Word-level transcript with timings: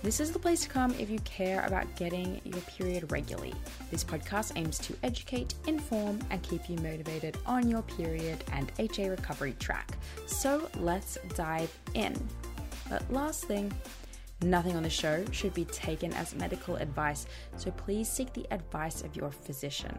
This 0.00 0.20
is 0.20 0.30
the 0.30 0.38
place 0.38 0.60
to 0.62 0.68
come 0.68 0.94
if 0.94 1.10
you 1.10 1.18
care 1.20 1.64
about 1.66 1.96
getting 1.96 2.40
your 2.44 2.60
period 2.62 3.10
regularly. 3.10 3.52
This 3.90 4.04
podcast 4.04 4.52
aims 4.54 4.78
to 4.78 4.94
educate, 5.02 5.54
inform, 5.66 6.20
and 6.30 6.40
keep 6.44 6.70
you 6.70 6.76
motivated 6.76 7.36
on 7.46 7.68
your 7.68 7.82
period 7.82 8.44
and 8.52 8.70
HA 8.78 9.08
recovery 9.08 9.56
track. 9.58 9.90
So 10.26 10.70
let's 10.76 11.18
dive 11.34 11.76
in. 11.94 12.14
But 12.88 13.12
last 13.12 13.46
thing, 13.46 13.72
nothing 14.40 14.76
on 14.76 14.84
the 14.84 14.90
show 14.90 15.24
should 15.32 15.52
be 15.52 15.64
taken 15.64 16.12
as 16.12 16.32
medical 16.32 16.76
advice, 16.76 17.26
so 17.56 17.72
please 17.72 18.08
seek 18.08 18.32
the 18.32 18.46
advice 18.52 19.02
of 19.02 19.16
your 19.16 19.32
physician. 19.32 19.98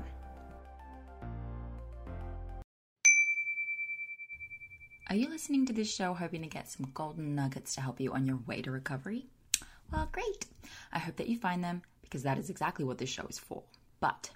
Are 5.09 5.15
you 5.15 5.27
listening 5.27 5.65
to 5.65 5.73
this 5.73 5.93
show 5.93 6.13
hoping 6.13 6.41
to 6.43 6.47
get 6.47 6.69
some 6.69 6.89
golden 6.93 7.35
nuggets 7.35 7.75
to 7.75 7.81
help 7.81 7.99
you 7.99 8.13
on 8.13 8.25
your 8.25 8.39
way 8.47 8.61
to 8.61 8.71
recovery? 8.71 9.25
Well, 9.91 10.09
great. 10.11 10.45
I 10.91 10.99
hope 10.99 11.15
that 11.17 11.29
you 11.29 11.37
find 11.37 11.63
them 11.63 11.81
because 12.01 12.23
that 12.23 12.37
is 12.37 12.49
exactly 12.49 12.85
what 12.85 12.97
this 12.97 13.09
show 13.09 13.25
is 13.27 13.39
for. 13.39 13.63
But 13.99 14.29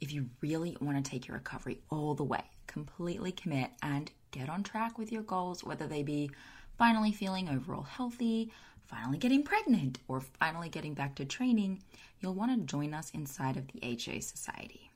if 0.00 0.12
you 0.12 0.28
really 0.40 0.76
want 0.80 1.02
to 1.02 1.10
take 1.10 1.26
your 1.26 1.36
recovery 1.36 1.80
all 1.90 2.14
the 2.14 2.24
way, 2.24 2.44
completely 2.66 3.32
commit 3.32 3.70
and 3.82 4.10
get 4.30 4.48
on 4.48 4.62
track 4.62 4.98
with 4.98 5.10
your 5.10 5.22
goals, 5.22 5.64
whether 5.64 5.86
they 5.86 6.02
be 6.02 6.30
finally 6.76 7.12
feeling 7.12 7.48
overall 7.48 7.82
healthy, 7.82 8.52
finally 8.86 9.18
getting 9.18 9.42
pregnant, 9.42 9.98
or 10.08 10.20
finally 10.20 10.68
getting 10.68 10.94
back 10.94 11.14
to 11.16 11.24
training, 11.24 11.82
you'll 12.20 12.34
want 12.34 12.52
to 12.52 12.66
join 12.66 12.94
us 12.94 13.10
inside 13.10 13.56
of 13.56 13.66
the 13.68 13.80
HA 13.82 14.20
Society. 14.20 14.90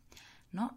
Not 0.52 0.76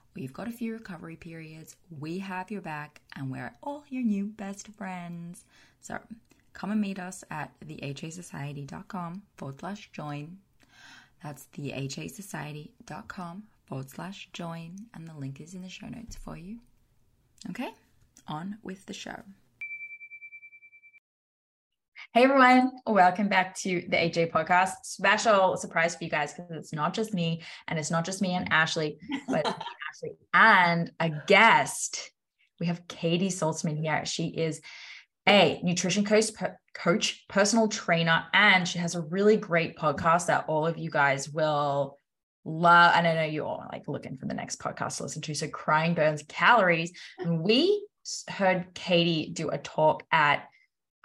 We've 0.13 0.33
got 0.33 0.47
a 0.47 0.51
few 0.51 0.73
recovery 0.73 1.15
periods. 1.15 1.75
We 1.99 2.19
have 2.19 2.51
your 2.51 2.61
back, 2.61 3.01
and 3.15 3.31
we're 3.31 3.53
all 3.63 3.83
your 3.89 4.03
new 4.03 4.25
best 4.25 4.67
friends. 4.67 5.45
So 5.79 5.99
come 6.53 6.71
and 6.71 6.81
meet 6.81 6.99
us 6.99 7.23
at 7.31 7.51
thehasociety.com 7.65 9.21
forward 9.37 9.59
slash 9.59 9.89
join. 9.93 10.37
That's 11.23 11.47
thehasociety.com 11.55 13.43
forward 13.65 13.89
slash 13.89 14.29
join, 14.33 14.75
and 14.93 15.07
the 15.07 15.13
link 15.13 15.39
is 15.39 15.53
in 15.53 15.61
the 15.61 15.69
show 15.69 15.87
notes 15.87 16.15
for 16.15 16.35
you. 16.35 16.59
Okay, 17.49 17.69
on 18.27 18.57
with 18.63 18.85
the 18.85 18.93
show. 18.93 19.23
Hey 22.13 22.25
everyone, 22.25 22.73
welcome 22.85 23.29
back 23.29 23.55
to 23.59 23.85
the 23.87 23.95
HA 23.95 24.31
podcast. 24.31 24.71
Special 24.83 25.55
surprise 25.55 25.95
for 25.95 26.03
you 26.03 26.09
guys 26.09 26.33
because 26.33 26.51
it's 26.51 26.73
not 26.73 26.93
just 26.93 27.13
me 27.13 27.41
and 27.69 27.79
it's 27.79 27.89
not 27.89 28.03
just 28.03 28.21
me 28.21 28.33
and 28.33 28.51
Ashley, 28.51 28.97
but 29.29 29.45
Ashley 29.89 30.17
and 30.33 30.91
a 30.99 31.09
guest. 31.25 32.11
We 32.59 32.65
have 32.65 32.85
Katy 32.89 33.29
Saltsman 33.29 33.81
here. 33.81 34.05
She 34.05 34.27
is 34.27 34.59
a 35.25 35.61
nutrition 35.63 36.03
coach, 36.03 36.31
coach, 36.73 37.23
personal 37.29 37.69
trainer, 37.69 38.25
and 38.33 38.67
she 38.67 38.79
has 38.79 38.95
a 38.95 39.03
really 39.03 39.37
great 39.37 39.77
podcast 39.77 40.25
that 40.25 40.43
all 40.49 40.67
of 40.67 40.77
you 40.77 40.89
guys 40.89 41.29
will 41.29 41.95
love. 42.43 42.91
And 42.93 43.07
I 43.07 43.13
know 43.13 43.23
you 43.23 43.45
all 43.45 43.61
are 43.61 43.69
like 43.71 43.87
looking 43.87 44.17
for 44.17 44.25
the 44.25 44.33
next 44.33 44.59
podcast 44.59 44.97
to 44.97 45.03
listen 45.03 45.21
to. 45.21 45.33
So, 45.33 45.47
Crying 45.47 45.93
Burns 45.93 46.23
Calories. 46.27 46.91
And 47.19 47.39
we 47.39 47.85
heard 48.27 48.73
Katy 48.73 49.29
do 49.31 49.47
a 49.47 49.57
talk 49.57 50.03
at 50.11 50.49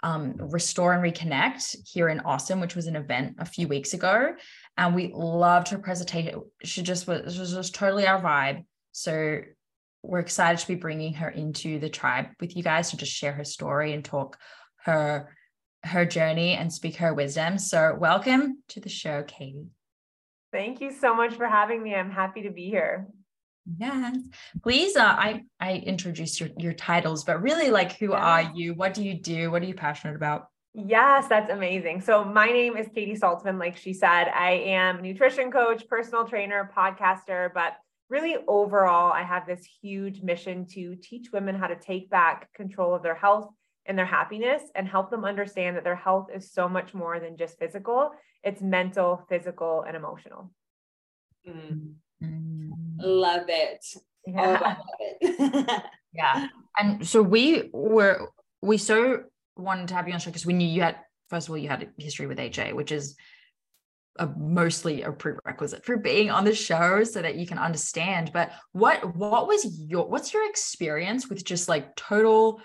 um, 0.03 0.35
Restore 0.37 0.93
and 0.93 1.03
Reconnect 1.03 1.75
here 1.85 2.09
in 2.09 2.19
Austin, 2.21 2.59
which 2.59 2.75
was 2.75 2.87
an 2.87 2.95
event 2.95 3.35
a 3.39 3.45
few 3.45 3.67
weeks 3.67 3.93
ago. 3.93 4.35
And 4.77 4.95
we 4.95 5.11
loved 5.13 5.69
her 5.69 5.79
presentation. 5.79 6.41
She 6.63 6.83
just 6.83 7.07
was, 7.07 7.37
was 7.39 7.51
just 7.51 7.75
totally 7.75 8.05
our 8.05 8.21
vibe. 8.21 8.65
So 8.91 9.39
we're 10.03 10.19
excited 10.19 10.59
to 10.59 10.67
be 10.67 10.75
bringing 10.75 11.13
her 11.15 11.29
into 11.29 11.79
the 11.79 11.89
tribe 11.89 12.27
with 12.39 12.55
you 12.55 12.63
guys 12.63 12.91
to 12.91 12.97
just 12.97 13.11
share 13.11 13.33
her 13.33 13.43
story 13.43 13.93
and 13.93 14.05
talk 14.05 14.37
her 14.83 15.33
her 15.83 16.05
journey 16.05 16.53
and 16.53 16.71
speak 16.71 16.97
her 16.97 17.13
wisdom. 17.13 17.57
So 17.57 17.95
welcome 17.99 18.63
to 18.69 18.79
the 18.79 18.89
show, 18.89 19.23
Katy. 19.23 19.67
Thank 20.51 20.81
you 20.81 20.91
so 20.91 21.13
much 21.13 21.35
for 21.35 21.45
having 21.45 21.83
me. 21.83 21.93
I'm 21.93 22.11
happy 22.11 22.43
to 22.43 22.49
be 22.49 22.65
here. 22.65 23.07
Yes. 23.77 24.17
Please, 24.63 24.95
uh, 24.95 25.03
I 25.03 25.43
I 25.59 25.75
introduced 25.75 26.39
your 26.39 26.49
your 26.57 26.73
titles, 26.73 27.23
but 27.23 27.41
really, 27.41 27.69
like, 27.69 27.93
who 27.93 28.11
yeah. 28.11 28.17
are 28.17 28.51
you? 28.55 28.73
What 28.73 28.93
do 28.93 29.03
you 29.03 29.15
do? 29.15 29.51
What 29.51 29.61
are 29.61 29.65
you 29.65 29.73
passionate 29.73 30.15
about? 30.15 30.47
Yes, 30.73 31.27
that's 31.27 31.51
amazing. 31.51 32.01
So 32.01 32.23
my 32.23 32.45
name 32.45 32.77
is 32.77 32.87
Katy 32.93 33.15
Saltsman. 33.15 33.59
Like 33.59 33.75
she 33.75 33.93
said, 33.93 34.25
I 34.29 34.51
am 34.51 35.01
nutrition 35.01 35.51
coach, 35.51 35.87
personal 35.87 36.25
trainer, 36.25 36.71
podcaster, 36.75 37.51
but 37.53 37.77
really 38.09 38.37
overall, 38.47 39.11
I 39.11 39.23
have 39.23 39.47
this 39.47 39.67
huge 39.81 40.21
mission 40.21 40.65
to 40.73 40.95
teach 40.95 41.31
women 41.33 41.55
how 41.55 41.67
to 41.67 41.75
take 41.75 42.09
back 42.09 42.53
control 42.53 42.93
of 42.93 43.01
their 43.01 43.15
health 43.15 43.49
and 43.87 43.97
their 43.97 44.05
happiness 44.05 44.61
and 44.75 44.87
help 44.87 45.09
them 45.09 45.25
understand 45.25 45.75
that 45.75 45.83
their 45.83 45.95
health 45.95 46.27
is 46.33 46.51
so 46.51 46.69
much 46.69 46.93
more 46.93 47.19
than 47.19 47.37
just 47.37 47.57
physical. 47.57 48.11
It's 48.43 48.61
mental, 48.61 49.25
physical, 49.27 49.81
and 49.81 49.97
emotional. 49.97 50.51
Mm. 51.47 51.95
Mm. 52.23 52.71
Love 52.99 53.45
it. 53.47 53.85
Yeah. 54.25 54.77
yeah. 56.13 56.47
And 56.77 57.07
so 57.07 57.21
we 57.21 57.69
were 57.71 58.29
we 58.61 58.77
so 58.77 59.23
wanted 59.55 59.87
to 59.89 59.93
have 59.95 60.07
you 60.07 60.13
on 60.13 60.19
show 60.19 60.29
because 60.29 60.45
we 60.45 60.53
knew 60.53 60.67
you 60.67 60.81
had 60.81 60.97
first 61.29 61.47
of 61.47 61.51
all 61.51 61.57
you 61.57 61.69
had 61.69 61.83
a 61.83 62.01
history 62.01 62.27
with 62.27 62.39
HA, 62.39 62.73
which 62.73 62.91
is 62.91 63.15
a 64.19 64.27
mostly 64.37 65.03
a 65.03 65.11
prerequisite 65.11 65.85
for 65.85 65.97
being 65.97 66.31
on 66.31 66.43
the 66.43 66.55
show 66.55 67.03
so 67.03 67.21
that 67.21 67.35
you 67.35 67.45
can 67.45 67.57
understand. 67.57 68.31
But 68.33 68.51
what 68.71 69.15
what 69.15 69.47
was 69.47 69.79
your 69.79 70.07
what's 70.09 70.33
your 70.33 70.47
experience 70.49 71.29
with 71.29 71.43
just 71.43 71.69
like 71.69 71.95
total 71.95 72.61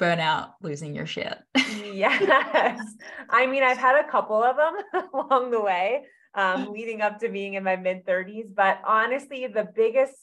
burnout, 0.00 0.52
losing 0.60 0.94
your 0.94 1.06
shit? 1.06 1.36
yes. 1.54 2.80
I 3.28 3.46
mean, 3.46 3.62
I've 3.62 3.78
had 3.78 4.04
a 4.04 4.10
couple 4.10 4.42
of 4.42 4.56
them 4.56 5.04
along 5.14 5.50
the 5.50 5.60
way, 5.60 6.02
um, 6.34 6.72
leading 6.72 7.00
up 7.00 7.20
to 7.20 7.28
being 7.28 7.54
in 7.54 7.64
my 7.64 7.76
mid 7.76 8.04
30s. 8.06 8.54
But 8.54 8.80
honestly, 8.86 9.46
the 9.46 9.68
biggest 9.74 10.14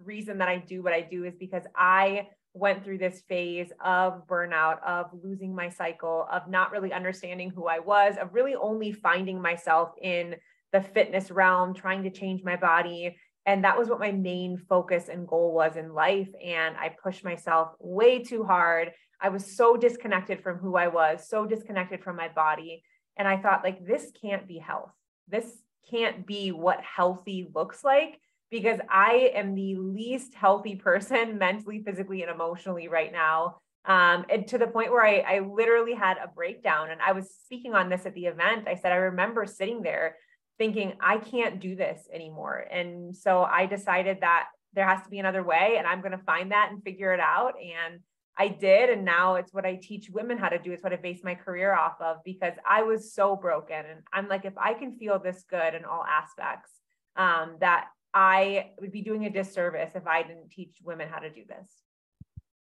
reason 0.00 0.38
that 0.38 0.48
I 0.48 0.58
do 0.58 0.82
what 0.82 0.92
I 0.92 1.00
do 1.00 1.24
is 1.24 1.34
because 1.38 1.64
I 1.76 2.28
went 2.54 2.84
through 2.84 2.98
this 2.98 3.22
phase 3.28 3.70
of 3.84 4.26
burnout, 4.26 4.82
of 4.86 5.06
losing 5.22 5.54
my 5.54 5.68
cycle, 5.68 6.26
of 6.30 6.48
not 6.48 6.72
really 6.72 6.92
understanding 6.92 7.50
who 7.50 7.66
I 7.66 7.78
was, 7.78 8.16
of 8.20 8.34
really 8.34 8.54
only 8.54 8.92
finding 8.92 9.40
myself 9.40 9.90
in 10.00 10.36
the 10.72 10.80
fitness 10.80 11.30
realm, 11.30 11.74
trying 11.74 12.02
to 12.02 12.10
change 12.10 12.42
my 12.42 12.56
body. 12.56 13.16
And 13.46 13.64
that 13.64 13.78
was 13.78 13.88
what 13.88 14.00
my 14.00 14.12
main 14.12 14.58
focus 14.68 15.08
and 15.08 15.26
goal 15.26 15.54
was 15.54 15.76
in 15.76 15.94
life. 15.94 16.28
And 16.44 16.76
I 16.76 16.94
pushed 17.02 17.24
myself 17.24 17.68
way 17.78 18.22
too 18.22 18.44
hard. 18.44 18.92
I 19.20 19.30
was 19.30 19.56
so 19.56 19.76
disconnected 19.76 20.42
from 20.42 20.58
who 20.58 20.76
I 20.76 20.88
was, 20.88 21.28
so 21.28 21.46
disconnected 21.46 22.02
from 22.02 22.16
my 22.16 22.28
body. 22.28 22.82
And 23.16 23.26
I 23.26 23.38
thought, 23.38 23.64
like, 23.64 23.84
this 23.84 24.12
can't 24.20 24.46
be 24.46 24.58
health. 24.58 24.90
This 25.30 25.46
can't 25.90 26.26
be 26.26 26.52
what 26.52 26.80
healthy 26.82 27.50
looks 27.54 27.82
like 27.82 28.20
because 28.50 28.80
I 28.90 29.32
am 29.34 29.54
the 29.54 29.76
least 29.76 30.34
healthy 30.34 30.76
person 30.76 31.38
mentally, 31.38 31.82
physically, 31.84 32.22
and 32.22 32.30
emotionally 32.30 32.88
right 32.88 33.12
now. 33.12 33.58
Um, 33.84 34.26
and 34.28 34.46
to 34.48 34.58
the 34.58 34.66
point 34.66 34.92
where 34.92 35.04
I, 35.04 35.18
I 35.20 35.38
literally 35.40 35.94
had 35.94 36.18
a 36.18 36.28
breakdown. 36.28 36.90
And 36.90 37.00
I 37.00 37.12
was 37.12 37.30
speaking 37.44 37.74
on 37.74 37.88
this 37.88 38.04
at 38.04 38.14
the 38.14 38.26
event. 38.26 38.68
I 38.68 38.74
said, 38.74 38.92
I 38.92 38.96
remember 38.96 39.46
sitting 39.46 39.82
there 39.82 40.16
thinking, 40.58 40.94
I 41.00 41.18
can't 41.18 41.60
do 41.60 41.76
this 41.76 42.06
anymore. 42.12 42.66
And 42.70 43.16
so 43.16 43.42
I 43.42 43.66
decided 43.66 44.18
that 44.20 44.48
there 44.74 44.86
has 44.86 45.02
to 45.04 45.08
be 45.08 45.18
another 45.18 45.42
way, 45.42 45.76
and 45.78 45.86
I'm 45.86 46.00
going 46.00 46.12
to 46.12 46.24
find 46.24 46.52
that 46.52 46.70
and 46.70 46.82
figure 46.82 47.14
it 47.14 47.20
out. 47.20 47.54
And 47.56 48.00
I 48.38 48.48
did. 48.48 48.90
And 48.90 49.04
now 49.04 49.34
it's 49.34 49.52
what 49.52 49.66
I 49.66 49.76
teach 49.76 50.10
women 50.10 50.38
how 50.38 50.48
to 50.48 50.58
do. 50.58 50.72
It's 50.72 50.82
what 50.82 50.92
I 50.92 50.96
base 50.96 51.20
my 51.24 51.34
career 51.34 51.74
off 51.74 52.00
of 52.00 52.18
because 52.24 52.54
I 52.68 52.82
was 52.82 53.12
so 53.12 53.34
broken. 53.34 53.76
And 53.76 54.00
I'm 54.12 54.28
like, 54.28 54.44
if 54.44 54.56
I 54.56 54.74
can 54.74 54.96
feel 54.96 55.18
this 55.18 55.44
good 55.50 55.74
in 55.74 55.84
all 55.84 56.04
aspects, 56.04 56.70
um, 57.16 57.56
that 57.60 57.88
I 58.14 58.70
would 58.80 58.92
be 58.92 59.02
doing 59.02 59.26
a 59.26 59.30
disservice 59.30 59.90
if 59.94 60.06
I 60.06 60.22
didn't 60.22 60.50
teach 60.50 60.76
women 60.82 61.08
how 61.08 61.18
to 61.18 61.30
do 61.30 61.42
this. 61.48 61.68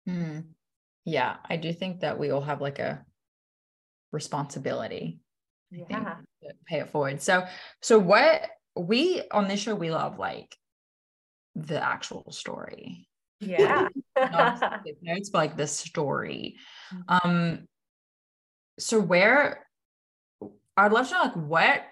Mm. 0.08 0.46
Yeah, 1.04 1.36
I 1.48 1.58
do 1.58 1.74
think 1.74 2.00
that 2.00 2.18
we 2.18 2.32
all 2.32 2.42
have 2.42 2.62
like 2.62 2.80
a 2.80 3.04
responsibility. 4.12 5.20
Yeah. 5.72 6.16
pay 6.68 6.80
it 6.80 6.90
forward. 6.90 7.22
So, 7.22 7.46
so 7.82 8.00
what 8.00 8.50
we 8.76 9.24
on 9.32 9.48
this 9.48 9.62
show 9.62 9.76
we 9.76 9.92
love 9.92 10.20
like 10.20 10.56
the 11.56 11.84
actual 11.84 12.32
story. 12.32 13.08
Yeah. 13.40 13.88
notes, 15.02 15.30
but 15.30 15.38
like 15.40 15.58
the 15.58 15.68
story. 15.68 16.58
Mm-hmm. 16.94 17.30
Um. 17.30 17.68
So 18.78 19.00
where 19.00 19.66
I'd 20.78 20.92
love 20.92 21.08
to 21.08 21.14
know 21.14 21.22
like 21.22 21.36
what 21.36 21.84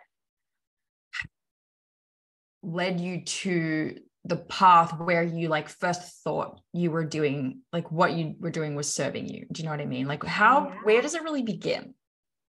led 2.61 2.99
you 2.99 3.23
to 3.23 3.99
the 4.25 4.37
path 4.37 4.97
where 4.99 5.23
you 5.23 5.49
like 5.49 5.67
first 5.67 6.23
thought 6.23 6.61
you 6.71 6.89
were 6.89 7.03
doing 7.03 7.59
like 7.73 7.91
what 7.91 8.13
you 8.13 8.35
were 8.39 8.49
doing 8.49 8.73
was 8.73 8.93
serving 8.93 9.27
you 9.27 9.45
do 9.51 9.61
you 9.61 9.65
know 9.65 9.71
what 9.71 9.81
i 9.81 9.85
mean 9.85 10.07
like 10.07 10.23
how 10.23 10.69
yeah. 10.69 10.75
where 10.83 11.01
does 11.01 11.13
it 11.13 11.23
really 11.23 11.41
begin 11.41 11.93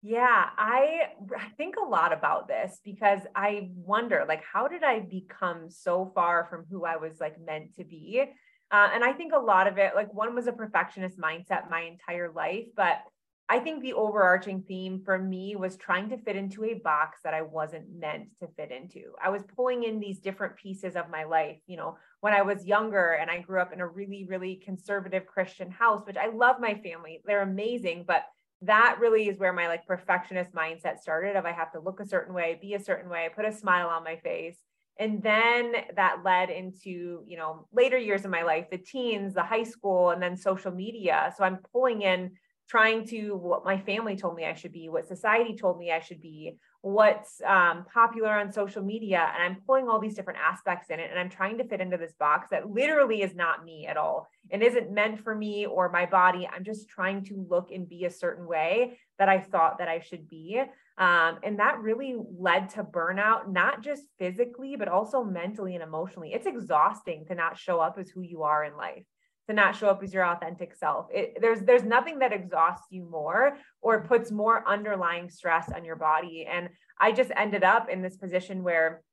yeah 0.02 0.50
i 0.58 1.04
i 1.38 1.48
think 1.56 1.76
a 1.78 1.88
lot 1.88 2.12
about 2.12 2.48
this 2.50 2.80
because 2.84 3.22
i 3.36 3.70
wonder 3.74 4.26
like 4.28 4.44
how 4.44 4.68
did 4.68 4.84
i 4.84 5.00
become 5.00 5.70
so 5.70 6.12
far 6.14 6.46
from 6.50 6.66
who 6.70 6.84
i 6.84 6.98
was 6.98 7.22
like 7.22 7.40
meant 7.46 7.74
to 7.74 7.86
be 7.86 8.26
uh, 8.72 8.90
and 8.94 9.04
i 9.04 9.12
think 9.12 9.34
a 9.34 9.40
lot 9.40 9.68
of 9.68 9.78
it 9.78 9.94
like 9.96 10.14
one 10.14 10.34
was 10.36 10.48
a 10.48 10.52
perfectionist 10.52 11.18
mindset 11.18 11.70
my 11.70 11.82
entire 11.82 12.32
life 12.32 12.66
but 12.76 13.04
I 13.52 13.60
think 13.60 13.82
the 13.82 13.92
overarching 13.92 14.64
theme 14.66 15.02
for 15.04 15.20
me 15.20 15.58
was 15.58 15.76
trying 15.76 16.08
to 16.12 16.18
fit 16.18 16.38
into 16.38 16.64
a 16.64 16.76
box 16.76 17.20
that 17.26 17.34
I 17.34 17.42
wasn't 17.42 17.94
meant 17.94 18.30
to 18.40 18.48
fit 18.56 18.72
into. 18.72 19.12
I 19.22 19.30
was 19.30 19.44
pulling 19.58 19.84
in 19.84 20.00
these 20.00 20.20
different 20.20 20.56
pieces 20.56 20.96
of 20.96 21.10
my 21.10 21.26
life. 21.26 21.58
You 21.68 21.76
know, 21.76 21.98
when 22.22 22.32
I 22.32 22.44
was 22.44 22.66
younger 22.66 23.18
and 23.20 23.30
I 23.30 23.40
grew 23.40 23.60
up 23.60 23.74
in 23.74 23.82
a 23.82 23.88
really, 23.88 24.24
really 24.24 24.56
conservative 24.56 25.26
Christian 25.26 25.70
house, 25.70 26.06
which 26.06 26.16
I 26.16 26.28
love 26.28 26.62
my 26.62 26.76
family, 26.76 27.22
they're 27.26 27.42
amazing, 27.42 28.06
but 28.08 28.24
that 28.62 29.00
really 29.02 29.28
is 29.28 29.38
where 29.38 29.52
my 29.52 29.68
like 29.68 29.86
perfectionist 29.86 30.54
mindset 30.54 31.00
started 31.00 31.36
of 31.36 31.46
I 31.46 31.52
have 31.52 31.74
to 31.74 31.82
look 31.82 32.00
a 32.00 32.06
certain 32.06 32.34
way, 32.34 32.58
be 32.62 32.76
a 32.76 32.80
certain 32.82 33.10
way, 33.10 33.28
put 33.36 33.44
a 33.44 33.52
smile 33.52 33.90
on 33.90 34.06
my 34.06 34.16
face. 34.16 34.56
And 35.00 35.24
then 35.24 35.74
that 35.96 36.18
led 36.24 36.50
into, 36.50 37.24
you 37.26 37.38
know, 37.38 37.68
later 37.74 37.98
years 37.98 38.26
of 38.26 38.32
my 38.32 38.44
life, 38.44 38.70
the 38.70 38.78
teens, 38.78 39.34
the 39.34 39.44
high 39.44 39.64
school, 39.64 40.12
and 40.12 40.22
then 40.22 40.38
social 40.38 40.72
media. 40.72 41.34
So 41.38 41.44
I'm 41.44 41.60
pulling 41.72 42.02
in 42.04 42.32
trying 42.72 43.06
to 43.06 43.36
what 43.36 43.66
my 43.66 43.78
family 43.78 44.16
told 44.16 44.34
me 44.34 44.46
I 44.46 44.54
should 44.54 44.72
be, 44.72 44.88
what 44.88 45.06
society 45.06 45.58
told 45.58 45.78
me 45.78 45.92
I 45.92 46.00
should 46.00 46.22
be, 46.22 46.58
what's 46.82 47.42
um, 47.46 47.86
popular 47.94 48.32
on 48.40 48.50
social 48.50 48.82
media. 48.82 49.30
And 49.34 49.44
I'm 49.44 49.62
pulling 49.68 49.90
all 49.90 50.00
these 50.00 50.16
different 50.16 50.40
aspects 50.40 50.90
in 50.90 50.98
it. 50.98 51.10
And 51.10 51.20
I'm 51.20 51.30
trying 51.30 51.58
to 51.58 51.66
fit 51.66 51.82
into 51.82 51.98
this 51.98 52.14
box 52.18 52.48
that 52.52 52.70
literally 52.70 53.24
is 53.24 53.36
not 53.36 53.66
me 53.66 53.88
at 53.88 53.98
all 53.98 54.30
and 54.52 54.64
isn't 54.64 54.90
meant 54.90 55.20
for 55.20 55.36
me 55.36 55.66
or 55.66 55.90
my 55.90 56.06
body. 56.06 56.48
I'm 56.48 56.64
just 56.64 56.88
trying 56.88 57.26
to 57.26 57.46
look 57.50 57.72
and 57.72 57.90
be 57.90 58.06
a 58.06 58.10
certain 58.10 58.48
way 58.48 58.98
that 59.22 59.30
I 59.30 59.40
thought 59.40 59.78
that 59.78 59.88
I 59.88 60.00
should 60.00 60.28
be. 60.28 60.60
Um, 60.98 61.38
and 61.44 61.60
that 61.60 61.80
really 61.80 62.16
led 62.40 62.70
to 62.70 62.84
burnout, 62.84 63.48
not 63.48 63.84
just 63.84 64.02
physically, 64.18 64.76
but 64.76 64.88
also 64.88 65.24
mentally 65.24 65.76
and 65.76 65.84
emotionally. 65.84 66.34
It's 66.34 66.48
exhausting 66.48 67.26
to 67.28 67.36
not 67.36 67.56
show 67.56 67.80
up 67.80 68.00
as 68.00 68.10
who 68.10 68.22
you 68.22 68.42
are 68.42 68.64
in 68.64 68.76
life 68.76 69.04
to 69.48 69.54
not 69.54 69.76
show 69.76 69.90
up 69.90 70.02
as 70.02 70.12
your 70.12 70.26
authentic 70.26 70.74
self. 70.74 71.06
It, 71.14 71.38
there's 71.40 71.62
there's 71.62 71.84
nothing 71.84 72.18
that 72.20 72.34
exhausts 72.34 72.88
you 72.90 73.08
more 73.10 73.58
or 73.82 74.04
puts 74.06 74.32
more 74.32 74.68
underlying 74.68 75.30
stress 75.30 75.70
on 75.72 75.86
your 75.86 75.98
body. 75.98 76.48
And 76.52 76.70
I 77.00 77.12
just 77.12 77.32
ended 77.36 77.64
up 77.64 77.90
in 77.90 78.02
this 78.02 78.18
position 78.18 78.64
where 78.64 79.04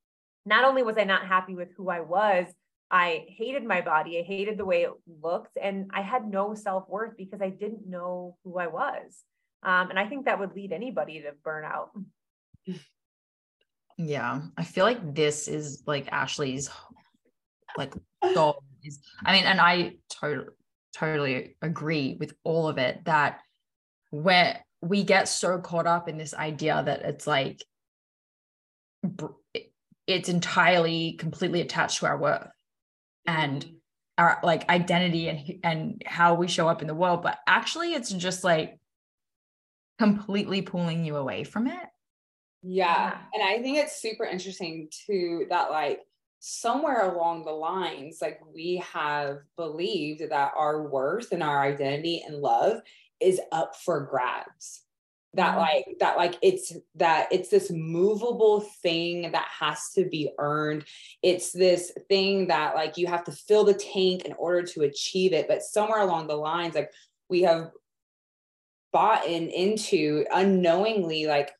not 0.47 0.65
only 0.65 0.83
was 0.83 0.97
I 0.97 1.05
not 1.05 1.27
happy 1.27 1.55
with 1.55 1.69
who 1.77 1.91
I 1.91 2.01
was, 2.01 2.47
I 2.91 3.27
hated 3.29 3.65
my 3.65 3.83
body. 3.83 4.19
I 4.19 4.23
hated 4.23 4.57
the 4.57 4.65
way 4.65 4.85
it 4.85 4.93
looked, 5.23 5.59
and 5.61 5.91
I 5.93 6.01
had 6.01 6.27
no 6.27 6.55
self 6.55 6.89
worth 6.89 7.15
because 7.19 7.43
I 7.43 7.51
didn't 7.51 7.87
know 7.87 8.37
who 8.45 8.59
I 8.59 8.69
was. 8.69 9.25
Um, 9.63 9.91
and 9.91 9.99
I 9.99 10.07
think 10.07 10.27
that 10.27 10.39
would 10.39 10.55
lead 10.55 10.73
anybody 10.73 11.23
to 11.23 11.33
burnout. 11.45 11.89
Yeah, 13.97 14.43
I 14.57 14.65
feel 14.65 14.85
like 14.85 15.15
this 15.15 15.49
is 15.49 15.83
like 15.87 16.09
Ashley's 16.13 16.71
like 17.79 17.95
goal 18.35 18.63
is 18.85 18.99
i 19.25 19.33
mean 19.33 19.45
and 19.45 19.61
i 19.61 19.95
totally 20.11 20.49
totally 20.95 21.57
agree 21.63 22.17
with 22.19 22.35
all 22.45 22.69
of 22.69 22.79
it 22.79 23.05
that 23.05 23.41
where 24.11 24.65
we 24.81 25.05
get 25.05 25.29
so 25.29 25.59
caught 25.59 25.87
up 25.87 26.09
in 26.09 26.19
this 26.19 26.35
idea 26.35 26.83
that 26.85 27.03
it's 27.03 27.27
like 27.27 27.63
it's 30.07 30.29
entirely 30.29 31.13
completely 31.13 31.61
attached 31.61 32.01
to 32.01 32.07
our 32.07 32.19
worth 32.19 32.49
and 33.27 33.65
mm-hmm. 33.65 33.75
our 34.19 34.41
like 34.43 34.69
identity 34.69 35.29
and 35.29 35.61
and 35.63 36.03
how 36.07 36.35
we 36.35 36.49
show 36.49 36.69
up 36.69 36.81
in 36.81 36.89
the 36.89 36.95
world 36.95 37.23
but 37.23 37.39
actually 37.47 37.93
it's 37.93 38.11
just 38.11 38.43
like 38.43 38.78
completely 39.99 40.63
pulling 40.63 41.05
you 41.05 41.17
away 41.17 41.45
from 41.45 41.67
it 41.67 41.89
yeah 42.63 43.19
and 43.35 43.43
i 43.43 43.61
think 43.63 43.79
it's 43.79 44.01
super 44.01 44.25
interesting 44.25 44.89
too 45.07 45.47
that 45.49 45.71
like 45.71 46.01
somewhere 46.41 47.11
along 47.11 47.45
the 47.45 47.53
lines, 47.53 48.19
like 48.23 48.41
we 48.55 48.83
have 48.93 49.39
believed 49.57 50.21
that 50.31 50.53
our 50.57 50.83
worth 50.83 51.33
and 51.33 51.43
our 51.43 51.63
identity 51.63 52.23
and 52.27 52.37
love 52.37 52.81
is 53.21 53.41
up 53.53 53.77
for 53.77 54.01
grabs. 54.01 54.83
That 55.35 55.51
mm-hmm. 55.51 55.59
like 55.59 55.85
that 56.01 56.17
like 56.17 56.37
it's 56.41 56.73
that 56.95 57.29
it's 57.31 57.51
this 57.51 57.71
movable 57.71 58.61
thing 58.83 59.31
that 59.33 59.47
has 59.61 59.91
to 59.95 60.09
be 60.09 60.31
earned. 60.39 60.85
It's 61.23 61.53
this 61.53 61.93
thing 62.09 62.47
that 62.49 62.75
like 62.75 62.97
you 62.97 63.07
have 63.09 63.25
to 63.25 63.33
fill 63.33 63.65
the 63.65 63.75
tank 63.75 64.25
in 64.25 64.33
order 64.35 64.63
to 64.69 64.83
achieve 64.83 65.35
it. 65.35 65.47
But 65.47 65.63
somewhere 65.63 66.01
along 66.01 66.29
the 66.29 66.37
lines, 66.37 66.75
like 66.75 66.93
we 67.29 67.43
have 67.43 67.73
bought 68.93 69.27
in 69.27 69.49
into 69.49 70.25
unknowingly 70.33 71.27
like, 71.27 71.53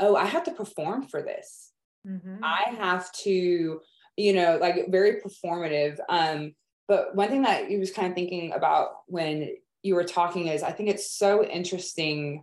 oh, 0.00 0.16
I 0.16 0.26
have 0.26 0.44
to 0.44 0.52
perform 0.52 1.08
for 1.08 1.22
this. 1.22 1.72
Mm-hmm. 2.06 2.36
I 2.42 2.74
have 2.78 3.10
to 3.24 3.80
you 4.18 4.32
know, 4.32 4.58
like 4.60 4.90
very 4.90 5.20
performative. 5.20 5.96
Um, 6.08 6.52
but 6.88 7.14
one 7.14 7.28
thing 7.28 7.42
that 7.42 7.70
you 7.70 7.78
was 7.78 7.92
kind 7.92 8.08
of 8.08 8.14
thinking 8.14 8.52
about 8.52 8.88
when 9.06 9.50
you 9.82 9.94
were 9.94 10.04
talking 10.04 10.48
is 10.48 10.64
I 10.64 10.72
think 10.72 10.90
it's 10.90 11.12
so 11.12 11.44
interesting 11.44 12.42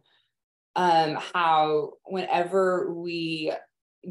um, 0.78 1.18
how 1.34 1.92
whenever 2.06 2.94
we 2.94 3.52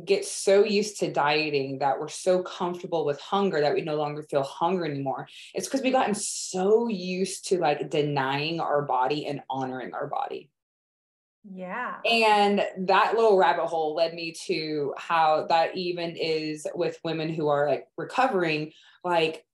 get 0.04 0.24
so 0.24 0.64
used 0.64 0.98
to 1.00 1.12
dieting 1.12 1.78
that 1.78 2.00
we're 2.00 2.08
so 2.08 2.42
comfortable 2.42 3.04
with 3.04 3.20
hunger 3.20 3.60
that 3.60 3.74
we 3.74 3.82
no 3.82 3.96
longer 3.96 4.22
feel 4.22 4.42
hunger 4.42 4.84
anymore. 4.84 5.28
It's 5.54 5.66
because 5.66 5.82
we've 5.82 5.92
gotten 5.92 6.14
so 6.14 6.88
used 6.88 7.48
to 7.48 7.58
like 7.58 7.90
denying 7.90 8.60
our 8.60 8.82
body 8.82 9.26
and 9.26 9.40
honoring 9.48 9.94
our 9.94 10.08
body. 10.08 10.50
Yeah. 11.50 11.96
And 12.04 12.64
that 12.78 13.14
little 13.14 13.36
rabbit 13.36 13.66
hole 13.66 13.94
led 13.94 14.14
me 14.14 14.34
to 14.46 14.94
how 14.96 15.46
that 15.48 15.76
even 15.76 16.16
is 16.16 16.66
with 16.74 16.98
women 17.04 17.32
who 17.32 17.48
are 17.48 17.68
like 17.68 17.86
recovering, 17.98 18.72
like 19.04 19.44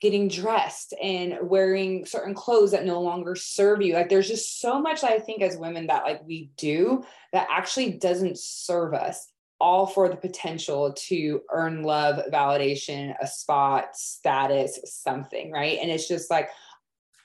getting 0.00 0.28
dressed 0.28 0.94
and 1.02 1.38
wearing 1.42 2.06
certain 2.06 2.34
clothes 2.34 2.70
that 2.70 2.86
no 2.86 3.00
longer 3.00 3.34
serve 3.36 3.82
you. 3.82 3.94
Like 3.94 4.08
there's 4.08 4.28
just 4.28 4.60
so 4.60 4.80
much 4.80 5.04
I 5.04 5.18
think 5.18 5.42
as 5.42 5.56
women 5.56 5.86
that 5.88 6.04
like 6.04 6.26
we 6.26 6.50
do 6.56 7.04
that 7.32 7.46
actually 7.50 7.92
doesn't 7.92 8.38
serve 8.38 8.94
us 8.94 9.30
all 9.60 9.86
for 9.86 10.08
the 10.08 10.16
potential 10.16 10.94
to 10.96 11.42
earn 11.52 11.82
love, 11.82 12.24
validation, 12.32 13.14
a 13.20 13.26
spot, 13.26 13.94
status, 13.94 14.80
something, 14.86 15.52
right? 15.52 15.78
And 15.82 15.90
it's 15.90 16.08
just 16.08 16.30
like 16.30 16.48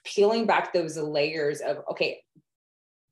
peeling 0.03 0.45
back 0.45 0.73
those 0.73 0.97
layers 0.97 1.61
of 1.61 1.77
okay, 1.91 2.23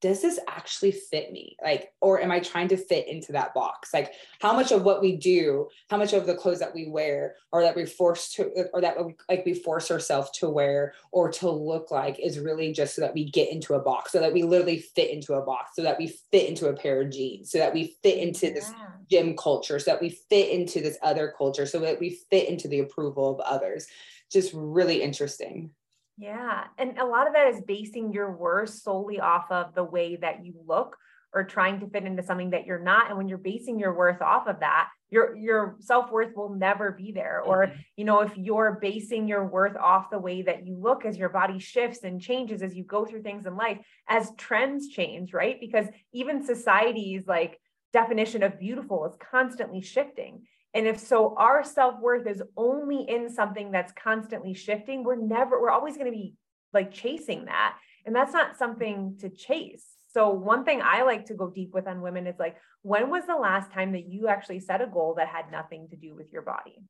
does 0.03 0.21
this 0.21 0.37
actually 0.49 0.91
fit 0.91 1.31
me? 1.31 1.55
Like, 1.63 1.93
or 2.01 2.19
am 2.19 2.29
I 2.29 2.41
trying 2.41 2.67
to 2.67 2.75
fit 2.75 3.07
into 3.07 3.31
that 3.31 3.53
box? 3.53 3.93
Like, 3.93 4.11
how 4.41 4.51
much 4.51 4.73
of 4.73 4.83
what 4.83 5.01
we 5.01 5.15
do, 5.15 5.69
how 5.89 5.95
much 5.95 6.11
of 6.11 6.25
the 6.25 6.35
clothes 6.35 6.59
that 6.59 6.75
we 6.75 6.89
wear, 6.89 7.35
or 7.53 7.61
that 7.61 7.73
we 7.73 7.85
force 7.85 8.33
to, 8.33 8.67
or 8.73 8.81
that 8.81 9.01
we, 9.03 9.15
like 9.29 9.45
we 9.45 9.53
force 9.53 9.89
ourselves 9.89 10.29
to 10.39 10.49
wear 10.49 10.93
or 11.13 11.31
to 11.31 11.49
look 11.49 11.89
like, 11.89 12.19
is 12.19 12.37
really 12.37 12.73
just 12.73 12.95
so 12.95 13.01
that 13.01 13.13
we 13.13 13.31
get 13.31 13.49
into 13.49 13.75
a 13.75 13.79
box, 13.79 14.11
so 14.11 14.19
that 14.19 14.33
we 14.33 14.43
literally 14.43 14.79
fit 14.79 15.09
into 15.09 15.35
a 15.35 15.41
box, 15.41 15.71
so 15.73 15.81
that 15.81 15.97
we 15.97 16.07
fit 16.31 16.49
into 16.49 16.67
a 16.67 16.73
pair 16.73 16.99
of 16.99 17.09
jeans, 17.09 17.49
so 17.49 17.57
that 17.57 17.73
we 17.73 17.95
fit 18.03 18.17
into 18.17 18.51
this 18.53 18.73
yeah. 18.77 18.87
gym 19.09 19.37
culture, 19.37 19.79
so 19.79 19.89
that 19.89 20.01
we 20.01 20.09
fit 20.09 20.49
into 20.49 20.81
this 20.81 20.97
other 21.01 21.33
culture, 21.37 21.65
so 21.65 21.79
that 21.79 22.01
we 22.01 22.19
fit 22.29 22.49
into 22.49 22.67
the 22.67 22.79
approval 22.79 23.31
of 23.31 23.39
others. 23.39 23.87
Just 24.29 24.51
really 24.53 25.01
interesting. 25.01 25.69
Yeah. 26.17 26.65
And 26.77 26.97
a 26.97 27.05
lot 27.05 27.27
of 27.27 27.33
that 27.33 27.47
is 27.47 27.61
basing 27.61 28.13
your 28.13 28.31
worth 28.35 28.69
solely 28.69 29.19
off 29.19 29.45
of 29.51 29.73
the 29.73 29.83
way 29.83 30.15
that 30.17 30.45
you 30.45 30.53
look 30.67 30.95
or 31.33 31.43
trying 31.43 31.79
to 31.79 31.87
fit 31.87 32.03
into 32.03 32.21
something 32.21 32.51
that 32.51 32.67
you're 32.67 32.77
not. 32.77 33.09
And 33.09 33.17
when 33.17 33.27
you're 33.27 33.39
basing 33.39 33.79
your 33.79 33.95
worth 33.95 34.21
off 34.21 34.47
of 34.47 34.59
that, 34.59 34.89
your 35.09 35.35
your 35.35 35.75
self-worth 35.79 36.35
will 36.35 36.53
never 36.55 36.91
be 36.91 37.11
there. 37.11 37.41
Or, 37.41 37.65
mm-hmm. 37.65 37.79
you 37.97 38.05
know, 38.05 38.21
if 38.21 38.31
you're 38.35 38.77
basing 38.81 39.27
your 39.27 39.45
worth 39.45 39.75
off 39.75 40.11
the 40.11 40.19
way 40.19 40.43
that 40.43 40.65
you 40.65 40.75
look 40.75 41.05
as 41.05 41.17
your 41.17 41.29
body 41.29 41.59
shifts 41.59 42.03
and 42.03 42.21
changes 42.21 42.61
as 42.61 42.75
you 42.75 42.83
go 42.83 43.05
through 43.05 43.23
things 43.23 43.45
in 43.45 43.55
life, 43.55 43.79
as 44.07 44.31
trends 44.37 44.89
change, 44.89 45.33
right? 45.33 45.59
Because 45.59 45.87
even 46.13 46.45
society's 46.45 47.27
like 47.27 47.59
definition 47.93 48.43
of 48.43 48.59
beautiful 48.59 49.05
is 49.05 49.15
constantly 49.31 49.81
shifting. 49.81 50.43
And 50.73 50.87
if 50.87 50.99
so, 50.99 51.35
our 51.37 51.63
self 51.63 51.99
worth 51.99 52.27
is 52.27 52.41
only 52.57 53.05
in 53.07 53.29
something 53.29 53.71
that's 53.71 53.93
constantly 53.93 54.53
shifting. 54.53 55.03
We're 55.03 55.15
never, 55.15 55.61
we're 55.61 55.69
always 55.69 55.95
going 55.95 56.11
to 56.11 56.17
be 56.17 56.35
like 56.73 56.91
chasing 56.91 57.45
that. 57.45 57.77
And 58.05 58.15
that's 58.15 58.33
not 58.33 58.57
something 58.57 59.17
to 59.19 59.29
chase. 59.29 59.85
So, 60.13 60.29
one 60.29 60.63
thing 60.63 60.81
I 60.83 61.03
like 61.03 61.25
to 61.27 61.35
go 61.35 61.49
deep 61.49 61.73
with 61.73 61.87
on 61.87 62.01
women 62.01 62.27
is 62.27 62.39
like, 62.39 62.55
when 62.81 63.09
was 63.09 63.25
the 63.25 63.35
last 63.35 63.71
time 63.71 63.93
that 63.93 64.07
you 64.07 64.27
actually 64.27 64.59
set 64.59 64.81
a 64.81 64.87
goal 64.87 65.15
that 65.17 65.27
had 65.27 65.51
nothing 65.51 65.87
to 65.89 65.95
do 65.95 66.15
with 66.15 66.31
your 66.31 66.41
body? 66.41 66.83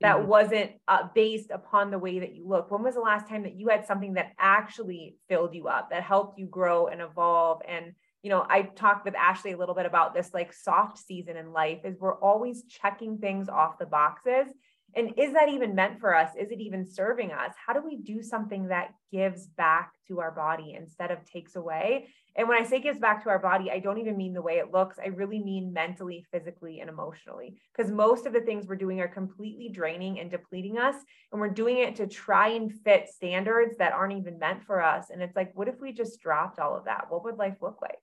That 0.00 0.16
mm-hmm. 0.16 0.28
wasn't 0.28 0.72
uh, 0.86 1.08
based 1.14 1.50
upon 1.50 1.90
the 1.90 1.98
way 1.98 2.18
that 2.20 2.34
you 2.34 2.46
look. 2.46 2.70
When 2.70 2.82
was 2.82 2.94
the 2.94 3.00
last 3.00 3.28
time 3.28 3.42
that 3.44 3.56
you 3.56 3.68
had 3.68 3.86
something 3.86 4.14
that 4.14 4.32
actually 4.38 5.16
filled 5.28 5.54
you 5.54 5.68
up, 5.68 5.90
that 5.90 6.02
helped 6.02 6.38
you 6.38 6.46
grow 6.46 6.86
and 6.86 7.00
evolve 7.00 7.62
and 7.66 7.94
you 8.22 8.30
know, 8.30 8.44
I 8.48 8.62
talked 8.62 9.04
with 9.04 9.14
Ashley 9.14 9.52
a 9.52 9.56
little 9.56 9.74
bit 9.74 9.86
about 9.86 10.14
this 10.14 10.30
like 10.34 10.52
soft 10.52 10.98
season 10.98 11.36
in 11.36 11.52
life 11.52 11.80
is 11.84 11.98
we're 11.98 12.18
always 12.18 12.64
checking 12.64 13.18
things 13.18 13.48
off 13.48 13.78
the 13.78 13.86
boxes. 13.86 14.48
And 14.96 15.12
is 15.18 15.34
that 15.34 15.50
even 15.50 15.74
meant 15.74 16.00
for 16.00 16.14
us? 16.14 16.30
Is 16.36 16.50
it 16.50 16.60
even 16.60 16.86
serving 16.86 17.30
us? 17.30 17.52
How 17.64 17.74
do 17.74 17.82
we 17.84 17.96
do 17.96 18.22
something 18.22 18.68
that 18.68 18.94
gives 19.12 19.46
back 19.46 19.92
to 20.08 20.20
our 20.20 20.30
body 20.30 20.74
instead 20.76 21.10
of 21.10 21.24
takes 21.24 21.56
away? 21.56 22.08
And 22.36 22.48
when 22.48 22.60
I 22.60 22.64
say 22.64 22.80
gives 22.80 22.98
back 22.98 23.22
to 23.22 23.28
our 23.28 23.38
body, 23.38 23.70
I 23.70 23.80
don't 23.80 23.98
even 23.98 24.16
mean 24.16 24.32
the 24.32 24.42
way 24.42 24.54
it 24.54 24.72
looks. 24.72 24.98
I 24.98 25.08
really 25.08 25.40
mean 25.40 25.72
mentally, 25.72 26.24
physically, 26.32 26.80
and 26.80 26.88
emotionally. 26.88 27.60
Because 27.76 27.92
most 27.92 28.26
of 28.26 28.32
the 28.32 28.40
things 28.40 28.66
we're 28.66 28.76
doing 28.76 29.00
are 29.00 29.08
completely 29.08 29.68
draining 29.68 30.20
and 30.20 30.30
depleting 30.30 30.78
us. 30.78 30.96
And 31.32 31.40
we're 31.40 31.48
doing 31.48 31.78
it 31.78 31.96
to 31.96 32.06
try 32.06 32.48
and 32.50 32.72
fit 32.72 33.08
standards 33.08 33.76
that 33.78 33.92
aren't 33.92 34.18
even 34.18 34.38
meant 34.38 34.64
for 34.64 34.82
us. 34.82 35.10
And 35.10 35.20
it's 35.20 35.36
like, 35.36 35.54
what 35.54 35.68
if 35.68 35.80
we 35.80 35.92
just 35.92 36.20
dropped 36.20 36.58
all 36.58 36.76
of 36.76 36.86
that? 36.86 37.06
What 37.08 37.24
would 37.24 37.36
life 37.36 37.56
look 37.60 37.82
like? 37.82 37.98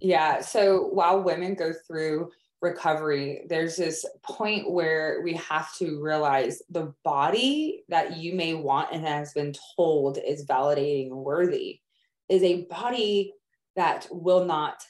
Yeah. 0.00 0.40
So 0.40 0.84
while 0.84 1.22
women 1.22 1.54
go 1.54 1.72
through 1.72 2.30
recovery, 2.62 3.46
there's 3.48 3.76
this 3.76 4.04
point 4.22 4.70
where 4.70 5.20
we 5.22 5.34
have 5.34 5.74
to 5.76 6.00
realize 6.02 6.62
the 6.70 6.94
body 7.04 7.84
that 7.88 8.16
you 8.16 8.34
may 8.34 8.54
want 8.54 8.92
and 8.92 9.06
has 9.06 9.32
been 9.32 9.54
told 9.76 10.18
is 10.18 10.44
validating 10.44 11.10
worthy 11.10 11.80
is 12.28 12.42
a 12.42 12.64
body 12.64 13.34
that 13.76 14.06
will 14.10 14.44
not 14.44 14.82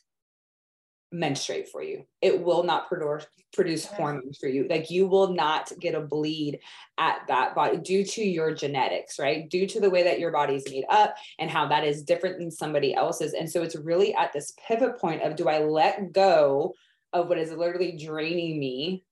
menstruate 1.12 1.68
for 1.68 1.82
you. 1.82 2.04
It 2.22 2.42
will 2.42 2.62
not 2.62 2.88
produce 2.88 3.26
produce 3.52 3.84
hormones 3.84 4.38
for 4.38 4.46
you. 4.46 4.66
Like 4.68 4.90
you 4.90 5.08
will 5.08 5.34
not 5.34 5.72
get 5.80 5.94
a 5.94 6.00
bleed 6.00 6.60
at 6.98 7.22
that 7.26 7.54
body 7.54 7.78
due 7.78 8.04
to 8.04 8.22
your 8.22 8.54
genetics, 8.54 9.18
right? 9.18 9.48
Due 9.50 9.66
to 9.66 9.80
the 9.80 9.90
way 9.90 10.04
that 10.04 10.20
your 10.20 10.30
body's 10.30 10.70
made 10.70 10.84
up 10.88 11.16
and 11.38 11.50
how 11.50 11.66
that 11.66 11.84
is 11.84 12.04
different 12.04 12.38
than 12.38 12.50
somebody 12.50 12.94
else's. 12.94 13.32
And 13.32 13.50
so 13.50 13.62
it's 13.62 13.74
really 13.74 14.14
at 14.14 14.32
this 14.32 14.52
pivot 14.68 14.98
point 14.98 15.22
of 15.22 15.34
do 15.34 15.48
I 15.48 15.58
let 15.58 16.12
go 16.12 16.74
of 17.12 17.28
what 17.28 17.38
is 17.38 17.50
literally 17.50 17.96
draining 17.96 18.60
me 18.60 19.04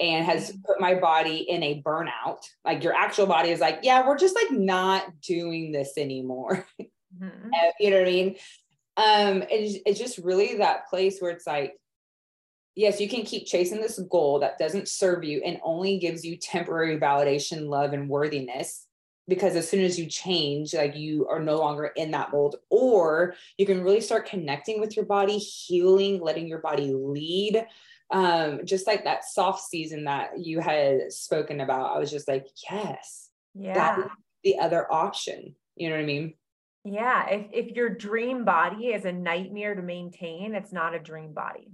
and 0.00 0.24
has 0.24 0.50
mm-hmm. 0.50 0.62
put 0.66 0.80
my 0.80 0.94
body 0.94 1.46
in 1.48 1.62
a 1.62 1.82
burnout. 1.82 2.48
Like 2.64 2.82
your 2.82 2.94
actual 2.94 3.26
body 3.26 3.50
is 3.50 3.60
like, 3.60 3.80
yeah, 3.82 4.06
we're 4.06 4.18
just 4.18 4.34
like 4.34 4.50
not 4.50 5.20
doing 5.20 5.72
this 5.72 5.96
anymore. 5.96 6.66
Mm-hmm. 7.20 7.50
you 7.78 7.90
know 7.90 7.98
what 7.98 8.08
I 8.08 8.10
mean? 8.10 8.36
Um 8.96 9.42
it's, 9.50 9.78
it's 9.86 9.98
just 9.98 10.18
really 10.18 10.56
that 10.56 10.86
place 10.88 11.18
where 11.20 11.30
it's 11.30 11.46
like 11.46 11.74
yes 12.74 13.00
you 13.00 13.08
can 13.08 13.22
keep 13.22 13.46
chasing 13.46 13.80
this 13.80 13.98
goal 14.10 14.40
that 14.40 14.58
doesn't 14.58 14.88
serve 14.88 15.24
you 15.24 15.40
and 15.44 15.58
only 15.62 15.98
gives 15.98 16.24
you 16.24 16.36
temporary 16.36 16.98
validation 16.98 17.68
love 17.68 17.92
and 17.92 18.08
worthiness 18.08 18.86
because 19.28 19.56
as 19.56 19.68
soon 19.68 19.84
as 19.84 19.98
you 19.98 20.06
change 20.06 20.74
like 20.74 20.96
you 20.96 21.26
are 21.28 21.40
no 21.40 21.56
longer 21.56 21.86
in 21.96 22.10
that 22.10 22.32
mold 22.32 22.56
or 22.70 23.34
you 23.56 23.64
can 23.64 23.82
really 23.82 24.00
start 24.00 24.26
connecting 24.26 24.80
with 24.80 24.96
your 24.96 25.06
body 25.06 25.38
healing 25.38 26.20
letting 26.20 26.46
your 26.46 26.58
body 26.58 26.92
lead. 26.94 27.64
Um 28.10 28.60
just 28.64 28.86
like 28.86 29.04
that 29.04 29.24
soft 29.24 29.62
season 29.62 30.04
that 30.04 30.38
you 30.38 30.60
had 30.60 31.10
spoken 31.12 31.60
about 31.60 31.96
i 31.96 31.98
was 31.98 32.10
just 32.10 32.28
like 32.28 32.46
yes 32.70 33.30
yeah. 33.54 34.04
the 34.44 34.58
other 34.58 34.90
option. 34.92 35.54
You 35.76 35.88
know 35.88 35.96
what 35.96 36.02
i 36.02 36.06
mean 36.06 36.34
yeah. 36.84 37.28
If, 37.28 37.46
if 37.52 37.76
your 37.76 37.88
dream 37.88 38.44
body 38.44 38.86
is 38.88 39.04
a 39.04 39.12
nightmare 39.12 39.74
to 39.74 39.82
maintain, 39.82 40.54
it's 40.54 40.72
not 40.72 40.94
a 40.94 40.98
dream 40.98 41.32
body 41.32 41.68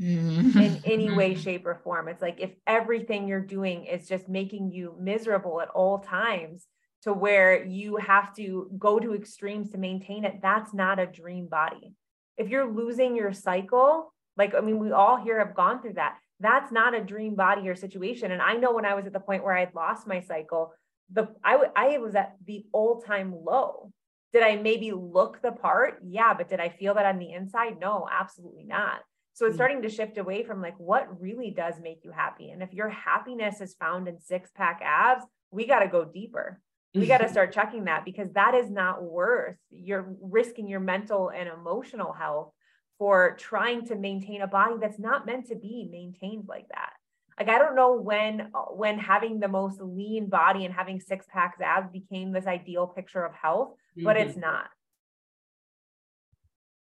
mm-hmm. 0.00 0.58
in 0.58 0.80
any 0.84 1.10
way, 1.10 1.34
shape, 1.34 1.66
or 1.66 1.80
form. 1.82 2.08
It's 2.08 2.22
like 2.22 2.40
if 2.40 2.50
everything 2.66 3.28
you're 3.28 3.40
doing 3.40 3.84
is 3.84 4.08
just 4.08 4.28
making 4.28 4.70
you 4.70 4.94
miserable 4.98 5.60
at 5.60 5.68
all 5.70 5.98
times 5.98 6.66
to 7.02 7.12
where 7.12 7.64
you 7.64 7.96
have 7.96 8.34
to 8.34 8.70
go 8.78 8.98
to 8.98 9.14
extremes 9.14 9.70
to 9.70 9.78
maintain 9.78 10.24
it, 10.24 10.40
that's 10.42 10.74
not 10.74 10.98
a 10.98 11.06
dream 11.06 11.46
body. 11.46 11.94
If 12.36 12.48
you're 12.48 12.72
losing 12.72 13.16
your 13.16 13.32
cycle, 13.32 14.12
like, 14.36 14.54
I 14.54 14.60
mean, 14.60 14.78
we 14.78 14.92
all 14.92 15.16
here 15.16 15.38
have 15.38 15.54
gone 15.54 15.82
through 15.82 15.94
that. 15.94 16.16
That's 16.40 16.70
not 16.70 16.94
a 16.94 17.02
dream 17.02 17.34
body 17.34 17.68
or 17.68 17.74
situation. 17.74 18.30
And 18.30 18.40
I 18.40 18.54
know 18.54 18.72
when 18.72 18.84
I 18.84 18.94
was 18.94 19.06
at 19.06 19.12
the 19.12 19.20
point 19.20 19.42
where 19.42 19.56
I 19.56 19.60
had 19.60 19.74
lost 19.74 20.06
my 20.06 20.20
cycle, 20.20 20.72
the 21.12 21.28
I, 21.42 21.52
w- 21.52 21.72
I 21.74 21.98
was 21.98 22.14
at 22.14 22.36
the 22.46 22.64
all 22.72 23.00
time 23.00 23.34
low 23.44 23.92
did 24.32 24.42
I 24.42 24.56
maybe 24.56 24.92
look 24.92 25.40
the 25.42 25.52
part? 25.52 26.00
Yeah, 26.06 26.34
but 26.34 26.48
did 26.48 26.60
I 26.60 26.68
feel 26.68 26.94
that 26.94 27.06
on 27.06 27.18
the 27.18 27.32
inside? 27.32 27.78
No, 27.80 28.06
absolutely 28.10 28.64
not. 28.64 29.00
So 29.32 29.46
it's 29.46 29.54
hmm. 29.54 29.58
starting 29.58 29.82
to 29.82 29.88
shift 29.88 30.18
away 30.18 30.42
from 30.42 30.60
like 30.60 30.74
what 30.78 31.20
really 31.20 31.50
does 31.50 31.74
make 31.80 32.00
you 32.04 32.10
happy. 32.10 32.50
And 32.50 32.62
if 32.62 32.72
your 32.72 32.88
happiness 32.88 33.60
is 33.60 33.74
found 33.74 34.08
in 34.08 34.20
six 34.20 34.50
pack 34.54 34.80
abs, 34.84 35.24
we 35.50 35.66
got 35.66 35.80
to 35.80 35.88
go 35.88 36.04
deeper. 36.04 36.60
We 36.94 37.06
got 37.06 37.18
to 37.18 37.28
start 37.30 37.52
checking 37.52 37.84
that 37.84 38.04
because 38.04 38.32
that 38.32 38.54
is 38.54 38.70
not 38.70 39.02
worth 39.02 39.56
you're 39.70 40.14
risking 40.20 40.68
your 40.68 40.80
mental 40.80 41.30
and 41.30 41.48
emotional 41.48 42.12
health 42.12 42.52
for 42.98 43.36
trying 43.38 43.86
to 43.86 43.94
maintain 43.94 44.42
a 44.42 44.46
body 44.48 44.74
that's 44.80 44.98
not 44.98 45.24
meant 45.24 45.46
to 45.46 45.54
be 45.54 45.88
maintained 45.90 46.46
like 46.48 46.66
that 46.70 46.92
like 47.38 47.48
i 47.48 47.58
don't 47.58 47.76
know 47.76 47.92
when 47.92 48.50
when 48.70 48.98
having 48.98 49.38
the 49.38 49.48
most 49.48 49.80
lean 49.80 50.28
body 50.28 50.64
and 50.64 50.74
having 50.74 51.00
six 51.00 51.26
packs 51.30 51.60
abs 51.60 51.90
became 51.92 52.32
this 52.32 52.46
ideal 52.46 52.86
picture 52.86 53.24
of 53.24 53.32
health. 53.34 53.74
But 54.04 54.16
it's 54.16 54.32
mm-hmm. 54.32 54.40
not 54.40 54.68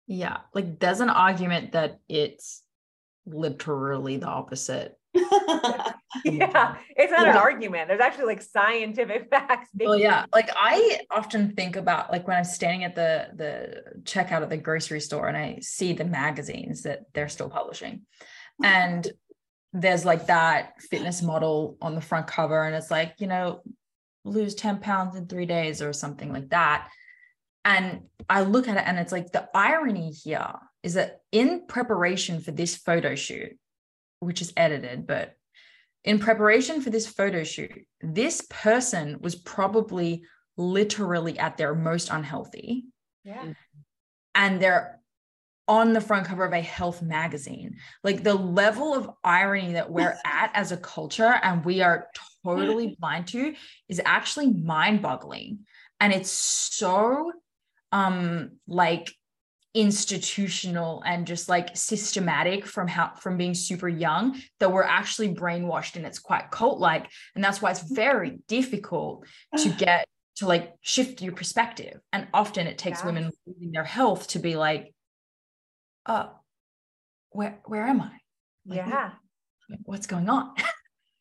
yeah 0.07 0.39
like 0.55 0.79
there's 0.79 1.01
an 1.01 1.11
argument 1.11 1.73
that 1.73 2.01
it's 2.09 2.63
literally 3.27 4.17
the 4.17 4.27
opposite 4.27 4.99
yeah, 6.25 6.77
it's 6.97 7.13
not 7.13 7.27
yeah. 7.27 7.31
an 7.33 7.37
argument. 7.37 7.89
There's 7.89 8.01
actually 8.01 8.27
like 8.27 8.43
scientific 8.43 9.29
facts. 9.31 9.69
Well, 9.75 9.99
yeah, 9.99 10.25
like 10.33 10.49
I 10.55 11.01
often 11.11 11.55
think 11.55 11.77
about 11.77 12.11
like 12.11 12.27
when 12.27 12.37
I'm 12.37 12.45
standing 12.45 12.85
at 12.85 12.95
the 12.95 13.29
the 13.35 14.01
checkout 14.03 14.43
at 14.43 14.51
the 14.51 14.57
grocery 14.57 15.01
store 15.01 15.29
and 15.29 15.37
I 15.37 15.59
see 15.61 15.93
the 15.93 16.05
magazines 16.05 16.83
that 16.83 17.05
they're 17.13 17.29
still 17.29 17.51
publishing, 17.51 18.03
and 18.63 19.07
there's 19.73 20.05
like 20.05 20.27
that 20.27 20.81
fitness 20.81 21.23
model 21.23 21.77
on 21.83 21.95
the 21.95 22.01
front 22.01 22.27
cover, 22.27 22.65
and 22.65 22.75
it's 22.75 22.91
like 22.91 23.15
you 23.19 23.27
know 23.27 23.63
lose 24.29 24.55
10 24.55 24.79
pounds 24.79 25.17
in 25.17 25.27
three 25.27 25.47
days 25.47 25.83
or 25.83 25.93
something 25.93 26.33
like 26.33 26.51
that. 26.51 26.89
And 27.65 28.03
I 28.29 28.43
look 28.43 28.69
at 28.69 28.77
it 28.77 28.85
and 28.87 28.99
it's 28.99 29.13
like 29.13 29.33
the 29.33 29.49
irony 29.55 30.11
here 30.11 30.53
is 30.83 30.95
that 30.95 31.21
in 31.33 31.67
preparation 31.67 32.41
for 32.41 32.51
this 32.51 32.77
photo 32.77 33.15
shoot, 33.15 33.59
which 34.21 34.41
is 34.41 34.53
edited, 34.57 35.07
but 35.07 35.35
in 36.05 36.19
preparation 36.19 36.81
for 36.81 36.91
this 36.91 37.07
photo 37.07 37.45
shoot, 37.45 37.85
this 38.01 38.47
person 38.49 39.19
was 39.21 39.35
probably 39.35 40.25
literally 40.57 41.39
at 41.39 41.57
their 41.57 41.75
most 41.75 42.11
unhealthy. 42.11 42.85
Yeah. 43.25 43.53
And 44.35 44.61
they're 44.63 44.98
on 45.69 45.93
the 45.93 46.01
front 46.01 46.27
cover 46.27 46.45
of 46.45 46.53
a 46.53 46.61
health 46.61 47.03
magazine. 47.03 47.77
Like 48.03 48.25
the 48.25 48.35
level 48.35 48.95
of 48.95 49.11
irony 49.23 49.75
that 49.75 49.91
we're 49.91 50.17
at 50.25 50.51
as 50.55 50.73
a 50.73 50.77
culture 50.77 51.39
and 51.43 51.65
we 51.65 51.83
are 51.83 52.09
totally 52.45 52.97
blind 52.99 53.29
to 53.29 53.55
is 53.89 54.01
actually 54.05 54.51
mind-boggling. 54.51 55.61
And 56.01 56.13
it's 56.13 56.31
so 56.31 57.33
um 57.91 58.51
like 58.67 59.11
institutional 59.75 61.03
and 61.07 61.27
just 61.27 61.49
like 61.49 61.77
systematic 61.77 62.67
from 62.67 62.89
how 62.89 63.15
from 63.15 63.37
being 63.37 63.55
super 63.55 63.89
young 63.89 64.41
that 64.61 64.73
we're 64.73 64.83
actually 64.83 65.35
brainwashed 65.35 65.95
and 65.97 66.07
it's 66.07 66.19
quite 66.19 66.51
cult 66.51 66.81
like 66.81 67.07
and 67.35 67.45
that's 67.45 67.61
why 67.61 67.71
it's 67.71 67.83
very 67.83 68.39
difficult 68.49 69.27
to 69.57 69.69
get 69.71 70.07
to 70.37 70.47
like 70.47 70.73
shift 70.81 71.21
your 71.23 71.33
perspective 71.33 72.01
and 72.13 72.27
often 72.33 72.67
it 72.67 72.79
takes 72.79 73.01
yeah. 73.01 73.07
women 73.07 73.31
losing 73.47 73.73
their 73.73 73.85
health 73.85 74.27
to 74.27 74.39
be 74.39 74.57
like 74.57 74.93
oh 76.09 76.31
where 77.31 77.61
where 77.67 77.87
am 77.87 78.01
i? 78.01 78.11
Like, 78.67 78.79
yeah. 78.79 79.11
what's 79.85 80.07
going 80.07 80.29
on? 80.29 80.55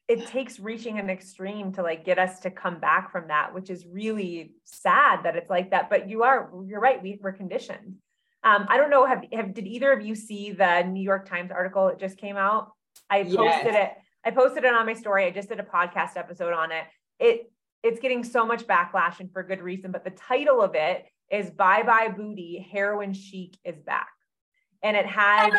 It 0.07 0.25
takes 0.27 0.57
reaching 0.57 0.99
an 0.99 1.09
extreme 1.09 1.73
to 1.73 1.81
like 1.81 2.05
get 2.05 2.17
us 2.17 2.39
to 2.39 2.49
come 2.49 2.79
back 2.79 3.11
from 3.11 3.27
that 3.27 3.53
which 3.53 3.69
is 3.69 3.85
really 3.85 4.53
sad 4.63 5.23
that 5.23 5.35
it's 5.35 5.49
like 5.49 5.71
that 5.71 5.89
but 5.89 6.09
you 6.09 6.23
are 6.23 6.49
you're 6.65 6.79
right 6.79 7.03
we, 7.03 7.19
we're 7.21 7.33
conditioned. 7.33 7.95
Um, 8.41 8.67
i 8.69 8.77
don't 8.77 8.89
know 8.89 9.05
have, 9.05 9.25
have 9.33 9.53
did 9.53 9.67
either 9.67 9.91
of 9.91 10.05
you 10.05 10.15
see 10.15 10.53
the 10.53 10.83
new 10.83 11.03
york 11.03 11.27
times 11.27 11.51
article 11.51 11.87
that 11.87 11.99
just 11.99 12.17
came 12.17 12.37
out? 12.37 12.71
I 13.09 13.23
posted 13.23 13.37
yes. 13.37 13.65
it 13.75 13.91
i 14.23 14.31
posted 14.31 14.63
it 14.63 14.73
on 14.73 14.85
my 14.85 14.93
story 14.93 15.25
i 15.25 15.29
just 15.29 15.49
did 15.49 15.59
a 15.59 15.63
podcast 15.63 16.15
episode 16.15 16.53
on 16.53 16.71
it. 16.71 16.85
It 17.19 17.51
it's 17.83 17.99
getting 17.99 18.23
so 18.23 18.45
much 18.45 18.65
backlash 18.65 19.19
and 19.19 19.29
for 19.29 19.43
good 19.43 19.61
reason 19.61 19.91
but 19.91 20.05
the 20.05 20.11
title 20.11 20.61
of 20.61 20.73
it 20.73 21.03
is 21.29 21.49
bye 21.49 21.83
bye 21.83 22.07
booty 22.15 22.65
heroin 22.71 23.11
chic 23.11 23.57
is 23.65 23.77
back 23.81 24.07
and 24.83 24.95
it 24.95 25.05
has 25.05 25.51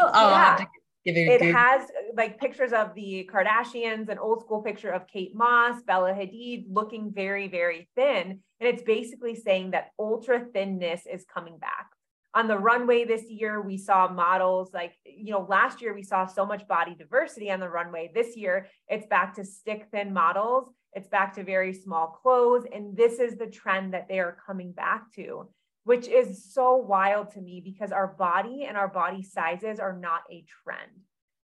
oh, 0.00 0.10
yeah, 0.14 0.64
it, 1.04 1.16
it 1.16 1.54
has 1.54 1.88
like 2.14 2.38
pictures 2.38 2.72
of 2.72 2.94
the 2.94 3.28
Kardashians, 3.32 4.08
an 4.08 4.18
old 4.18 4.42
school 4.42 4.62
picture 4.62 4.90
of 4.90 5.06
Kate 5.06 5.34
Moss, 5.34 5.82
Bella 5.82 6.12
Hadid 6.12 6.66
looking 6.68 7.12
very, 7.12 7.48
very 7.48 7.88
thin. 7.96 8.40
And 8.60 8.68
it's 8.68 8.82
basically 8.82 9.34
saying 9.34 9.70
that 9.70 9.90
ultra 9.98 10.40
thinness 10.52 11.02
is 11.10 11.24
coming 11.32 11.58
back. 11.58 11.86
On 12.34 12.46
the 12.46 12.58
runway 12.58 13.04
this 13.04 13.24
year, 13.28 13.60
we 13.60 13.76
saw 13.76 14.08
models 14.08 14.70
like, 14.72 14.92
you 15.04 15.32
know, 15.32 15.46
last 15.48 15.80
year 15.82 15.94
we 15.94 16.02
saw 16.02 16.26
so 16.26 16.46
much 16.46 16.68
body 16.68 16.94
diversity 16.94 17.50
on 17.50 17.60
the 17.60 17.68
runway. 17.68 18.10
This 18.14 18.36
year, 18.36 18.68
it's 18.86 19.06
back 19.06 19.34
to 19.34 19.44
stick 19.44 19.88
thin 19.90 20.12
models. 20.12 20.68
It's 20.92 21.08
back 21.08 21.34
to 21.36 21.44
very 21.44 21.72
small 21.72 22.08
clothes. 22.08 22.66
And 22.72 22.96
this 22.96 23.18
is 23.18 23.36
the 23.36 23.46
trend 23.46 23.94
that 23.94 24.06
they 24.08 24.20
are 24.20 24.36
coming 24.46 24.72
back 24.72 25.12
to 25.14 25.48
which 25.90 26.06
is 26.06 26.44
so 26.54 26.76
wild 26.76 27.32
to 27.32 27.40
me 27.40 27.60
because 27.60 27.90
our 27.90 28.06
body 28.06 28.64
and 28.68 28.76
our 28.76 28.86
body 28.86 29.24
sizes 29.24 29.80
are 29.80 29.92
not 29.92 30.20
a 30.30 30.44
trend. 30.62 30.92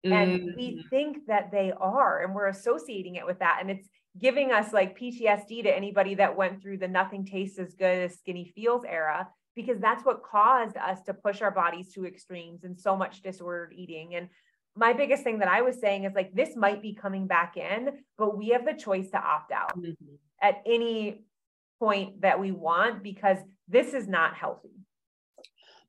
Mm. 0.04 0.12
And 0.12 0.56
we 0.58 0.78
mm. 0.78 0.90
think 0.90 1.28
that 1.28 1.52
they 1.52 1.72
are, 1.80 2.24
and 2.24 2.34
we're 2.34 2.48
associating 2.48 3.18
it 3.18 3.26
with 3.28 3.38
that. 3.38 3.60
And 3.62 3.70
it's 3.70 3.88
giving 4.20 4.52
us 4.52 4.74
like 4.74 5.00
PTSD 5.00 5.62
to 5.62 5.70
anybody 5.70 6.16
that 6.16 6.36
went 6.36 6.60
through 6.60 6.80
the 6.80 6.88
nothing 6.88 7.24
tastes 7.24 7.60
as 7.60 7.76
good 7.76 8.06
as 8.06 8.18
skinny 8.18 8.52
feels 8.56 8.84
era, 8.84 9.28
because 9.56 9.80
that's 9.80 10.04
what 10.04 10.24
caused 10.24 10.76
us 10.76 11.04
to 11.04 11.14
push 11.14 11.44
our 11.44 11.52
bodies 11.52 11.94
to 11.94 12.08
extremes 12.08 12.64
and 12.64 12.80
so 12.80 12.98
much 12.98 13.22
disordered 13.22 13.74
eating. 13.78 14.16
And 14.16 14.28
my 14.76 14.92
biggest 14.92 15.24
thing 15.24 15.38
that 15.38 15.50
I 15.50 15.62
was 15.62 15.80
saying 15.80 16.06
is 16.06 16.16
like, 16.16 16.34
this 16.34 16.56
might 16.56 16.82
be 16.82 16.96
coming 16.96 17.28
back 17.28 17.58
in, 17.58 17.92
but 18.18 18.36
we 18.36 18.50
have 18.50 18.66
the 18.66 18.74
choice 18.74 19.12
to 19.12 19.20
opt 19.20 19.52
out 19.52 19.78
mm-hmm. 19.78 20.16
at 20.42 20.64
any 20.66 21.26
point 21.80 22.22
that 22.22 22.40
we 22.40 22.52
want 22.52 23.02
because 23.02 23.38
this 23.72 23.94
is 23.94 24.08
not 24.08 24.36
healthy. 24.36 24.70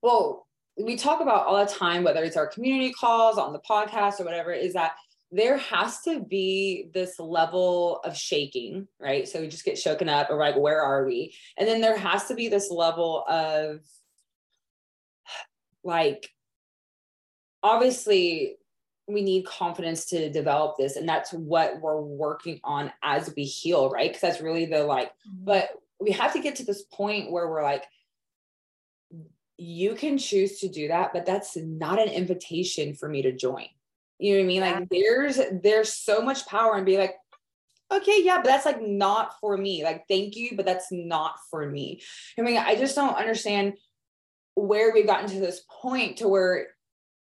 Well, 0.03 0.47
we 0.79 0.97
talk 0.97 1.21
about 1.21 1.47
all 1.47 1.64
the 1.64 1.71
time, 1.71 2.03
whether 2.03 2.25
it's 2.25 2.37
our 2.37 2.47
community 2.47 2.92
calls 2.92 3.38
on 3.38 3.53
the 3.53 3.61
podcast 3.61 4.21
or 4.21 4.25
whatever, 4.25 4.53
is 4.53 4.73
that 4.73 4.92
there 5.31 5.57
has 5.57 6.01
to 6.03 6.21
be 6.21 6.90
this 6.92 7.18
level 7.18 8.01
of 8.05 8.16
shaking, 8.16 8.87
right? 9.01 9.27
So 9.27 9.40
we 9.40 9.49
just 9.49 9.64
get 9.64 9.79
shaken 9.79 10.09
up 10.09 10.29
or 10.31 10.37
like, 10.37 10.57
where 10.57 10.83
are 10.83 11.07
we? 11.07 11.35
And 11.57 11.66
then 11.66 11.81
there 11.81 11.97
has 11.97 12.27
to 12.27 12.35
be 12.35 12.49
this 12.49 12.71
level 12.71 13.25
of 13.29 13.81
like, 15.85 16.29
obviously, 17.62 18.57
we 19.09 19.23
need 19.23 19.47
confidence 19.47 20.07
to 20.07 20.31
develop 20.31 20.77
this. 20.79 20.97
And 20.97 21.09
that's 21.09 21.33
what 21.33 21.81
we're 21.81 22.01
working 22.01 22.61
on 22.62 22.92
as 23.03 23.33
we 23.35 23.45
heal, 23.45 23.90
right? 23.90 24.11
Because 24.11 24.21
that's 24.21 24.40
really 24.40 24.66
the 24.66 24.85
like, 24.85 25.09
mm-hmm. 25.09 25.45
but 25.45 25.71
we 26.03 26.12
have 26.12 26.33
to 26.33 26.41
get 26.41 26.57
to 26.57 26.65
this 26.65 26.83
point 26.83 27.31
where 27.31 27.49
we're 27.49 27.62
like, 27.62 27.85
you 29.57 29.95
can 29.95 30.19
choose 30.19 30.61
to 30.61 30.69
do 30.69 30.88
that, 30.88 31.12
but 31.12 31.27
that's 31.27 31.57
not 31.57 32.01
an 32.01 32.09
invitation 32.09 32.95
for 32.95 33.09
me 33.09 33.23
to 33.23 33.33
join. 33.33 33.67
You 34.19 34.35
know 34.35 34.38
what 34.38 34.45
I 34.45 34.47
mean? 34.47 34.62
Yeah. 34.62 34.79
Like 34.79 34.88
there's 34.88 35.41
there's 35.62 35.93
so 35.93 36.21
much 36.21 36.47
power 36.47 36.77
and 36.77 36.87
be 36.87 36.99
like, 36.99 37.15
okay, 37.93 38.23
yeah, 38.23 38.38
but 38.38 38.47
that's 38.47 38.67
like 38.67 38.83
not 38.83 39.38
for 39.41 39.57
me. 39.57 39.85
Like, 39.85 40.05
thank 40.09 40.37
you, 40.37 40.57
but 40.57 40.65
that's 40.65 40.88
not 40.91 41.35
for 41.51 41.67
me. 41.67 42.01
I 42.38 42.43
mean, 42.43 42.57
I 42.57 42.77
just 42.77 42.97
don't 42.97 43.17
understand 43.17 43.75
where 44.55 44.93
we've 44.93 45.07
gotten 45.07 45.29
to 45.31 45.41
this 45.41 45.62
point 45.69 46.19
to 46.19 46.29
where 46.29 46.69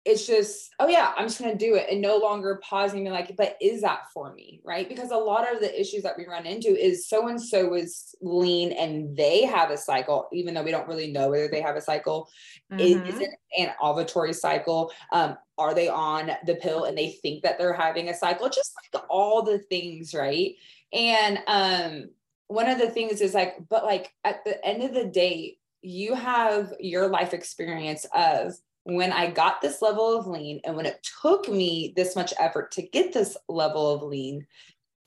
it's 0.05 0.27
just, 0.27 0.69
oh 0.79 0.87
yeah, 0.89 1.13
I'm 1.15 1.27
just 1.27 1.39
gonna 1.39 1.55
do 1.55 1.75
it 1.75 1.87
and 1.89 2.01
no 2.01 2.17
longer 2.17 2.59
pausing 2.61 3.07
and 3.07 3.15
like, 3.15 3.35
but 3.37 3.55
is 3.61 3.81
that 3.81 4.01
for 4.13 4.33
me? 4.33 4.59
Right. 4.65 4.89
Because 4.89 5.11
a 5.11 5.17
lot 5.17 5.51
of 5.51 5.61
the 5.61 5.79
issues 5.79 6.03
that 6.03 6.17
we 6.17 6.27
run 6.27 6.45
into 6.45 6.75
is 6.75 7.07
so 7.07 7.27
and 7.29 7.41
so 7.41 7.73
is 7.73 8.13
lean 8.21 8.73
and 8.73 9.15
they 9.15 9.45
have 9.45 9.71
a 9.71 9.77
cycle, 9.77 10.27
even 10.33 10.53
though 10.53 10.63
we 10.63 10.71
don't 10.71 10.89
really 10.89 11.11
know 11.11 11.29
whether 11.29 11.47
they 11.47 11.61
have 11.61 11.77
a 11.77 11.81
cycle. 11.81 12.27
Mm-hmm. 12.71 12.79
Is, 12.81 13.15
is, 13.15 13.21
it 13.21 13.29
an 13.57 13.69
ovulatory 13.81 14.35
cycle? 14.35 14.91
Um, 15.13 15.37
are 15.57 15.73
they 15.73 15.87
on 15.87 16.31
the 16.45 16.55
pill 16.55 16.83
and 16.83 16.97
they 16.97 17.11
think 17.21 17.43
that 17.43 17.57
they're 17.57 17.73
having 17.73 18.09
a 18.09 18.13
cycle? 18.13 18.49
Just 18.49 18.73
like 18.93 19.03
all 19.09 19.41
the 19.41 19.59
things, 19.59 20.13
right? 20.13 20.55
And 20.91 21.39
um, 21.47 22.09
one 22.47 22.67
of 22.67 22.77
the 22.77 22.89
things 22.89 23.21
is 23.21 23.33
like, 23.33 23.55
but 23.69 23.85
like 23.85 24.11
at 24.25 24.43
the 24.43 24.63
end 24.65 24.83
of 24.83 24.93
the 24.93 25.05
day, 25.05 25.57
you 25.81 26.13
have 26.13 26.73
your 26.79 27.07
life 27.07 27.33
experience 27.33 28.05
of 28.15 28.53
when 28.83 29.13
I 29.13 29.29
got 29.29 29.61
this 29.61 29.81
level 29.81 30.17
of 30.17 30.27
lean 30.27 30.59
and 30.65 30.75
when 30.75 30.85
it 30.85 31.05
took 31.21 31.47
me 31.47 31.93
this 31.95 32.15
much 32.15 32.33
effort 32.39 32.71
to 32.71 32.81
get 32.81 33.13
this 33.13 33.37
level 33.47 33.91
of 33.91 34.03
lean, 34.03 34.45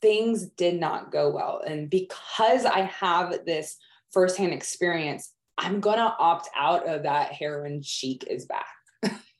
things 0.00 0.46
did 0.56 0.80
not 0.80 1.12
go 1.12 1.30
well. 1.30 1.62
And 1.66 1.90
because 1.90 2.64
I 2.64 2.82
have 2.82 3.44
this 3.44 3.76
firsthand 4.12 4.52
experience, 4.52 5.32
I'm 5.58 5.80
going 5.80 5.98
to 5.98 6.14
opt 6.18 6.48
out 6.56 6.88
of 6.88 7.02
that 7.02 7.32
heroin 7.32 7.82
chic 7.82 8.24
is 8.28 8.46
back. 8.46 8.66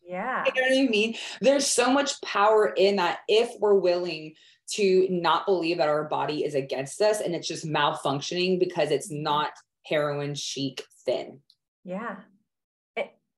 Yeah. 0.07 0.45
you 0.55 0.61
know 0.61 0.69
what 0.69 0.87
I 0.87 0.91
mean? 0.91 1.17
There's 1.41 1.67
so 1.67 1.91
much 1.91 2.21
power 2.21 2.73
in 2.77 2.97
that 2.97 3.21
if 3.29 3.51
we're 3.59 3.75
willing 3.75 4.35
to 4.73 5.07
not 5.11 5.47
believe 5.47 5.79
that 5.79 5.89
our 5.89 6.05
body 6.05 6.45
is 6.45 6.55
against 6.55 7.01
us 7.01 7.21
and 7.21 7.35
it's 7.35 7.49
just 7.49 7.67
malfunctioning 7.67 8.59
because 8.59 8.91
it's 8.91 9.11
mm-hmm. 9.11 9.23
not 9.23 9.53
heroin 9.85 10.35
chic 10.35 10.85
thin. 11.05 11.41
Yeah 11.85 12.17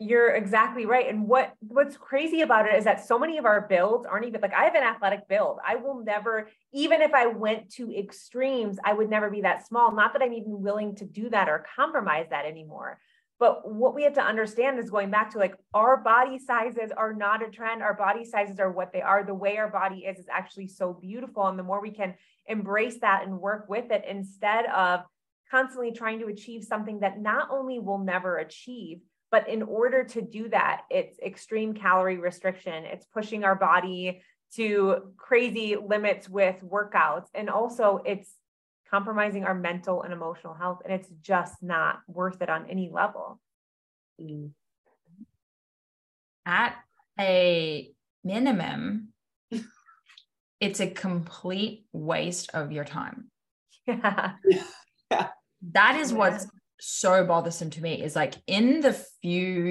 you're 0.01 0.31
exactly 0.31 0.87
right. 0.87 1.09
And 1.09 1.27
what 1.27 1.55
what's 1.61 1.97
crazy 1.97 2.43
about 2.43 2.69
it 2.69 2.77
is 2.77 2.85
that 2.85 3.05
so 3.05 3.19
many 3.19 3.37
of 3.37 3.45
our 3.45 3.63
builds 3.63 4.07
aren't 4.07 4.27
even 4.27 4.41
like 4.41 4.55
I 4.55 4.65
have 4.65 4.77
an 4.77 4.85
athletic 4.85 5.29
build. 5.29 5.59
I 5.67 5.75
will 5.75 6.05
never, 6.05 6.49
even 6.73 7.03
if 7.03 7.13
I 7.13 7.27
went 7.27 7.73
to 7.75 7.93
extremes, 7.93 8.79
I 8.85 8.93
would 8.93 9.11
never 9.11 9.29
be 9.29 9.41
that 9.41 9.67
small. 9.67 9.93
Not 9.93 10.13
that 10.13 10.23
I'm 10.23 10.33
even 10.33 10.63
willing 10.63 10.95
to 10.97 11.05
do 11.05 11.29
that 11.31 11.49
or 11.49 11.67
compromise 11.75 12.27
that 12.31 12.47
anymore. 12.47 13.01
But 13.41 13.73
what 13.73 13.95
we 13.95 14.05
have 14.05 14.15
to 14.15 14.23
understand 14.23 14.79
is 14.79 14.91
going 14.91 15.11
back 15.11 15.33
to 15.33 15.39
like 15.39 15.55
our 15.75 15.97
body 15.97 16.39
sizes 16.39 16.91
are 16.97 17.13
not 17.13 17.47
a 17.47 17.51
trend. 17.51 17.83
Our 17.83 17.95
body 17.95 18.25
sizes 18.25 18.61
are 18.61 18.71
what 18.71 18.93
they 18.93 19.03
are. 19.03 19.25
The 19.25 19.35
way 19.35 19.57
our 19.59 19.71
body 19.71 20.05
is 20.07 20.19
is 20.19 20.27
actually 20.31 20.69
so 20.69 20.93
beautiful. 20.93 21.47
And 21.47 21.59
the 21.59 21.65
more 21.65 21.81
we 21.81 21.91
can 21.91 22.15
embrace 22.47 22.99
that 23.01 23.25
and 23.25 23.41
work 23.41 23.69
with 23.69 23.91
it 23.91 24.05
instead 24.09 24.67
of 24.67 25.01
constantly 25.51 25.93
trying 25.93 26.21
to 26.21 26.27
achieve 26.27 26.63
something 26.63 27.01
that 27.01 27.21
not 27.21 27.49
only 27.51 27.79
will 27.79 27.99
never 27.99 28.39
achieve, 28.39 29.01
but 29.31 29.49
in 29.49 29.63
order 29.63 30.05
to 30.05 30.23
do 30.23 30.49
that, 30.49 30.83
it's 30.91 31.19
extreme 31.19 31.75
calorie 31.75 32.19
restriction. 32.19 32.85
It's 32.85 33.05
pushing 33.13 33.45
our 33.45 33.55
body 33.55 34.23
to 34.55 35.13
crazy 35.17 35.77
limits 35.77 36.29
with 36.29 36.63
workouts. 36.63 37.27
And 37.35 37.51
also, 37.51 38.03
it's 38.07 38.31
compromising 38.91 39.45
our 39.45 39.55
mental 39.55 40.03
and 40.03 40.13
emotional 40.13 40.55
health. 40.55 40.81
And 40.85 40.93
it's 40.93 41.11
just 41.21 41.63
not 41.63 42.01
worth 42.07 42.41
it 42.41 42.49
on 42.49 42.67
any 42.71 42.91
level. 42.93 43.39
Mm. 44.21 44.53
At 46.47 46.77
a 47.21 47.91
minimum, 48.25 49.09
it's 50.61 50.81
a 50.81 50.89
complete 50.89 51.85
waste 51.93 52.51
of 52.55 52.73
your 52.73 52.85
time. 52.85 53.31
Yeah. 53.87 54.33
yeah. 55.11 55.29
That 55.73 55.97
is 55.97 56.13
what's 56.13 56.47
so 56.81 57.25
bothersome 57.25 57.71
to 57.71 57.83
me 57.83 58.03
is 58.03 58.15
like 58.15 58.35
in 58.47 58.81
the 58.81 58.93
few 59.23 59.65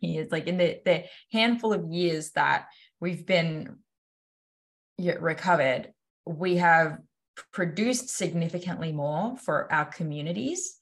years, 0.00 0.28
like 0.30 0.46
in 0.46 0.58
the, 0.58 0.80
the 0.84 1.04
handful 1.32 1.72
of 1.72 1.84
years 1.92 2.30
that 2.32 2.66
we've 3.00 3.24
been 3.24 3.76
recovered, 4.98 5.92
we 6.26 6.56
have 6.56 6.98
produced 7.52 8.10
significantly 8.10 8.92
more 8.92 9.36
for 9.36 9.72
our 9.72 9.86
communities 9.86 10.76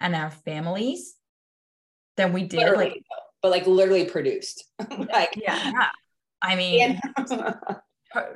and 0.00 0.14
our 0.16 0.30
families 0.30 1.14
than 2.16 2.32
we 2.32 2.44
did 2.44 2.58
literally, 2.58 2.84
like 2.86 3.02
but 3.42 3.50
like 3.50 3.66
literally 3.66 4.04
produced. 4.06 4.64
Like 4.90 5.34
yeah, 5.36 5.72
yeah. 5.72 5.88
i 6.42 6.56
mean 6.56 6.98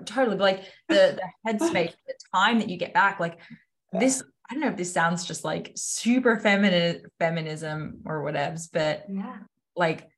totally 0.05 0.37
But 0.37 0.43
like 0.43 0.65
the 0.89 1.19
the 1.19 1.23
headspace 1.53 1.95
the 2.07 2.15
time 2.35 2.59
that 2.59 2.69
you 2.69 2.77
get 2.77 2.95
back 2.95 3.19
like 3.19 3.39
this 3.93 4.23
i 4.49 4.55
don't 4.55 4.61
know 4.61 4.69
if 4.69 4.77
this 4.77 4.93
sounds 4.93 5.25
just 5.25 5.45
like 5.45 5.73
super 5.75 6.39
feminine 6.39 7.03
feminism 7.19 8.01
or 8.05 8.23
whatevs 8.23 8.69
but 8.73 9.05
yeah. 9.09 9.37
like 9.77 10.09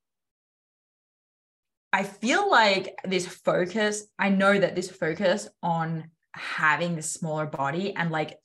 i 1.93 2.03
feel 2.03 2.51
like 2.51 2.95
this 3.05 3.27
focus 3.27 4.07
i 4.19 4.29
know 4.29 4.59
that 4.59 4.75
this 4.75 4.91
focus 4.91 5.49
on 5.63 6.11
having 6.33 6.97
this 6.97 7.11
smaller 7.11 7.47
body 7.47 7.95
and 7.95 8.11
like 8.11 8.39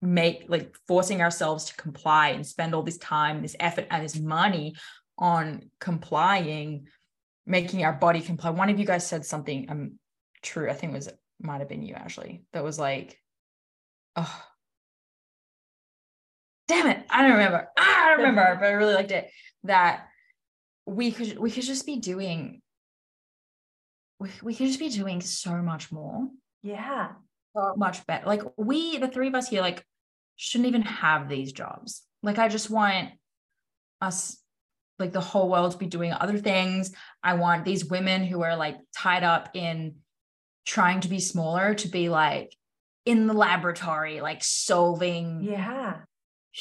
make 0.00 0.44
like 0.48 0.76
forcing 0.86 1.20
ourselves 1.20 1.66
to 1.66 1.74
comply 1.74 2.28
and 2.28 2.46
spend 2.46 2.74
all 2.74 2.82
this 2.82 2.98
time 2.98 3.42
this 3.42 3.56
effort 3.58 3.86
and 3.90 4.04
this 4.04 4.18
money 4.18 4.74
on 5.18 5.70
complying 5.80 6.86
making 7.46 7.82
our 7.82 7.94
body 7.94 8.20
comply. 8.20 8.50
One 8.50 8.68
of 8.68 8.78
you 8.78 8.84
guys 8.84 9.06
said 9.06 9.24
something 9.24 9.66
um 9.68 9.98
true 10.42 10.70
i 10.70 10.72
think 10.72 10.92
it 10.92 10.96
was 10.96 11.08
might 11.40 11.58
have 11.58 11.68
been 11.68 11.82
you 11.82 11.94
ashley 11.94 12.42
that 12.52 12.64
was 12.64 12.78
like 12.78 13.20
oh 14.16 14.42
damn 16.68 16.86
it 16.86 17.04
i 17.10 17.22
don't 17.22 17.32
remember 17.32 17.68
ah, 17.78 18.04
i 18.04 18.08
don't 18.10 18.18
remember 18.18 18.56
but 18.60 18.66
i 18.66 18.70
really 18.70 18.94
liked 18.94 19.10
it 19.10 19.30
that 19.64 20.06
we 20.86 21.10
could 21.10 21.38
we 21.38 21.50
could 21.50 21.64
just 21.64 21.84
be 21.84 21.96
doing 21.96 22.62
we, 24.20 24.30
we 24.42 24.54
could 24.54 24.66
just 24.66 24.78
be 24.78 24.88
doing 24.88 25.20
so 25.20 25.52
much 25.56 25.90
more 25.90 26.28
yeah. 26.62 27.10
So 27.56 27.74
much 27.76 28.06
better. 28.06 28.26
Like 28.26 28.42
we, 28.56 28.98
the 28.98 29.08
three 29.08 29.28
of 29.28 29.34
us 29.34 29.48
here, 29.48 29.60
like 29.60 29.84
shouldn't 30.36 30.68
even 30.68 30.82
have 30.82 31.28
these 31.28 31.52
jobs. 31.52 32.02
Like 32.22 32.38
I 32.38 32.48
just 32.48 32.70
want 32.70 33.10
us, 34.00 34.38
like 34.98 35.12
the 35.12 35.20
whole 35.20 35.48
world 35.48 35.72
to 35.72 35.78
be 35.78 35.86
doing 35.86 36.12
other 36.12 36.38
things. 36.38 36.92
I 37.22 37.34
want 37.34 37.64
these 37.64 37.84
women 37.84 38.24
who 38.24 38.42
are 38.42 38.56
like 38.56 38.76
tied 38.96 39.24
up 39.24 39.50
in 39.54 39.96
trying 40.66 41.00
to 41.00 41.08
be 41.08 41.20
smaller 41.20 41.74
to 41.74 41.88
be 41.88 42.08
like 42.08 42.54
in 43.06 43.26
the 43.26 43.34
laboratory, 43.34 44.20
like 44.20 44.42
solving 44.44 45.42
yeah 45.42 46.00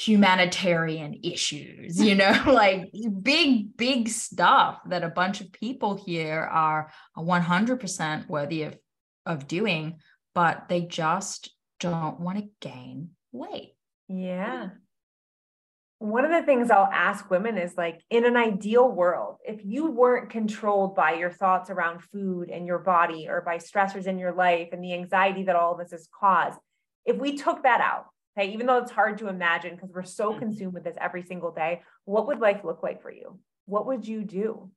humanitarian 0.05 1.19
issues, 1.23 1.99
you 1.99 2.13
know, 2.13 2.43
like 2.47 2.91
big, 3.21 3.75
big 3.75 4.07
stuff 4.09 4.79
that 4.87 5.03
a 5.03 5.09
bunch 5.09 5.41
of 5.41 5.51
people 5.51 5.95
here 6.05 6.41
are 6.51 6.91
100% 7.17 8.27
worthy 8.29 8.63
of 8.63 8.77
of 9.27 9.47
doing, 9.47 9.99
but 10.33 10.69
they 10.69 10.81
just 10.81 11.53
don't 11.79 12.19
want 12.19 12.39
to 12.39 12.49
gain 12.61 13.09
weight. 13.31 13.75
Yeah. 14.07 14.69
One 15.99 16.25
of 16.25 16.31
the 16.31 16.43
things 16.43 16.71
I'll 16.71 16.89
ask 16.91 17.29
women 17.29 17.57
is 17.57 17.75
like, 17.75 18.01
in 18.09 18.25
an 18.25 18.37
ideal 18.37 18.87
world, 18.87 19.37
if 19.43 19.65
you 19.65 19.91
weren't 19.91 20.29
controlled 20.29 20.95
by 20.95 21.15
your 21.15 21.31
thoughts 21.31 21.69
around 21.69 22.03
food 22.03 22.49
and 22.49 22.65
your 22.65 22.79
body 22.79 23.27
or 23.27 23.41
by 23.41 23.57
stressors 23.57 24.05
in 24.05 24.19
your 24.19 24.33
life 24.33 24.69
and 24.71 24.83
the 24.83 24.93
anxiety 24.93 25.43
that 25.43 25.55
all 25.55 25.75
this 25.75 25.91
has 25.91 26.07
caused, 26.17 26.59
if 27.03 27.17
we 27.17 27.35
took 27.35 27.63
that 27.63 27.81
out, 27.81 28.05
okay, 28.37 28.51
even 28.51 28.67
though 28.67 28.77
it's 28.77 28.91
hard 28.91 29.17
to 29.19 29.27
imagine 29.27 29.75
because 29.75 29.91
we're 29.93 30.03
so 30.03 30.31
mm-hmm. 30.31 30.39
consumed 30.39 30.73
with 30.73 30.83
this 30.83 30.97
every 30.99 31.23
single 31.23 31.51
day, 31.51 31.81
what 32.05 32.27
would 32.27 32.39
life 32.39 32.61
look 32.63 32.83
like 32.83 33.01
for 33.01 33.11
you? 33.11 33.39
What 33.65 33.87
would 33.87 34.07
you 34.07 34.23
do? 34.23 34.69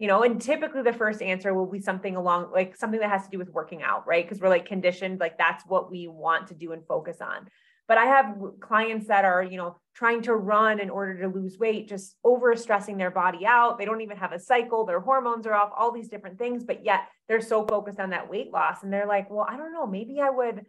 you 0.00 0.08
know 0.08 0.22
and 0.24 0.40
typically 0.40 0.82
the 0.82 0.92
first 0.92 1.22
answer 1.22 1.54
will 1.54 1.66
be 1.66 1.78
something 1.78 2.16
along 2.16 2.50
like 2.52 2.74
something 2.74 2.98
that 2.98 3.10
has 3.10 3.24
to 3.24 3.30
do 3.30 3.38
with 3.38 3.50
working 3.50 3.82
out 3.82 4.04
right 4.08 4.24
because 4.24 4.40
we're 4.40 4.48
like 4.48 4.66
conditioned 4.66 5.20
like 5.20 5.38
that's 5.38 5.62
what 5.66 5.90
we 5.90 6.08
want 6.08 6.48
to 6.48 6.54
do 6.54 6.72
and 6.72 6.84
focus 6.86 7.18
on 7.20 7.46
but 7.86 7.98
i 7.98 8.06
have 8.06 8.34
clients 8.60 9.06
that 9.06 9.24
are 9.24 9.42
you 9.42 9.58
know 9.58 9.76
trying 9.94 10.22
to 10.22 10.34
run 10.34 10.80
in 10.80 10.90
order 10.90 11.20
to 11.20 11.28
lose 11.28 11.58
weight 11.58 11.86
just 11.88 12.16
over 12.24 12.56
stressing 12.56 12.96
their 12.96 13.10
body 13.10 13.46
out 13.46 13.78
they 13.78 13.84
don't 13.84 14.00
even 14.00 14.16
have 14.16 14.32
a 14.32 14.38
cycle 14.38 14.84
their 14.84 15.00
hormones 15.00 15.46
are 15.46 15.54
off 15.54 15.70
all 15.76 15.92
these 15.92 16.08
different 16.08 16.38
things 16.38 16.64
but 16.64 16.84
yet 16.84 17.02
they're 17.28 17.40
so 17.40 17.66
focused 17.66 18.00
on 18.00 18.10
that 18.10 18.28
weight 18.28 18.50
loss 18.50 18.82
and 18.82 18.92
they're 18.92 19.06
like 19.06 19.30
well 19.30 19.46
i 19.48 19.56
don't 19.56 19.72
know 19.72 19.86
maybe 19.86 20.18
i 20.20 20.30
would 20.30 20.64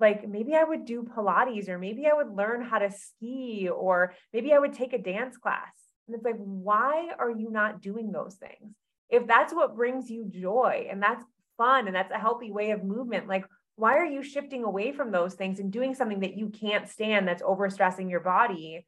like 0.00 0.28
maybe 0.28 0.54
i 0.54 0.64
would 0.64 0.84
do 0.84 1.02
pilates 1.02 1.68
or 1.68 1.78
maybe 1.78 2.06
i 2.06 2.12
would 2.12 2.34
learn 2.34 2.62
how 2.62 2.78
to 2.78 2.90
ski 2.90 3.68
or 3.68 4.14
maybe 4.32 4.52
i 4.52 4.58
would 4.58 4.72
take 4.72 4.92
a 4.92 4.98
dance 4.98 5.36
class 5.36 5.72
and 6.06 6.14
it's 6.14 6.24
like, 6.24 6.36
why 6.38 7.08
are 7.18 7.30
you 7.30 7.50
not 7.50 7.80
doing 7.80 8.12
those 8.12 8.34
things? 8.34 8.74
If 9.08 9.26
that's 9.26 9.54
what 9.54 9.76
brings 9.76 10.10
you 10.10 10.26
joy 10.28 10.88
and 10.90 11.02
that's 11.02 11.24
fun 11.56 11.86
and 11.86 11.96
that's 11.96 12.12
a 12.12 12.18
healthy 12.18 12.50
way 12.50 12.72
of 12.72 12.84
movement, 12.84 13.28
like, 13.28 13.46
why 13.76 13.96
are 13.96 14.04
you 14.04 14.22
shifting 14.22 14.64
away 14.64 14.92
from 14.92 15.10
those 15.10 15.34
things 15.34 15.58
and 15.58 15.72
doing 15.72 15.94
something 15.94 16.20
that 16.20 16.36
you 16.36 16.48
can't 16.48 16.88
stand 16.88 17.26
that's 17.26 17.42
overstressing 17.42 18.10
your 18.10 18.20
body? 18.20 18.86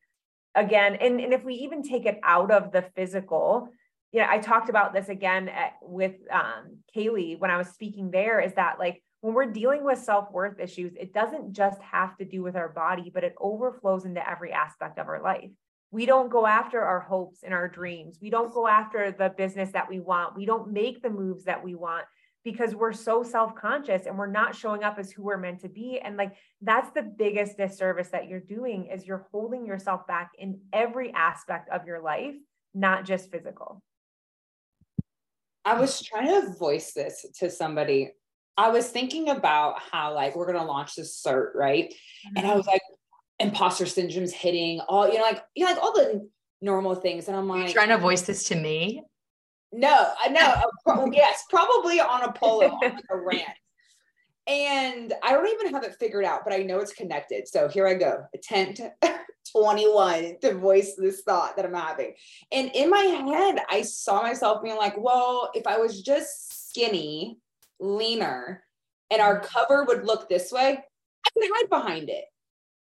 Again, 0.55 0.97
and, 0.97 1.21
and 1.21 1.33
if 1.33 1.45
we 1.45 1.55
even 1.55 1.83
take 1.83 2.07
it 2.07 2.21
out 2.23 2.51
of 2.51 2.71
the 2.71 2.83
physical, 2.95 3.69
you 4.13 4.21
know, 4.21 4.29
I 4.29 4.39
talked 4.39 4.69
about 4.69 4.95
this 4.95 5.09
again 5.09 5.49
at, 5.49 5.73
with 5.83 6.15
um, 6.31 6.79
Kaylee 6.95 7.39
when 7.39 7.51
I 7.51 7.59
was 7.59 7.69
speaking 7.69 8.11
there 8.11 8.41
is 8.41 8.55
that 8.55 8.79
like 8.79 9.03
when 9.27 9.35
we're 9.35 9.53
dealing 9.53 9.85
with 9.85 9.99
self 9.99 10.31
worth 10.31 10.61
issues, 10.61 10.95
it 10.95 11.13
doesn't 11.13 11.53
just 11.53 11.81
have 11.83 12.17
to 12.19 12.25
do 12.25 12.43
with 12.43 12.55
our 12.55 12.69
body, 12.69 13.11
but 13.13 13.25
it 13.25 13.35
overflows 13.41 14.05
into 14.05 14.29
every 14.29 14.53
aspect 14.53 14.99
of 14.99 15.09
our 15.09 15.21
life 15.21 15.51
we 15.93 16.05
don't 16.05 16.31
go 16.31 16.47
after 16.47 16.83
our 16.83 17.01
hopes 17.01 17.43
and 17.43 17.55
our 17.55 17.69
dreams. 17.69 18.19
We 18.21 18.29
don't 18.29 18.53
go 18.53 18.67
after 18.67 19.13
the 19.13 19.33
business 19.37 19.71
that 19.73 19.89
we 19.89 20.01
want. 20.01 20.37
We 20.37 20.45
don't 20.45 20.73
make 20.73 21.01
the 21.01 21.11
moves 21.11 21.45
that 21.45 21.63
we 21.63 21.75
want 21.75 22.05
because 22.45 22.75
we're 22.75 22.93
so 22.93 23.23
self-conscious 23.23 24.07
and 24.07 24.19
we're 24.19 24.27
not 24.27 24.55
showing 24.55 24.85
up 24.85 24.99
as 24.99 25.11
who 25.11 25.23
we're 25.23 25.37
meant 25.37 25.61
to 25.61 25.69
be 25.69 25.99
and 25.99 26.17
like 26.17 26.37
that's 26.61 26.91
the 26.91 27.03
biggest 27.03 27.57
disservice 27.57 28.09
that 28.11 28.29
you're 28.29 28.39
doing 28.39 28.87
is 28.87 29.05
you're 29.05 29.27
holding 29.33 29.67
yourself 29.67 30.07
back 30.07 30.31
in 30.39 30.61
every 30.73 31.13
aspect 31.13 31.69
of 31.71 31.87
your 31.87 32.01
life 32.01 32.37
not 32.73 33.05
just 33.05 33.33
physical 33.33 33.83
i 35.65 35.75
was 35.75 36.01
trying 36.01 36.29
to 36.29 36.53
voice 36.57 36.93
this 36.93 37.27
to 37.37 37.51
somebody 37.51 38.13
i 38.57 38.69
was 38.69 38.89
thinking 38.89 39.29
about 39.29 39.77
how 39.93 40.15
like 40.15 40.37
we're 40.37 40.47
going 40.47 40.59
to 40.59 40.65
launch 40.65 40.95
this 40.95 41.23
cert 41.23 41.55
right? 41.55 41.91
Mm-hmm. 41.91 42.37
and 42.37 42.47
i 42.47 42.55
was 42.55 42.67
like 42.67 42.83
imposter 43.39 43.87
syndrome's 43.87 44.33
hitting 44.33 44.81
all 44.89 45.07
you 45.09 45.15
know 45.15 45.23
like 45.23 45.43
you 45.55 45.65
know 45.65 45.73
like 45.73 45.83
all 45.83 45.93
the 45.93 46.29
normal 46.63 46.95
things. 46.95 47.29
And 47.29 47.37
i'm 47.37 47.49
like 47.49 47.73
trying 47.73 47.89
to 47.89 47.99
voice 47.99 48.23
this 48.23 48.45
to 48.45 48.57
me? 48.57 49.03
No 49.73 50.13
i 50.21 50.29
know 50.29 51.11
yes 51.13 51.45
probably 51.51 52.01
on 52.01 52.23
a 52.23 52.33
polo 52.33 52.67
on 52.67 52.81
like 52.81 53.05
a 53.11 53.17
rant. 53.21 53.45
And 54.47 55.13
i 55.23 55.33
don't 55.33 55.49
even 55.49 55.73
have 55.75 55.85
it 55.85 55.97
figured 55.99 56.25
out 56.25 56.43
but 56.45 56.53
i 56.53 56.59
know 56.59 56.79
it's 56.79 56.93
connected. 56.93 57.49
So 57.49 57.69
here 57.69 57.87
i 57.87 57.95
go 57.95 58.25
attempt 58.35 58.81
21 59.53 60.39
to 60.41 60.55
voice 60.55 60.95
this 60.97 61.23
thought 61.23 61.57
that 61.57 61.65
i'm 61.65 61.75
having. 61.75 62.15
And 62.53 62.71
in 62.75 62.91
my 62.91 62.99
head 62.99 63.59
i 63.69 63.83
saw 63.83 64.23
myself 64.23 64.63
being 64.63 64.77
like 64.77 64.95
well 64.97 65.51
if 65.55 65.67
i 65.67 65.79
was 65.79 66.03
just 66.03 66.71
skinny 66.71 67.39
leaner 67.81 68.65
and 69.11 69.21
our 69.21 69.41
cover 69.41 69.85
would 69.85 70.05
look 70.05 70.29
this 70.29 70.51
way 70.51 70.79
i 71.27 71.31
can 71.33 71.51
hide 71.53 71.69
behind 71.71 72.09
it 72.09 72.25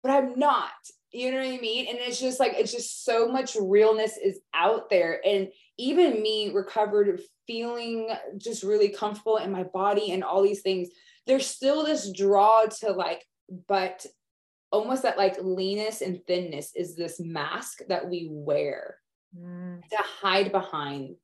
but 0.03 0.11
I'm 0.11 0.37
not. 0.37 0.71
You 1.11 1.31
know 1.31 1.37
what 1.37 1.47
I 1.47 1.57
mean? 1.59 1.87
And 1.87 1.97
it's 1.99 2.19
just 2.19 2.39
like, 2.39 2.53
it's 2.55 2.71
just 2.71 3.05
so 3.05 3.27
much 3.31 3.55
realness 3.59 4.17
is 4.17 4.39
out 4.53 4.89
there. 4.89 5.21
And 5.25 5.49
even 5.77 6.21
me 6.21 6.51
recovered 6.53 7.21
feeling 7.47 8.09
just 8.37 8.63
really 8.63 8.89
comfortable 8.89 9.37
in 9.37 9.51
my 9.51 9.63
body 9.63 10.11
and 10.11 10.23
all 10.23 10.43
these 10.43 10.61
things, 10.61 10.89
there's 11.25 11.45
still 11.45 11.85
this 11.85 12.11
draw 12.11 12.65
to 12.81 12.91
like, 12.91 13.23
but 13.67 14.05
almost 14.71 15.03
that 15.03 15.17
like 15.17 15.37
leanness 15.39 16.01
and 16.01 16.25
thinness 16.25 16.71
is 16.75 16.95
this 16.95 17.19
mask 17.19 17.79
that 17.89 18.09
we 18.09 18.27
wear 18.31 18.97
mm. 19.37 19.81
to 19.87 19.97
hide 20.19 20.51
behind 20.51 21.15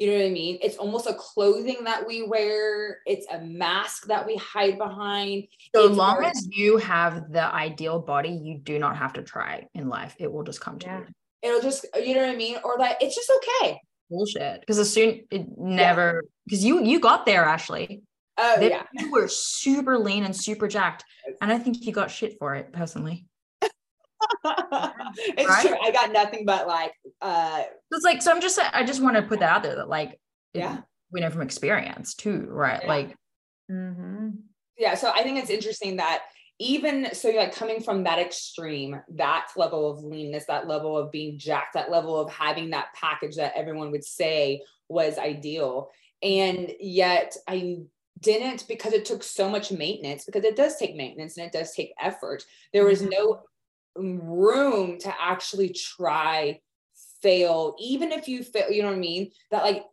you 0.00 0.06
know 0.06 0.16
what 0.16 0.28
I 0.28 0.30
mean? 0.30 0.58
It's 0.62 0.78
almost 0.78 1.06
a 1.06 1.12
clothing 1.12 1.84
that 1.84 2.06
we 2.06 2.22
wear. 2.22 3.00
It's 3.04 3.26
a 3.30 3.38
mask 3.42 4.06
that 4.06 4.26
we 4.26 4.34
hide 4.36 4.78
behind. 4.78 5.44
So 5.74 5.88
it's 5.88 5.94
long 5.94 6.24
as 6.24 6.48
you 6.50 6.78
have 6.78 7.30
the 7.30 7.54
ideal 7.54 7.98
body, 7.98 8.30
you 8.30 8.56
do 8.56 8.78
not 8.78 8.96
have 8.96 9.12
to 9.12 9.22
try 9.22 9.68
in 9.74 9.90
life. 9.90 10.16
It 10.18 10.32
will 10.32 10.42
just 10.42 10.62
come 10.62 10.78
to 10.78 10.86
yeah. 10.86 10.98
you. 11.00 11.06
It'll 11.42 11.60
just, 11.60 11.84
you 12.02 12.14
know 12.14 12.22
what 12.22 12.30
I 12.30 12.36
mean? 12.36 12.56
Or 12.64 12.78
like, 12.78 12.96
it's 13.02 13.14
just 13.14 13.30
okay. 13.36 13.78
Bullshit. 14.08 14.60
Because 14.60 14.78
as 14.78 14.90
soon 14.90 15.20
it 15.30 15.46
never, 15.58 16.24
because 16.46 16.64
yeah. 16.64 16.76
you 16.76 16.84
you 16.84 16.98
got 16.98 17.26
there, 17.26 17.44
Ashley. 17.44 18.00
Oh 18.38 18.56
They- 18.58 18.70
yeah. 18.70 18.84
You 18.94 19.10
were 19.10 19.28
super 19.28 19.98
lean 19.98 20.24
and 20.24 20.34
super 20.34 20.66
jacked. 20.66 21.04
And 21.42 21.52
I 21.52 21.58
think 21.58 21.84
you 21.84 21.92
got 21.92 22.10
shit 22.10 22.36
for 22.38 22.54
it 22.54 22.72
personally. 22.72 23.26
it's 24.44 25.48
Right? 25.48 25.66
true. 25.66 25.76
I 25.82 25.90
got 25.90 26.12
nothing 26.12 26.44
but 26.44 26.66
like 26.66 26.92
uh 27.22 27.62
It's 27.90 28.04
like, 28.04 28.22
so 28.22 28.30
I'm 28.32 28.40
just, 28.40 28.58
I 28.72 28.84
just 28.84 29.02
want 29.02 29.16
to 29.16 29.22
put 29.22 29.40
that 29.40 29.50
out 29.50 29.62
there 29.62 29.76
that 29.76 29.88
like, 29.88 30.18
Yeah. 30.54 30.78
we 31.10 31.20
know 31.20 31.30
from 31.30 31.42
experience 31.42 32.14
too, 32.14 32.46
right? 32.48 32.80
Yeah. 32.82 32.88
Like, 32.88 33.16
Mhm. 33.70 34.32
yeah 34.78 34.94
so 34.96 35.12
i 35.14 35.22
think 35.22 35.38
it's 35.38 35.48
interesting 35.50 35.96
that 35.98 36.24
even 36.58 37.14
so 37.14 37.28
you're 37.28 37.40
like 37.40 37.54
coming 37.54 37.80
from 37.80 38.02
that 38.02 38.18
extreme 38.18 39.00
that 39.10 39.46
level 39.56 39.88
of 39.88 40.02
leanness 40.02 40.44
that 40.46 40.66
level 40.66 40.98
of 40.98 41.12
being 41.12 41.38
jacked 41.38 41.74
that 41.74 41.88
level 41.90 42.18
of 42.18 42.28
having 42.32 42.70
that 42.70 42.88
package 42.94 43.36
that 43.36 43.52
everyone 43.54 43.92
would 43.92 44.02
say 44.04 44.60
was 44.88 45.18
ideal 45.18 45.88
and 46.22 46.72
yet 46.80 47.36
i 47.46 47.76
didn't 48.18 48.66
because 48.66 48.92
it 48.92 49.04
took 49.04 49.22
so 49.22 49.48
much 49.48 49.70
maintenance 49.70 50.24
because 50.24 50.44
it 50.44 50.56
does 50.56 50.74
take 50.76 50.96
maintenance 50.96 51.36
and 51.36 51.46
it 51.46 51.52
does 51.52 51.72
take 51.72 51.92
effort 52.02 52.44
there 52.72 52.84
was 52.84 53.02
no 53.02 53.40
room 53.96 54.98
to 54.98 55.14
actually 55.20 55.70
try 55.70 56.60
fail 57.22 57.74
even 57.78 58.12
if 58.12 58.28
you 58.28 58.42
fail 58.42 58.70
you 58.70 58.82
know 58.82 58.88
what 58.88 58.96
i 58.96 59.00
mean? 59.00 59.30
That 59.50 59.62
like 59.62 59.84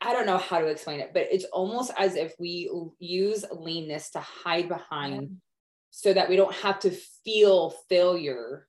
I 0.00 0.12
don't 0.12 0.26
know 0.26 0.38
how 0.38 0.58
to 0.58 0.66
explain 0.66 0.98
it, 0.98 1.12
but 1.14 1.28
it's 1.30 1.44
almost 1.44 1.92
as 1.96 2.16
if 2.16 2.34
we 2.40 2.68
use 2.98 3.44
leanness 3.52 4.10
to 4.10 4.20
hide 4.20 4.68
behind 4.68 5.36
so 5.90 6.12
that 6.12 6.28
we 6.28 6.34
don't 6.34 6.54
have 6.56 6.80
to 6.80 6.90
feel 7.24 7.70
failure 7.88 8.66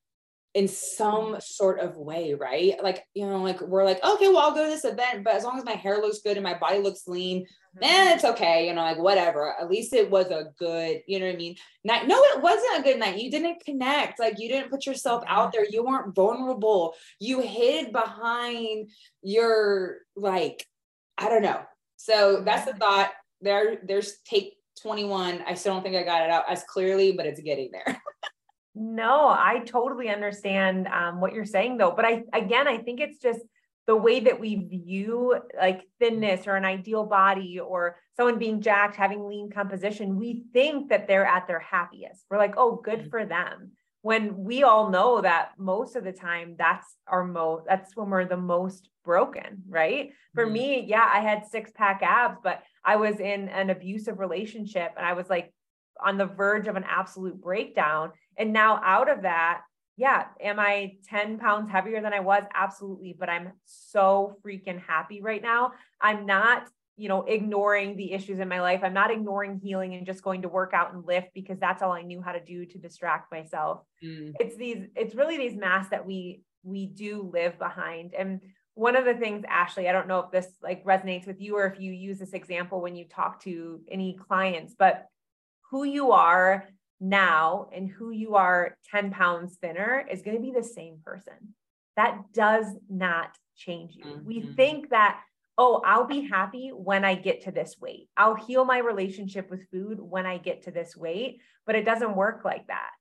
in 0.54 0.68
some 0.68 1.32
mm-hmm. 1.32 1.40
sort 1.40 1.80
of 1.80 1.98
way, 1.98 2.36
right? 2.36 2.76
Like, 2.82 3.06
you 3.16 3.26
know, 3.26 3.42
like 3.42 3.60
we're 3.62 3.86
like, 3.86 4.04
okay, 4.04 4.28
well, 4.28 4.38
I'll 4.40 4.54
go 4.54 4.64
to 4.64 4.70
this 4.70 4.86
event, 4.86 5.24
but 5.24 5.34
as 5.34 5.44
long 5.44 5.58
as 5.58 5.66
my 5.66 5.72
hair 5.72 5.98
looks 5.98 6.20
good 6.20 6.38
and 6.38 6.44
my 6.44 6.54
body 6.54 6.80
looks 6.80 7.08
lean, 7.08 7.48
then 7.74 8.08
mm-hmm. 8.08 8.16
it's 8.16 8.24
okay, 8.24 8.68
you 8.68 8.74
know, 8.74 8.84
like 8.84 9.00
whatever. 9.00 9.56
At 9.60 9.70
least 9.70 9.94
it 9.94 10.12
was 10.12 10.28
a 10.28 10.52
good, 10.60 11.02
you 11.08 11.20
know 11.20 11.26
what 11.26 11.34
I 11.34 11.38
mean? 11.38 11.56
Night. 11.84 12.08
No, 12.08 12.20
it 12.20 12.42
wasn't 12.42 12.80
a 12.80 12.84
good 12.84 13.00
night. 13.00 13.20
You 13.20 13.32
didn't 13.32 13.66
connect. 13.66 14.20
Like 14.20 14.40
you 14.40 14.48
didn't 14.48 14.70
put 14.70 14.86
yourself 14.86 15.24
out 15.28 15.54
mm-hmm. 15.54 15.64
there. 15.64 15.70
You 15.70 15.84
weren't 15.84 16.14
vulnerable. 16.14 16.94
You 17.20 17.42
hid 17.42 17.92
behind 17.92 18.92
your 19.24 19.98
like, 20.16 20.68
I 21.18 21.30
don't 21.30 21.44
know. 21.44 21.62
So 21.98 22.42
that's 22.46 22.66
the 22.66 22.78
thought. 22.78 23.12
There, 23.42 23.80
there's 23.84 24.20
take 24.26 24.54
21. 24.82 25.44
I 25.48 25.56
still 25.56 25.74
don't 25.74 25.84
think 25.84 25.96
I 25.96 26.04
got 26.04 26.24
it 26.24 26.30
out 26.30 26.46
as 26.48 26.64
clearly, 26.64 27.12
but 27.12 27.26
it's 27.26 27.42
getting 27.42 27.72
there. 27.72 28.02
No, 28.76 29.28
I 29.28 29.62
totally 29.66 30.10
understand 30.10 30.88
um, 30.88 31.22
what 31.22 31.34
you're 31.34 31.46
saying 31.46 31.78
though. 31.78 31.92
But 31.92 32.06
I, 32.06 32.24
again, 32.34 32.68
I 32.68 32.78
think 32.80 33.00
it's 33.00 33.20
just 33.20 33.42
the 33.86 33.96
way 33.96 34.22
that 34.22 34.40
we 34.40 34.56
view 34.56 35.36
like 35.60 35.82
thinness 36.00 36.48
or 36.48 36.56
an 36.56 36.66
ideal 36.66 37.06
body 37.06 37.60
or 37.60 37.98
someone 38.16 38.40
being 38.40 38.62
jacked, 38.62 38.96
having 38.96 39.28
lean 39.28 39.52
composition. 39.52 40.16
We 40.18 40.44
think 40.54 40.90
that 40.90 41.08
they're 41.08 41.26
at 41.26 41.48
their 41.48 41.60
happiest. 41.60 42.26
We're 42.30 42.38
like, 42.38 42.56
oh, 42.58 42.78
good 42.84 43.10
for 43.10 43.26
them. 43.26 43.72
When 44.02 44.44
we 44.44 44.64
all 44.64 44.90
know 44.90 45.22
that 45.22 45.52
most 45.58 45.96
of 45.96 46.04
the 46.04 46.12
time 46.12 46.56
that's 46.58 46.88
our 47.08 47.24
most, 47.24 47.66
that's 47.68 47.96
when 47.96 48.10
we're 48.10 48.26
the 48.26 48.38
most 48.38 48.90
broken, 49.06 49.64
right? 49.68 50.12
For 50.34 50.46
Mhm. 50.46 50.52
me, 50.52 50.86
yeah, 50.88 51.10
I 51.12 51.20
had 51.20 51.46
six 51.46 51.72
pack 51.72 52.02
abs, 52.04 52.40
but 52.44 52.64
I 52.84 52.96
was 52.98 53.20
in 53.20 53.50
an 53.50 53.70
abusive 53.70 54.20
relationship 54.20 54.94
and 54.98 55.06
I 55.06 55.14
was 55.14 55.30
like 55.30 55.54
on 56.04 56.18
the 56.18 56.26
verge 56.26 56.68
of 56.68 56.76
an 56.76 56.86
absolute 56.88 57.42
breakdown. 57.42 58.12
And 58.38 58.54
now 58.54 58.80
out 58.84 59.10
of 59.10 59.24
that, 59.24 59.62
yeah, 59.96 60.26
am 60.42 60.60
I 60.60 60.98
10 61.08 61.38
pounds 61.38 61.70
heavier 61.70 62.02
than 62.02 62.14
I 62.14 62.20
was? 62.20 62.44
Absolutely. 62.54 63.16
But 63.18 63.30
I'm 63.30 63.52
so 63.66 64.38
freaking 64.44 64.82
happy 64.82 65.22
right 65.22 65.42
now. 65.42 65.74
I'm 66.02 66.26
not, 66.26 66.68
you 66.98 67.10
know, 67.10 67.24
ignoring 67.24 67.96
the 67.96 68.14
issues 68.14 68.40
in 68.40 68.48
my 68.48 68.60
life. 68.60 68.82
I'm 68.84 68.94
not 68.94 69.12
ignoring 69.12 69.60
healing 69.64 69.94
and 69.94 70.06
just 70.06 70.24
going 70.24 70.42
to 70.44 70.50
work 70.50 70.74
out 70.74 70.94
and 70.94 71.06
lift 71.06 71.28
because 71.36 71.60
that's 71.60 71.84
all 71.84 71.92
I 71.92 72.02
knew 72.02 72.22
how 72.22 72.32
to 72.32 72.44
do 72.44 72.66
to 72.66 72.78
distract 72.80 73.32
myself. 73.32 73.82
Mm. 74.04 74.34
It's 74.40 74.56
these, 74.56 74.88
it's 74.96 75.16
really 75.16 75.38
these 75.38 75.56
masks 75.56 75.92
that 75.92 76.08
we, 76.08 76.42
we 76.64 76.88
do 76.88 77.30
live 77.32 77.60
behind. 77.60 78.16
And 78.16 78.42
one 78.76 78.96
of 78.96 79.06
the 79.06 79.14
things, 79.14 79.44
Ashley, 79.48 79.88
I 79.88 79.92
don't 79.92 80.08
know 80.08 80.20
if 80.20 80.32
this 80.32 80.48
like 80.64 80.84
resonates 80.84 81.28
with 81.28 81.40
you 81.40 81.58
or 81.58 81.68
if 81.68 81.80
you 81.80 81.92
use 81.92 82.18
this 82.18 82.34
example 82.34 82.82
when 82.82 82.96
you 82.96 83.06
talk 83.06 83.44
to 83.44 83.82
any 83.92 84.18
clients, 84.28 84.74
but 84.78 85.06
who 85.74 85.86
you 85.86 86.12
are 86.12 86.70
now 87.00 87.68
and 87.74 87.90
who 87.90 88.12
you 88.12 88.36
are 88.36 88.78
10 88.92 89.10
pounds 89.10 89.58
thinner 89.60 90.06
is 90.10 90.22
going 90.22 90.38
to 90.38 90.42
be 90.42 90.52
the 90.52 90.64
same 90.64 91.00
person. 91.04 91.34
That 91.98 92.32
does 92.32 92.68
not 92.92 93.36
change 93.56 93.96
you. 93.96 94.22
We 94.24 94.42
Mhm. 94.42 94.56
think 94.56 94.90
that, 94.92 95.20
oh, 95.58 95.82
I'll 95.84 96.06
be 96.06 96.22
happy 96.22 96.70
when 96.70 97.04
I 97.04 97.16
get 97.16 97.42
to 97.42 97.52
this 97.52 97.80
weight. 97.82 98.08
I'll 98.16 98.36
heal 98.36 98.66
my 98.66 98.78
relationship 98.78 99.50
with 99.50 99.68
food 99.72 100.00
when 100.00 100.28
I 100.28 100.38
get 100.38 100.62
to 100.64 100.72
this 100.72 100.96
weight, 100.96 101.42
but 101.66 101.76
it 101.76 101.86
doesn't 101.86 102.16
work 102.16 102.46
like 102.46 102.68
that. 102.68 102.92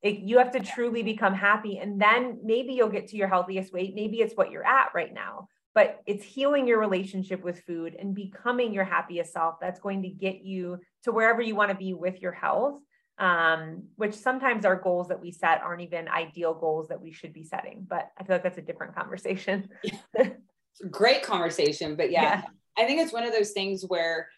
It, 0.00 0.20
you 0.20 0.38
have 0.38 0.52
to 0.52 0.60
truly 0.60 1.02
become 1.02 1.34
happy, 1.34 1.78
and 1.78 2.00
then 2.00 2.40
maybe 2.42 2.72
you'll 2.72 2.88
get 2.88 3.08
to 3.08 3.16
your 3.18 3.28
healthiest 3.28 3.74
weight. 3.74 3.94
Maybe 3.94 4.22
it's 4.22 4.34
what 4.38 4.50
you're 4.50 4.66
at 4.66 4.94
right 4.94 5.12
now, 5.12 5.48
but 5.74 6.00
it's 6.06 6.24
healing 6.24 6.66
your 6.66 6.78
relationship 6.78 7.42
with 7.42 7.60
food 7.60 7.96
and 7.98 8.14
becoming 8.14 8.72
your 8.72 8.84
happiest 8.84 9.32
self 9.32 9.56
that's 9.60 9.80
going 9.80 10.02
to 10.02 10.08
get 10.08 10.42
you 10.42 10.78
to 11.04 11.12
wherever 11.12 11.40
you 11.40 11.54
want 11.54 11.70
to 11.70 11.76
be 11.76 11.94
with 11.94 12.20
your 12.20 12.32
health 12.32 12.80
um, 13.18 13.84
which 13.96 14.14
sometimes 14.14 14.64
our 14.64 14.76
goals 14.76 15.08
that 15.08 15.20
we 15.20 15.30
set 15.30 15.60
aren't 15.60 15.82
even 15.82 16.08
ideal 16.08 16.54
goals 16.54 16.88
that 16.88 17.00
we 17.00 17.12
should 17.12 17.32
be 17.32 17.44
setting. 17.44 17.86
But 17.88 18.10
I 18.18 18.24
feel 18.24 18.36
like 18.36 18.42
that's 18.42 18.58
a 18.58 18.62
different 18.62 18.94
conversation. 18.94 19.68
Great 20.90 21.22
conversation, 21.22 21.94
but 21.94 22.10
yeah, 22.10 22.42
I 22.76 22.84
think 22.84 23.00
it's 23.00 23.12
one 23.12 23.24
of 23.24 23.32
those 23.32 23.52
things 23.52 23.84
where 23.86 24.28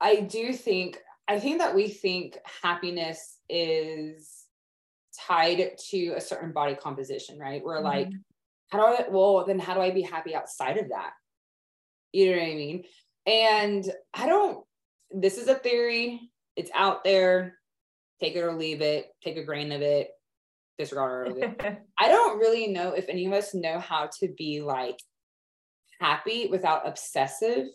I 0.00 0.20
do 0.20 0.52
think 0.52 0.98
I 1.26 1.40
think 1.40 1.58
that 1.58 1.74
we 1.74 1.88
think 1.88 2.36
happiness 2.62 3.38
is 3.48 4.44
tied 5.26 5.76
to 5.90 6.12
a 6.16 6.20
certain 6.20 6.52
body 6.52 6.74
composition, 6.74 7.38
right? 7.38 7.62
We're 7.64 7.80
like, 7.80 8.08
Mhm. 8.08 8.22
How 8.70 8.78
do 8.78 8.84
I 8.84 9.08
well 9.08 9.44
then 9.46 9.58
how 9.58 9.74
do 9.74 9.80
I 9.80 9.90
be 9.90 10.02
happy 10.02 10.34
outside 10.34 10.78
of 10.78 10.88
that? 10.90 11.12
You 12.12 12.30
know 12.30 12.38
what 12.38 12.48
I 12.48 12.54
mean? 12.54 12.84
And 13.26 13.92
I 14.14 14.26
don't 14.26 14.64
this 15.10 15.38
is 15.38 15.48
a 15.48 15.54
theory, 15.54 16.30
it's 16.56 16.70
out 16.74 17.04
there. 17.04 17.56
Take 18.20 18.36
it 18.36 18.40
or 18.40 18.54
leave 18.54 18.82
it, 18.82 19.06
take 19.24 19.38
a 19.38 19.44
grain 19.44 19.72
of 19.72 19.80
it, 19.80 20.10
disregard 20.78 21.36
it. 21.38 21.60
I 21.98 22.08
don't 22.08 22.38
really 22.38 22.68
know 22.68 22.92
if 22.92 23.08
any 23.08 23.26
of 23.26 23.32
us 23.32 23.54
know 23.54 23.78
how 23.78 24.10
to 24.20 24.28
be 24.36 24.60
like 24.60 24.98
happy 26.00 26.48
without 26.48 26.86
obsessive 26.86 27.66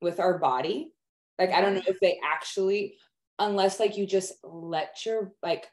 with 0.00 0.20
our 0.20 0.38
body. 0.38 0.92
Like, 1.38 1.50
I 1.50 1.60
don't 1.60 1.74
know 1.74 1.82
if 1.86 2.00
they 2.00 2.18
actually, 2.24 2.96
unless 3.38 3.80
like 3.80 3.96
you 3.96 4.06
just 4.06 4.32
let 4.44 5.06
your 5.06 5.32
like 5.42 5.66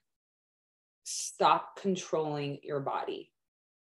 stop 1.03 1.79
controlling 1.79 2.59
your 2.63 2.79
body. 2.79 3.31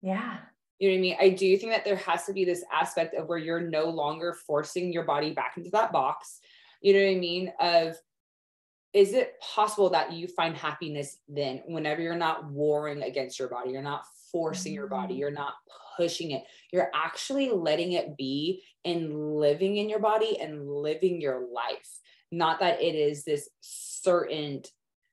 yeah. 0.02 0.38
You 0.84 0.90
know 0.90 0.96
what 0.96 0.98
I 0.98 1.02
mean? 1.02 1.18
I 1.22 1.30
do 1.30 1.58
think 1.58 1.72
that 1.72 1.86
there 1.86 1.96
has 1.96 2.26
to 2.26 2.34
be 2.34 2.44
this 2.44 2.66
aspect 2.70 3.16
of 3.16 3.30
where 3.30 3.38
you're 3.38 3.62
no 3.62 3.86
longer 3.86 4.34
forcing 4.34 4.92
your 4.92 5.06
body 5.06 5.32
back 5.32 5.54
into 5.56 5.70
that 5.70 5.94
box. 5.94 6.42
You 6.82 6.92
know 6.92 7.00
what 7.06 7.16
I 7.16 7.20
mean? 7.20 7.54
Of 7.58 7.96
is 8.92 9.14
it 9.14 9.40
possible 9.40 9.92
that 9.92 10.12
you 10.12 10.28
find 10.28 10.58
happiness 10.58 11.20
then 11.30 11.62
whenever 11.68 12.02
you're 12.02 12.18
not 12.18 12.52
warring 12.52 13.02
against 13.02 13.40
your 13.40 13.48
body, 13.48 13.72
you're 13.72 13.82
not 13.82 14.04
forcing 14.30 14.74
your 14.74 14.88
body, 14.88 15.16
Mhm. 15.16 15.20
you're 15.20 15.32
not 15.32 15.54
pushing 15.96 16.32
it, 16.32 16.44
you're 16.74 16.92
actually 16.94 17.50
letting 17.50 17.94
it 17.94 18.18
be 18.18 18.62
and 18.84 19.38
living 19.38 19.78
in 19.78 19.88
your 19.88 20.00
body 20.00 20.38
and 20.38 20.68
living 20.70 21.22
your 21.22 21.48
life. 21.48 22.02
Not 22.30 22.60
that 22.60 22.82
it 22.82 22.94
is 22.94 23.24
this 23.24 23.50
certain 23.62 24.64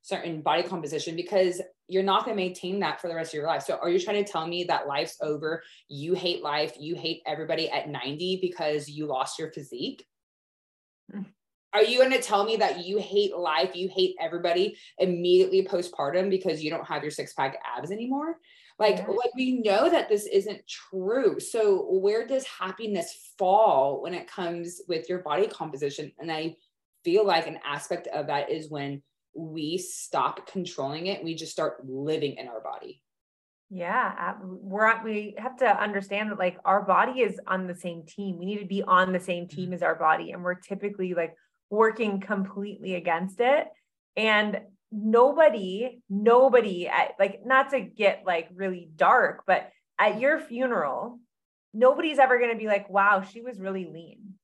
certain 0.03 0.43
body 0.43 0.65
composition 0.65 1.15
because 1.15 1.63
you're 1.91 2.03
not 2.03 2.25
going 2.25 2.37
to 2.37 2.43
maintain 2.43 2.81
that 2.81 3.01
for 3.01 3.09
the 3.09 3.15
rest 3.15 3.31
of 3.31 3.39
your 3.39 3.47
life. 3.47 3.63
So 3.63 3.77
are 3.83 3.91
you 3.91 3.99
trying 3.99 4.25
to 4.25 4.31
tell 4.31 4.47
me 4.47 4.65
that 4.65 4.87
life's 4.87 5.17
over? 5.21 5.63
You 5.89 6.15
hate 6.15 6.43
life, 6.43 6.75
you 6.79 6.95
hate 6.95 7.23
everybody 7.27 7.69
at 7.69 7.89
90 7.89 8.39
because 8.41 8.89
you 8.89 9.07
lost 9.07 9.39
your 9.39 9.51
physique? 9.51 10.07
Mm. 11.15 11.27
Are 11.73 11.85
you 11.85 11.99
going 11.99 12.13
to 12.13 12.23
tell 12.23 12.45
me 12.45 12.57
that 12.57 12.85
you 12.85 12.99
hate 12.99 13.37
life, 13.37 13.77
you 13.77 13.89
hate 13.89 14.17
everybody 14.21 14.77
immediately 14.99 15.67
postpartum 15.67 16.31
because 16.31 16.63
you 16.63 16.71
don't 16.71 16.87
have 16.87 17.03
your 17.03 17.13
six 17.13 17.33
pack 17.33 17.59
abs 17.77 17.91
anymore? 17.91 18.39
Like, 18.79 18.99
Yeah. 18.99 19.09
like 19.09 19.35
we 19.37 19.61
know 19.61 19.91
that 19.91 20.09
this 20.09 20.27
isn't 20.27 20.67
true. 20.67 21.39
So 21.39 21.91
where 21.91 22.27
does 22.27 22.47
happiness 22.47 23.35
fall 23.39 24.03
when 24.03 24.15
it 24.15 24.27
comes 24.27 24.81
with 24.89 25.09
your 25.09 25.19
body 25.19 25.47
composition? 25.47 26.13
And 26.19 26.33
I 26.33 26.57
feel 27.05 27.25
like 27.25 27.47
an 27.47 27.61
aspect 27.65 28.07
of 28.09 28.27
that 28.29 28.51
is 28.51 28.71
when 28.71 29.03
we 29.35 29.79
stop 29.79 30.47
controlling 30.51 31.07
it, 31.07 31.25
we 31.25 31.35
just 31.35 31.53
start 31.53 31.87
living 31.87 32.35
in 32.35 32.49
our 32.49 32.61
body. 32.61 33.03
Yeah, 33.73 34.35
we're 34.43 35.03
we 35.05 35.37
have 35.39 35.57
to 35.59 35.81
understand 35.81 36.33
that 36.33 36.41
like 36.41 36.59
our 36.65 36.83
body 36.83 37.21
is 37.21 37.39
on 37.47 37.69
the 37.69 37.75
same 37.75 38.05
team. 38.05 38.37
We 38.37 38.47
need 38.47 38.59
to 38.59 38.67
be 38.67 38.83
on 38.83 39.13
the 39.13 39.21
same 39.21 39.47
team 39.47 39.73
as 39.73 39.81
our 39.81 39.95
body, 39.95 40.33
and 40.33 40.43
we're 40.43 40.57
typically 40.57 41.15
like 41.15 41.37
working 41.71 42.21
completely 42.21 42.97
against 42.97 43.39
it. 43.39 43.69
And 44.17 44.61
nobody, 44.91 46.03
nobody, 46.11 46.89
at, 46.89 47.13
like 47.21 47.47
not 47.47 47.71
to 47.71 47.81
get 47.81 48.25
like 48.27 48.49
really 48.53 48.91
dark, 48.97 49.45
but 49.47 49.71
at 50.01 50.19
your 50.19 50.41
funeral, 50.41 51.21
nobody's 51.73 52.19
ever 52.19 52.39
going 52.39 52.51
to 52.51 52.59
be 52.59 52.67
like, 52.67 52.91
"Wow, 52.91 53.23
she 53.23 53.41
was 53.41 53.61
really 53.61 53.85
lean." 53.85 54.35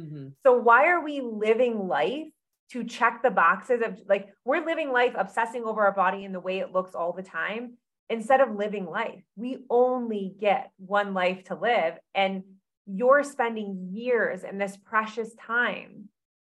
Mm-hmm. 0.00 0.28
So 0.46 0.54
why 0.54 0.86
are 0.86 1.04
we 1.04 1.20
living 1.20 1.88
life 1.88 2.32
to 2.70 2.84
check 2.84 3.22
the 3.22 3.30
boxes 3.30 3.82
of 3.84 3.98
like 4.08 4.28
we're 4.44 4.64
living 4.64 4.90
life 4.90 5.14
obsessing 5.16 5.64
over 5.64 5.82
our 5.82 5.92
body 5.92 6.24
and 6.24 6.34
the 6.34 6.40
way 6.40 6.58
it 6.58 6.72
looks 6.72 6.94
all 6.94 7.12
the 7.12 7.22
time 7.22 7.76
instead 8.08 8.40
of 8.40 8.54
living 8.54 8.86
life. 8.86 9.22
We 9.36 9.58
only 9.68 10.34
get 10.40 10.70
one 10.78 11.14
life 11.14 11.44
to 11.44 11.54
live 11.54 11.94
and 12.14 12.42
you're 12.86 13.22
spending 13.22 13.90
years 13.92 14.42
in 14.42 14.58
this 14.58 14.76
precious 14.76 15.34
time 15.34 16.08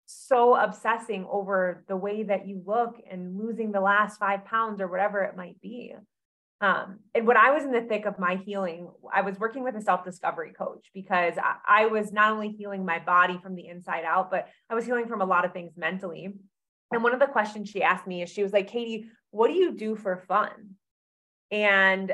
so 0.06 0.56
obsessing 0.56 1.24
over 1.30 1.84
the 1.86 1.96
way 1.96 2.24
that 2.24 2.46
you 2.46 2.62
look 2.66 3.00
and 3.08 3.38
losing 3.38 3.70
the 3.70 3.80
last 3.80 4.18
five 4.18 4.44
pounds 4.44 4.80
or 4.80 4.88
whatever 4.88 5.22
it 5.22 5.36
might 5.36 5.60
be. 5.60 5.94
Um, 6.62 6.98
and 7.14 7.26
when 7.26 7.38
I 7.38 7.52
was 7.52 7.64
in 7.64 7.72
the 7.72 7.80
thick 7.80 8.04
of 8.04 8.18
my 8.18 8.36
healing, 8.36 8.90
I 9.12 9.22
was 9.22 9.38
working 9.38 9.64
with 9.64 9.76
a 9.76 9.80
self 9.80 10.04
discovery 10.04 10.52
coach 10.52 10.90
because 10.92 11.34
I, 11.38 11.84
I, 11.84 11.86
was 11.86 12.12
not 12.12 12.32
only 12.32 12.50
healing 12.50 12.84
my 12.84 12.98
body 12.98 13.40
from 13.42 13.54
the 13.54 13.66
inside 13.66 14.04
out, 14.04 14.30
but 14.30 14.46
I 14.68 14.74
was 14.74 14.84
healing 14.84 15.08
from 15.08 15.22
a 15.22 15.26
lot 15.26 15.46
of 15.46 15.54
things 15.54 15.72
mentally. 15.78 16.34
And 16.92 17.02
one 17.02 17.14
of 17.14 17.20
the 17.20 17.26
questions 17.26 17.70
she 17.70 17.82
asked 17.82 18.06
me 18.06 18.22
is 18.22 18.28
she 18.28 18.42
was 18.42 18.52
like, 18.52 18.68
Katy, 18.68 19.06
what 19.30 19.48
do 19.48 19.54
you 19.54 19.72
do 19.72 19.96
for 19.96 20.18
fun? 20.28 20.74
And 21.50 22.12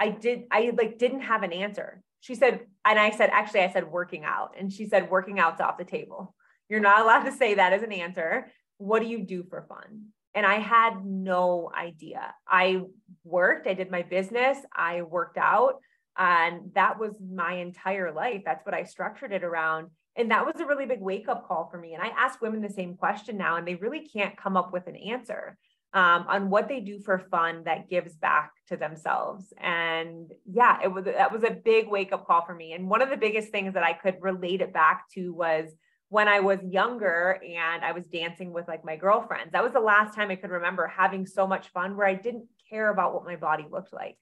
I 0.00 0.08
did, 0.08 0.44
I 0.50 0.72
like 0.76 0.98
didn't 0.98 1.20
have 1.20 1.44
an 1.44 1.52
answer. 1.52 2.02
She 2.20 2.34
said, 2.34 2.60
and 2.84 2.98
I 2.98 3.10
said, 3.10 3.30
actually, 3.32 3.60
I 3.60 3.72
said 3.72 3.90
working 3.90 4.24
out. 4.24 4.54
And 4.58 4.72
she 4.72 4.86
said, 4.88 5.10
working 5.10 5.38
out's 5.38 5.60
off 5.60 5.78
the 5.78 5.84
table. 5.84 6.34
You're 6.68 6.80
not 6.80 7.02
allowed 7.02 7.24
to 7.24 7.32
say 7.32 7.54
that 7.54 7.72
as 7.72 7.82
an 7.82 7.92
answer. 7.92 8.50
What 8.78 9.00
do 9.00 9.06
you 9.06 9.22
do 9.22 9.44
for 9.44 9.64
fun? 9.68 10.06
And 10.34 10.46
I 10.46 10.56
had 10.56 11.04
no 11.04 11.70
idea. 11.76 12.34
I 12.46 12.82
worked, 13.24 13.66
I 13.66 13.74
did 13.74 13.90
my 13.90 14.02
business, 14.02 14.58
I 14.74 15.02
worked 15.02 15.38
out, 15.38 15.80
and 16.16 16.72
that 16.74 16.98
was 16.98 17.12
my 17.20 17.54
entire 17.54 18.12
life. 18.12 18.42
That's 18.44 18.64
what 18.64 18.74
I 18.74 18.84
structured 18.84 19.32
it 19.32 19.42
around. 19.42 19.88
And 20.16 20.30
that 20.30 20.44
was 20.44 20.60
a 20.60 20.66
really 20.66 20.86
big 20.86 21.00
wake 21.00 21.28
up 21.28 21.46
call 21.46 21.68
for 21.70 21.78
me. 21.78 21.94
And 21.94 22.02
I 22.02 22.08
ask 22.08 22.40
women 22.40 22.60
the 22.60 22.68
same 22.68 22.96
question 22.96 23.36
now, 23.36 23.56
and 23.56 23.66
they 23.66 23.76
really 23.76 24.08
can't 24.08 24.36
come 24.36 24.56
up 24.56 24.72
with 24.72 24.86
an 24.86 24.96
answer 24.96 25.56
um, 25.92 26.26
on 26.28 26.50
what 26.50 26.68
they 26.68 26.80
do 26.80 27.00
for 27.00 27.18
fun 27.30 27.64
that 27.64 27.88
gives 27.88 28.14
back 28.16 28.52
to 28.68 28.76
themselves. 28.76 29.52
And 29.58 30.30
yeah, 30.44 30.78
it 30.82 30.88
was 30.88 31.04
that 31.04 31.32
was 31.32 31.42
a 31.42 31.50
big 31.50 31.88
wake 31.88 32.12
up 32.12 32.26
call 32.26 32.44
for 32.44 32.54
me. 32.54 32.72
And 32.72 32.88
one 32.88 33.02
of 33.02 33.10
the 33.10 33.16
biggest 33.16 33.50
things 33.50 33.74
that 33.74 33.82
I 33.82 33.92
could 33.92 34.16
relate 34.20 34.60
it 34.60 34.72
back 34.72 35.08
to 35.14 35.32
was 35.32 35.70
when 36.10 36.26
I 36.26 36.40
was 36.40 36.58
younger 36.64 37.40
and 37.42 37.84
I 37.84 37.92
was 37.92 38.04
dancing 38.12 38.52
with 38.52 38.66
like 38.66 38.84
my 38.84 38.96
girlfriends. 38.96 39.52
That 39.52 39.62
was 39.62 39.72
the 39.72 39.80
last 39.80 40.14
time 40.14 40.30
I 40.30 40.36
could 40.36 40.50
remember 40.50 40.86
having 40.88 41.24
so 41.24 41.46
much 41.46 41.68
fun 41.68 41.96
where 41.96 42.06
I 42.06 42.14
didn't 42.14 42.46
care 42.68 42.90
about 42.90 43.14
what 43.14 43.24
my 43.24 43.36
body 43.36 43.64
looked 43.70 43.92
like. 43.92 44.18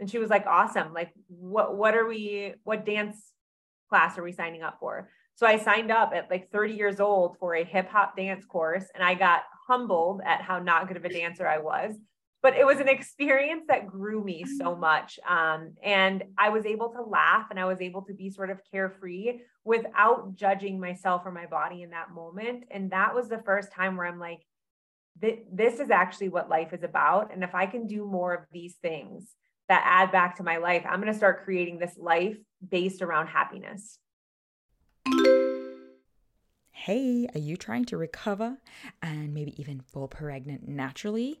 And 0.00 0.10
she 0.10 0.18
was 0.18 0.28
like, 0.28 0.46
awesome. 0.46 0.92
Like, 0.92 1.12
what, 1.28 1.76
what 1.76 1.94
are 1.94 2.06
we, 2.06 2.54
what 2.64 2.84
dance 2.84 3.16
class 3.88 4.18
are 4.18 4.24
we 4.24 4.32
signing 4.32 4.62
up 4.62 4.78
for? 4.80 5.08
So 5.36 5.46
I 5.46 5.56
signed 5.56 5.92
up 5.92 6.12
at 6.14 6.28
like 6.30 6.50
30 6.50 6.74
years 6.74 6.98
old 6.98 7.38
for 7.38 7.54
a 7.54 7.64
hip 7.64 7.88
hop 7.88 8.16
dance 8.16 8.44
course 8.44 8.84
and 8.94 9.02
I 9.02 9.14
got 9.14 9.42
humbled 9.68 10.22
at 10.26 10.42
how 10.42 10.58
not 10.58 10.88
good 10.88 10.96
of 10.96 11.04
a 11.04 11.08
dancer 11.08 11.46
I 11.46 11.58
was 11.58 11.94
but 12.42 12.56
it 12.56 12.64
was 12.64 12.80
an 12.80 12.88
experience 12.88 13.64
that 13.68 13.86
grew 13.86 14.22
me 14.22 14.44
so 14.44 14.70
mm-hmm. 14.70 14.80
much. 14.80 15.18
Um, 15.28 15.74
and 15.82 16.24
I 16.38 16.48
was 16.48 16.64
able 16.64 16.88
to 16.90 17.02
laugh 17.02 17.46
and 17.50 17.60
I 17.60 17.66
was 17.66 17.80
able 17.80 18.02
to 18.02 18.14
be 18.14 18.30
sort 18.30 18.50
of 18.50 18.60
carefree 18.70 19.40
without 19.64 20.34
judging 20.34 20.80
myself 20.80 21.22
or 21.24 21.32
my 21.32 21.46
body 21.46 21.82
in 21.82 21.90
that 21.90 22.10
moment. 22.10 22.64
And 22.70 22.90
that 22.92 23.14
was 23.14 23.28
the 23.28 23.42
first 23.44 23.72
time 23.72 23.96
where 23.96 24.06
I'm 24.06 24.18
like, 24.18 24.40
this 25.20 25.80
is 25.80 25.90
actually 25.90 26.30
what 26.30 26.48
life 26.48 26.72
is 26.72 26.82
about. 26.82 27.32
And 27.32 27.44
if 27.44 27.54
I 27.54 27.66
can 27.66 27.86
do 27.86 28.06
more 28.06 28.32
of 28.32 28.44
these 28.52 28.76
things 28.76 29.34
that 29.68 29.82
add 29.84 30.10
back 30.10 30.36
to 30.36 30.42
my 30.42 30.56
life, 30.56 30.84
I'm 30.88 31.00
going 31.00 31.12
to 31.12 31.18
start 31.18 31.44
creating 31.44 31.78
this 31.78 31.96
life 31.98 32.38
based 32.66 33.02
around 33.02 33.26
happiness. 33.26 33.98
Hey, 36.72 37.28
are 37.34 37.40
you 37.40 37.58
trying 37.58 37.84
to 37.86 37.98
recover 37.98 38.56
and 39.02 39.34
maybe 39.34 39.60
even 39.60 39.80
fall 39.80 40.08
pregnant 40.08 40.66
naturally? 40.66 41.40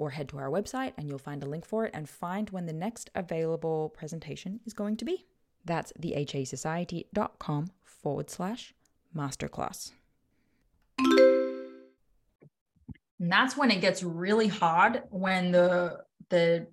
or 0.00 0.10
head 0.10 0.28
to 0.30 0.38
our 0.38 0.48
website 0.48 0.94
and 0.96 1.08
you'll 1.08 1.18
find 1.18 1.42
a 1.42 1.46
link 1.46 1.66
for 1.66 1.84
it 1.84 1.90
and 1.94 2.08
find 2.08 2.48
when 2.50 2.64
the 2.64 2.72
next 2.72 3.10
available 3.14 3.90
presentation 3.90 4.58
is 4.64 4.72
going 4.72 4.96
to 4.96 5.04
be. 5.04 5.26
That's 5.64 5.92
thehasociety.com 6.00 7.70
forward 7.84 8.30
slash 8.30 8.74
masterclass. 9.14 9.92
And 13.20 13.30
that's 13.30 13.58
when 13.58 13.70
it 13.70 13.82
gets 13.82 14.02
really 14.02 14.48
hard 14.48 15.02
when 15.10 15.52
the 15.52 15.98
the 16.30 16.66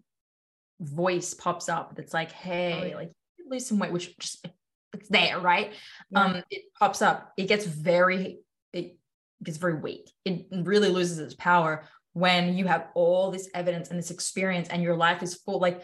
voice 0.80 1.34
pops 1.34 1.68
up 1.68 1.96
that's 1.96 2.14
like, 2.14 2.32
hey, 2.32 2.80
oh, 2.82 2.86
yeah. 2.86 2.96
like 2.96 3.12
lose 3.50 3.66
some 3.68 3.80
weight, 3.80 3.92
which 3.92 4.18
just 4.20 4.48
it's 4.94 5.10
there, 5.10 5.40
right? 5.40 5.74
Yeah. 6.12 6.24
Um, 6.24 6.44
it 6.50 6.64
pops 6.80 7.02
up, 7.02 7.34
it 7.36 7.48
gets 7.48 7.66
very, 7.66 8.40
it 8.72 8.98
gets 9.44 9.58
very 9.58 9.76
weak. 9.76 10.10
It 10.24 10.46
really 10.52 10.90
loses 10.90 11.20
its 11.20 11.34
power 11.34 11.84
when 12.18 12.58
you 12.58 12.66
have 12.66 12.88
all 12.96 13.32
this 13.32 13.50
evidence 13.54 13.90
and 13.90 13.98
this 14.00 14.12
experience 14.12 14.68
and 14.70 14.82
your 14.82 14.96
life 14.96 15.22
is 15.22 15.36
full 15.36 15.60
like 15.60 15.82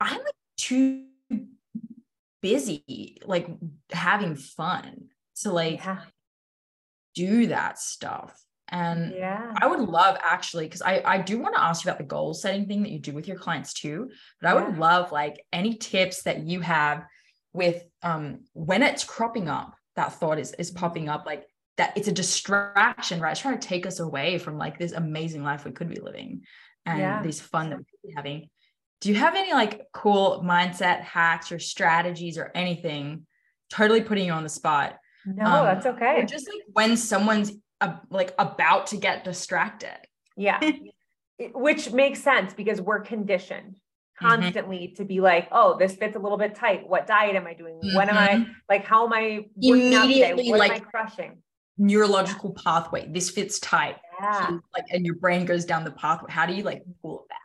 i'm 0.00 0.18
like 0.18 0.34
too 0.56 1.06
busy, 2.46 3.18
like 3.24 3.48
having 3.90 4.36
fun 4.36 5.08
to 5.42 5.52
like 5.52 5.84
yeah. 5.84 5.98
do 7.14 7.48
that 7.48 7.78
stuff. 7.78 8.40
And 8.68 9.12
yeah. 9.12 9.52
I 9.60 9.66
would 9.66 9.80
love 9.80 10.16
actually, 10.22 10.66
because 10.66 10.82
I, 10.82 11.02
I 11.04 11.18
do 11.18 11.38
want 11.38 11.54
to 11.54 11.62
ask 11.62 11.84
you 11.84 11.90
about 11.90 11.98
the 11.98 12.04
goal 12.04 12.34
setting 12.34 12.66
thing 12.66 12.82
that 12.82 12.92
you 12.92 12.98
do 12.98 13.12
with 13.12 13.26
your 13.26 13.36
clients 13.36 13.72
too. 13.72 14.10
But 14.40 14.48
I 14.48 14.54
yeah. 14.54 14.64
would 14.64 14.78
love 14.78 15.12
like 15.12 15.44
any 15.52 15.74
tips 15.74 16.22
that 16.22 16.40
you 16.40 16.60
have 16.60 17.04
with 17.52 17.82
um 18.02 18.44
when 18.52 18.82
it's 18.82 19.02
cropping 19.02 19.48
up, 19.48 19.74
that 19.96 20.12
thought 20.12 20.38
is 20.38 20.52
is 20.52 20.70
popping 20.70 21.08
up, 21.08 21.26
like 21.26 21.46
that 21.76 21.92
it's 21.96 22.08
a 22.08 22.12
distraction, 22.12 23.20
right? 23.20 23.32
It's 23.32 23.40
trying 23.40 23.58
to 23.58 23.68
take 23.68 23.86
us 23.86 24.00
away 24.00 24.38
from 24.38 24.58
like 24.58 24.78
this 24.78 24.92
amazing 24.92 25.42
life 25.42 25.64
we 25.64 25.72
could 25.72 25.88
be 25.88 26.00
living 26.00 26.42
and 26.86 26.98
yeah. 26.98 27.22
this 27.22 27.40
fun 27.40 27.70
that 27.70 27.78
we 27.78 27.84
could 27.84 28.08
be 28.08 28.14
having. 28.14 28.48
Do 29.00 29.10
you 29.10 29.16
have 29.16 29.34
any 29.34 29.52
like 29.52 29.82
cool 29.92 30.42
mindset 30.44 31.02
hacks 31.02 31.52
or 31.52 31.58
strategies 31.58 32.38
or 32.38 32.50
anything? 32.54 33.26
Totally 33.70 34.00
putting 34.00 34.26
you 34.26 34.32
on 34.32 34.42
the 34.42 34.48
spot. 34.48 34.96
No, 35.26 35.44
um, 35.44 35.64
that's 35.66 35.86
okay. 35.86 36.24
just 36.26 36.48
like 36.48 36.62
when 36.72 36.96
someone's 36.96 37.52
uh, 37.80 37.96
like 38.10 38.34
about 38.38 38.88
to 38.88 38.96
get 38.96 39.24
distracted. 39.24 39.98
Yeah. 40.36 40.60
Which 41.52 41.92
makes 41.92 42.22
sense 42.22 42.54
because 42.54 42.80
we're 42.80 43.00
conditioned 43.00 43.74
mm-hmm. 43.74 44.28
constantly 44.28 44.78
mm-hmm. 44.78 44.94
to 44.94 45.04
be 45.04 45.20
like, 45.20 45.48
oh, 45.52 45.76
this 45.76 45.94
fits 45.94 46.16
a 46.16 46.18
little 46.18 46.38
bit 46.38 46.54
tight. 46.54 46.88
What 46.88 47.06
diet 47.06 47.36
am 47.36 47.46
I 47.46 47.52
doing? 47.52 47.80
Mm-hmm. 47.84 47.96
When 47.96 48.08
am 48.08 48.16
I 48.16 48.28
mm-hmm. 48.28 48.52
like, 48.68 48.84
how 48.84 49.04
am 49.04 49.12
I 49.12 49.46
immediately 49.60 50.50
what 50.50 50.60
like 50.60 50.72
am 50.72 50.76
I 50.76 50.80
crushing? 50.80 51.42
Neurological 51.78 52.52
pathway. 52.64 53.08
This 53.08 53.30
fits 53.30 53.58
tight. 53.58 53.96
Yeah. 54.20 54.48
So, 54.48 54.60
like, 54.74 54.84
and 54.90 55.04
your 55.04 55.16
brain 55.16 55.44
goes 55.44 55.64
down 55.64 55.84
the 55.84 55.90
pathway. 55.90 56.30
How 56.30 56.46
do 56.46 56.54
you 56.54 56.62
like 56.62 56.82
pull 57.02 57.20
it 57.20 57.28
back? 57.28 57.40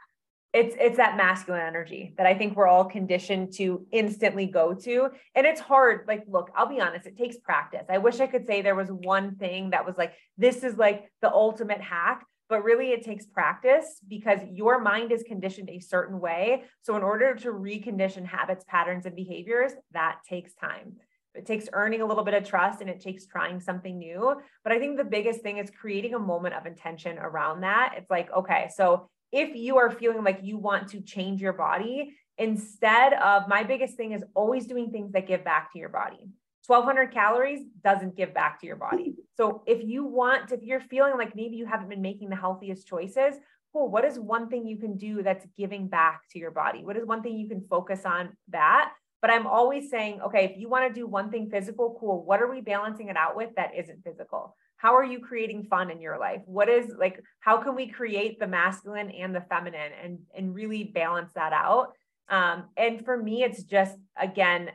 it's 0.53 0.75
it's 0.79 0.97
that 0.97 1.15
masculine 1.15 1.61
energy 1.61 2.13
that 2.17 2.25
i 2.25 2.33
think 2.33 2.55
we're 2.55 2.67
all 2.67 2.85
conditioned 2.85 3.53
to 3.53 3.85
instantly 3.91 4.45
go 4.45 4.73
to 4.73 5.09
and 5.35 5.45
it's 5.45 5.61
hard 5.61 6.05
like 6.07 6.23
look 6.27 6.49
i'll 6.55 6.67
be 6.67 6.81
honest 6.81 7.05
it 7.05 7.17
takes 7.17 7.37
practice 7.37 7.85
i 7.89 7.97
wish 7.97 8.19
i 8.19 8.27
could 8.27 8.45
say 8.45 8.61
there 8.61 8.75
was 8.75 8.89
one 8.89 9.35
thing 9.35 9.69
that 9.69 9.85
was 9.85 9.97
like 9.97 10.13
this 10.37 10.63
is 10.63 10.77
like 10.77 11.09
the 11.21 11.31
ultimate 11.31 11.81
hack 11.81 12.25
but 12.49 12.63
really 12.63 12.89
it 12.91 13.01
takes 13.01 13.25
practice 13.25 14.01
because 14.09 14.39
your 14.51 14.81
mind 14.81 15.11
is 15.13 15.23
conditioned 15.23 15.69
a 15.69 15.79
certain 15.79 16.19
way 16.19 16.63
so 16.81 16.95
in 16.97 17.03
order 17.03 17.33
to 17.33 17.49
recondition 17.51 18.25
habits 18.25 18.65
patterns 18.67 19.05
and 19.05 19.15
behaviors 19.15 19.71
that 19.93 20.17
takes 20.27 20.53
time 20.55 20.93
it 21.33 21.45
takes 21.45 21.69
earning 21.73 22.01
a 22.01 22.05
little 22.05 22.23
bit 22.23 22.33
of 22.33 22.43
trust 22.43 22.81
and 22.81 22.89
it 22.89 22.99
takes 22.99 23.25
trying 23.25 23.59
something 23.59 23.97
new. 23.97 24.35
But 24.63 24.73
I 24.73 24.79
think 24.79 24.97
the 24.97 25.03
biggest 25.03 25.41
thing 25.41 25.57
is 25.57 25.71
creating 25.71 26.13
a 26.13 26.19
moment 26.19 26.55
of 26.55 26.65
intention 26.65 27.17
around 27.17 27.61
that. 27.61 27.93
It's 27.97 28.09
like, 28.09 28.31
okay, 28.33 28.69
so 28.75 29.09
if 29.31 29.55
you 29.55 29.77
are 29.77 29.89
feeling 29.89 30.23
like 30.23 30.39
you 30.43 30.57
want 30.57 30.89
to 30.89 31.01
change 31.01 31.41
your 31.41 31.53
body, 31.53 32.17
instead 32.37 33.13
of 33.13 33.47
my 33.47 33.63
biggest 33.63 33.95
thing 33.95 34.11
is 34.11 34.23
always 34.33 34.65
doing 34.65 34.91
things 34.91 35.11
that 35.13 35.27
give 35.27 35.43
back 35.43 35.71
to 35.73 35.79
your 35.79 35.89
body. 35.89 36.27
1200 36.67 37.11
calories 37.11 37.61
doesn't 37.83 38.15
give 38.15 38.33
back 38.33 38.59
to 38.59 38.67
your 38.67 38.75
body. 38.75 39.15
So 39.35 39.63
if 39.65 39.83
you 39.83 40.05
want, 40.05 40.51
if 40.51 40.61
you're 40.61 40.79
feeling 40.79 41.17
like 41.17 41.35
maybe 41.35 41.55
you 41.55 41.65
haven't 41.65 41.89
been 41.89 42.01
making 42.01 42.29
the 42.29 42.35
healthiest 42.35 42.87
choices, 42.87 43.35
cool. 43.73 43.89
What 43.89 44.05
is 44.05 44.19
one 44.19 44.49
thing 44.49 44.65
you 44.65 44.77
can 44.77 44.97
do 44.97 45.23
that's 45.23 45.45
giving 45.57 45.87
back 45.87 46.21
to 46.31 46.39
your 46.39 46.51
body? 46.51 46.83
What 46.83 46.97
is 46.97 47.05
one 47.05 47.23
thing 47.23 47.37
you 47.37 47.47
can 47.47 47.65
focus 47.69 48.05
on 48.05 48.37
that? 48.49 48.91
But 49.21 49.29
I'm 49.29 49.45
always 49.45 49.89
saying, 49.89 50.21
okay, 50.21 50.45
if 50.45 50.57
you 50.57 50.67
want 50.67 50.87
to 50.87 50.99
do 50.99 51.05
one 51.05 51.29
thing 51.29 51.49
physical, 51.49 51.97
cool. 51.99 52.23
What 52.25 52.41
are 52.41 52.49
we 52.49 52.61
balancing 52.61 53.09
it 53.09 53.17
out 53.17 53.35
with 53.35 53.49
that 53.55 53.71
isn't 53.77 54.03
physical? 54.03 54.55
how 54.81 54.95
are 54.95 55.05
you 55.05 55.19
creating 55.19 55.63
fun 55.63 55.91
in 55.91 56.01
your 56.01 56.17
life 56.17 56.41
what 56.45 56.67
is 56.67 56.91
like 56.97 57.21
how 57.39 57.57
can 57.57 57.75
we 57.75 57.87
create 57.87 58.39
the 58.39 58.47
masculine 58.47 59.11
and 59.11 59.33
the 59.33 59.41
feminine 59.41 59.91
and 60.03 60.19
and 60.35 60.55
really 60.55 60.83
balance 60.83 61.31
that 61.35 61.53
out 61.53 61.93
um, 62.29 62.65
and 62.75 63.05
for 63.05 63.15
me 63.15 63.43
it's 63.43 63.63
just 63.63 63.95
again 64.19 64.69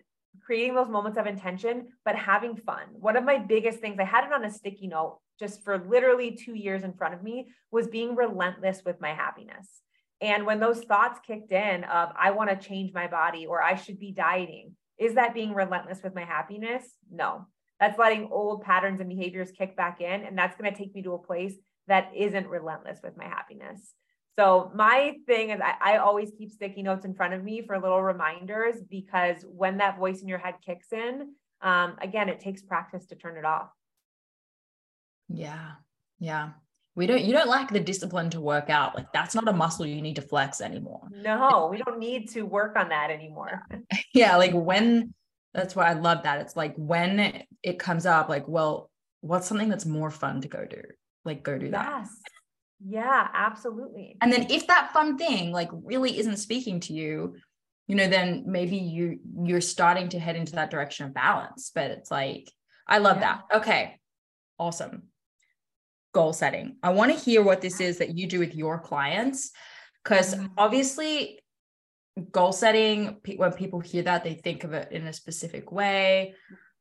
creating 0.44 0.74
those 0.74 0.88
moments 0.88 1.18
of 1.18 1.26
intention 1.26 1.88
but 2.05 2.14
having 2.14 2.57
fun 2.57 2.84
one 2.92 3.16
of 3.16 3.24
my 3.24 3.38
biggest 3.38 3.80
things 3.80 3.99
i 3.99 4.05
had 4.05 4.24
it 4.24 4.32
on 4.32 4.44
a 4.44 4.51
sticky 4.51 4.86
note 4.86 5.18
just 5.40 5.64
for 5.64 5.84
literally 5.88 6.30
two 6.30 6.55
years 6.55 6.84
in 6.84 6.92
front 6.92 7.12
of 7.12 7.22
me 7.22 7.49
was 7.72 7.88
being 7.88 8.14
relentless 8.14 8.82
with 8.84 9.01
my 9.01 9.12
happiness 9.12 9.82
and 10.21 10.47
when 10.47 10.61
those 10.61 10.81
thoughts 10.85 11.21
kicked 11.27 11.53
in 11.53 11.85
of 11.85 12.11
i 12.19 12.31
want 12.31 12.51
to 12.51 12.69
change 12.69 12.93
my 12.93 13.07
body 13.07 13.47
or 13.47 13.62
i 13.62 13.75
should 13.75 13.99
be 13.99 14.12
dieting 14.12 14.73
is 14.99 15.14
that 15.14 15.35
being 15.35 15.55
relentless 15.55 16.01
with 16.03 16.14
my 16.14 16.25
happiness 16.25 16.85
no 17.11 17.47
that's 17.81 17.99
letting 17.99 18.29
old 18.31 18.62
patterns 18.62 19.01
and 19.01 19.09
behaviors 19.09 19.51
kick 19.51 19.77
back 19.77 20.01
in. 20.01 20.25
And 20.25 20.37
that's 20.37 20.57
going 20.57 20.73
to 20.73 20.77
take 20.77 20.95
me 20.95 21.03
to 21.03 21.12
a 21.12 21.19
place 21.19 21.55
that 21.89 22.11
isn't 22.17 22.49
relentless 22.49 23.01
with 23.03 23.17
my 23.17 23.27
happiness. 23.27 23.93
So 24.39 24.71
my 24.75 25.14
thing 25.27 25.51
is 25.51 25.61
I, 25.61 25.95
I, 25.95 25.97
always 25.97 26.31
keep 26.37 26.51
sticky 26.51 26.83
notes 26.83 27.07
in 27.07 27.14
front 27.14 27.33
of 27.33 27.43
me 27.43 27.62
for 27.67 27.81
little 27.81 28.03
reminders 28.03 28.77
because 28.83 29.47
when 29.49 29.79
that 29.79 29.99
voice 29.99 30.21
in 30.21 30.29
your 30.29 30.39
head 30.39 30.57
kicks 30.64 30.93
in, 30.93 31.33
um, 31.62 31.97
again, 32.03 32.29
it 32.29 32.41
takes 32.41 32.61
practice 32.61 33.07
to 33.07 33.14
turn 33.14 33.39
it 33.39 33.47
off. 33.47 33.71
Yeah. 35.29 35.73
Yeah. 36.19 36.51
We 36.97 37.07
don't, 37.07 37.22
you 37.22 37.32
don't 37.32 37.49
lack 37.49 37.70
the 37.70 37.78
discipline 37.78 38.30
to 38.30 38.40
work 38.40 38.70
out. 38.70 38.97
Like 38.97 39.12
that's 39.12 39.34
not 39.34 39.47
a 39.47 39.53
muscle 39.53 39.86
you 39.86 40.03
need 40.03 40.16
to 40.16 40.22
flex 40.22 40.61
anymore. 40.61 41.07
No, 41.12 41.68
we 41.70 41.76
don't 41.76 41.99
need 41.99 42.30
to 42.30 42.42
work 42.42 42.74
on 42.74 42.88
that 42.88 43.11
anymore. 43.11 43.62
yeah. 44.14 44.36
Like 44.36 44.53
when 44.53 45.14
that's 45.57 45.74
why 45.74 45.88
I 45.88 45.94
love 45.94 46.24
that. 46.24 46.40
It's 46.40 46.55
like 46.55 46.74
when 46.76 47.42
it, 47.62 47.78
comes 47.78 48.05
up, 48.05 48.28
like, 48.28 48.47
well, 48.47 48.90
what's 49.22 49.47
something 49.47 49.70
that's 49.70 49.86
more 49.86 50.11
fun 50.11 50.42
to 50.42 50.49
go 50.49 50.66
do? 50.68 50.82
Like, 51.24 51.42
go 51.42 51.59
do 51.59 51.70
that. 51.70 52.01
Yes. 52.01 52.11
Yeah, 52.86 53.28
absolutely. 53.32 54.18
And 54.20 54.30
then 54.30 54.51
if 54.51 54.66
that 54.66 54.92
fun 54.92 55.16
thing 55.16 55.53
like 55.53 55.70
really 55.72 56.18
isn't 56.18 56.36
speaking 56.36 56.78
to 56.80 56.92
you, 56.92 57.36
you 57.86 57.94
know, 57.94 58.07
then 58.07 58.44
maybe 58.47 58.76
you 58.76 59.18
you're 59.44 59.62
starting 59.62 60.11
to 60.11 60.18
head 60.18 60.36
into 60.36 60.53
that 60.53 60.70
direction 60.70 61.07
of 61.07 61.14
balance. 61.14 61.72
But 61.74 61.90
it's 61.90 62.11
like, 62.11 62.53
I 62.86 62.99
love 62.99 63.16
yeah. 63.16 63.38
that. 63.49 63.57
Okay. 63.57 63.99
Awesome. 64.59 65.05
Goal 66.17 66.33
setting. 66.33 66.77
I 66.83 66.91
want 66.91 67.12
to 67.12 67.19
hear 67.19 67.43
what 67.43 67.61
this 67.61 67.79
is 67.79 67.99
that 67.99 68.17
you 68.17 68.27
do 68.27 68.39
with 68.39 68.55
your 68.55 68.79
clients. 68.79 69.51
Because 70.03 70.35
mm-hmm. 70.35 70.47
obviously 70.57 71.41
goal 72.31 72.53
setting 72.53 73.19
when 73.37 73.53
people 73.53 73.81
hear 73.81 74.03
that 74.03 74.25
they 74.25 74.33
think 74.33 74.64
of 74.64 74.73
it 74.73 74.91
in 74.91 75.07
a 75.07 75.12
specific 75.12 75.71
way 75.71 76.35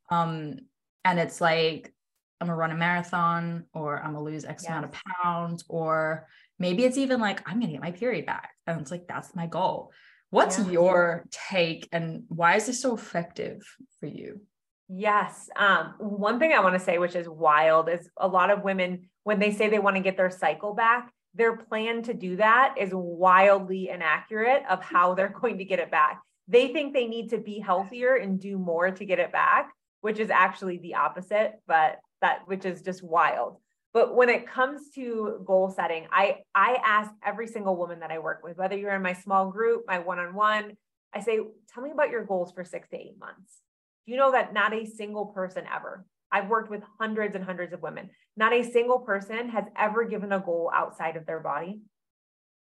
um 0.09 0.55
and 1.03 1.19
it's 1.19 1.41
like 1.41 1.93
i'm 2.39 2.47
gonna 2.47 2.57
run 2.57 2.71
a 2.71 2.75
marathon 2.75 3.65
or 3.73 4.01
i'm 4.01 4.13
gonna 4.13 4.23
lose 4.23 4.45
x 4.45 4.63
yes. 4.63 4.69
amount 4.69 4.85
of 4.85 4.93
pounds 5.21 5.65
or 5.67 6.25
maybe 6.57 6.85
it's 6.85 6.97
even 6.97 7.19
like 7.19 7.41
i'm 7.49 7.59
gonna 7.59 7.71
get 7.73 7.81
my 7.81 7.91
period 7.91 8.25
back 8.25 8.51
and 8.65 8.79
it's 8.79 8.91
like 8.91 9.07
that's 9.07 9.35
my 9.35 9.45
goal 9.45 9.91
what's 10.29 10.57
yeah. 10.57 10.69
your 10.69 11.25
take 11.31 11.89
and 11.91 12.23
why 12.29 12.55
is 12.55 12.67
this 12.67 12.81
so 12.81 12.95
effective 12.95 13.61
for 13.99 14.07
you 14.07 14.39
yes 14.87 15.49
um 15.55 15.95
one 15.97 16.37
thing 16.37 16.53
i 16.53 16.59
want 16.59 16.73
to 16.73 16.79
say 16.79 16.97
which 16.97 17.15
is 17.15 17.27
wild 17.27 17.89
is 17.89 18.09
a 18.17 18.27
lot 18.27 18.51
of 18.51 18.63
women 18.63 19.09
when 19.23 19.39
they 19.39 19.51
say 19.51 19.67
they 19.67 19.79
want 19.79 19.95
to 19.95 20.01
get 20.01 20.15
their 20.15 20.29
cycle 20.29 20.75
back 20.75 21.11
their 21.35 21.57
plan 21.57 22.01
to 22.03 22.13
do 22.13 22.37
that 22.37 22.75
is 22.77 22.91
wildly 22.93 23.89
inaccurate 23.89 24.63
of 24.69 24.81
how 24.81 25.13
they're 25.13 25.35
going 25.41 25.57
to 25.59 25.65
get 25.65 25.79
it 25.79 25.91
back. 25.91 26.21
They 26.47 26.69
think 26.69 26.93
they 26.93 27.07
need 27.07 27.29
to 27.29 27.37
be 27.37 27.59
healthier 27.59 28.15
and 28.15 28.39
do 28.39 28.57
more 28.57 28.91
to 28.91 29.05
get 29.05 29.19
it 29.19 29.31
back, 29.31 29.71
which 30.01 30.19
is 30.19 30.29
actually 30.29 30.77
the 30.77 30.95
opposite, 30.95 31.53
but 31.67 31.99
that 32.21 32.41
which 32.45 32.65
is 32.65 32.81
just 32.81 33.03
wild. 33.03 33.57
But 33.93 34.15
when 34.15 34.29
it 34.29 34.47
comes 34.47 34.89
to 34.95 35.41
goal 35.45 35.69
setting, 35.69 36.05
I 36.11 36.39
I 36.53 36.77
ask 36.83 37.11
every 37.23 37.47
single 37.47 37.77
woman 37.77 37.99
that 38.01 38.11
I 38.11 38.19
work 38.19 38.41
with, 38.43 38.57
whether 38.57 38.77
you're 38.77 38.95
in 38.95 39.01
my 39.01 39.13
small 39.13 39.49
group, 39.49 39.85
my 39.87 39.99
one-on-one, 39.99 40.73
I 41.13 41.19
say, 41.21 41.39
tell 41.73 41.83
me 41.83 41.91
about 41.91 42.09
your 42.09 42.25
goals 42.25 42.51
for 42.51 42.65
6 42.65 42.89
to 42.89 42.97
8 42.97 43.17
months. 43.17 43.61
You 44.05 44.17
know 44.17 44.31
that 44.31 44.53
not 44.53 44.73
a 44.73 44.85
single 44.85 45.27
person 45.27 45.65
ever 45.73 46.05
I've 46.35 46.49
worked 46.49 46.69
with 46.69 46.81
hundreds 46.99 47.33
and 47.35 47.45
hundreds 47.45 47.71
of 47.71 47.81
women. 47.81 48.09
Not 48.35 48.51
a 48.51 48.69
single 48.69 48.99
person 48.99 49.47
has 49.49 49.63
ever 49.77 50.03
given 50.03 50.33
a 50.33 50.39
goal 50.39 50.69
outside 50.73 51.15
of 51.15 51.25
their 51.25 51.39
body, 51.39 51.81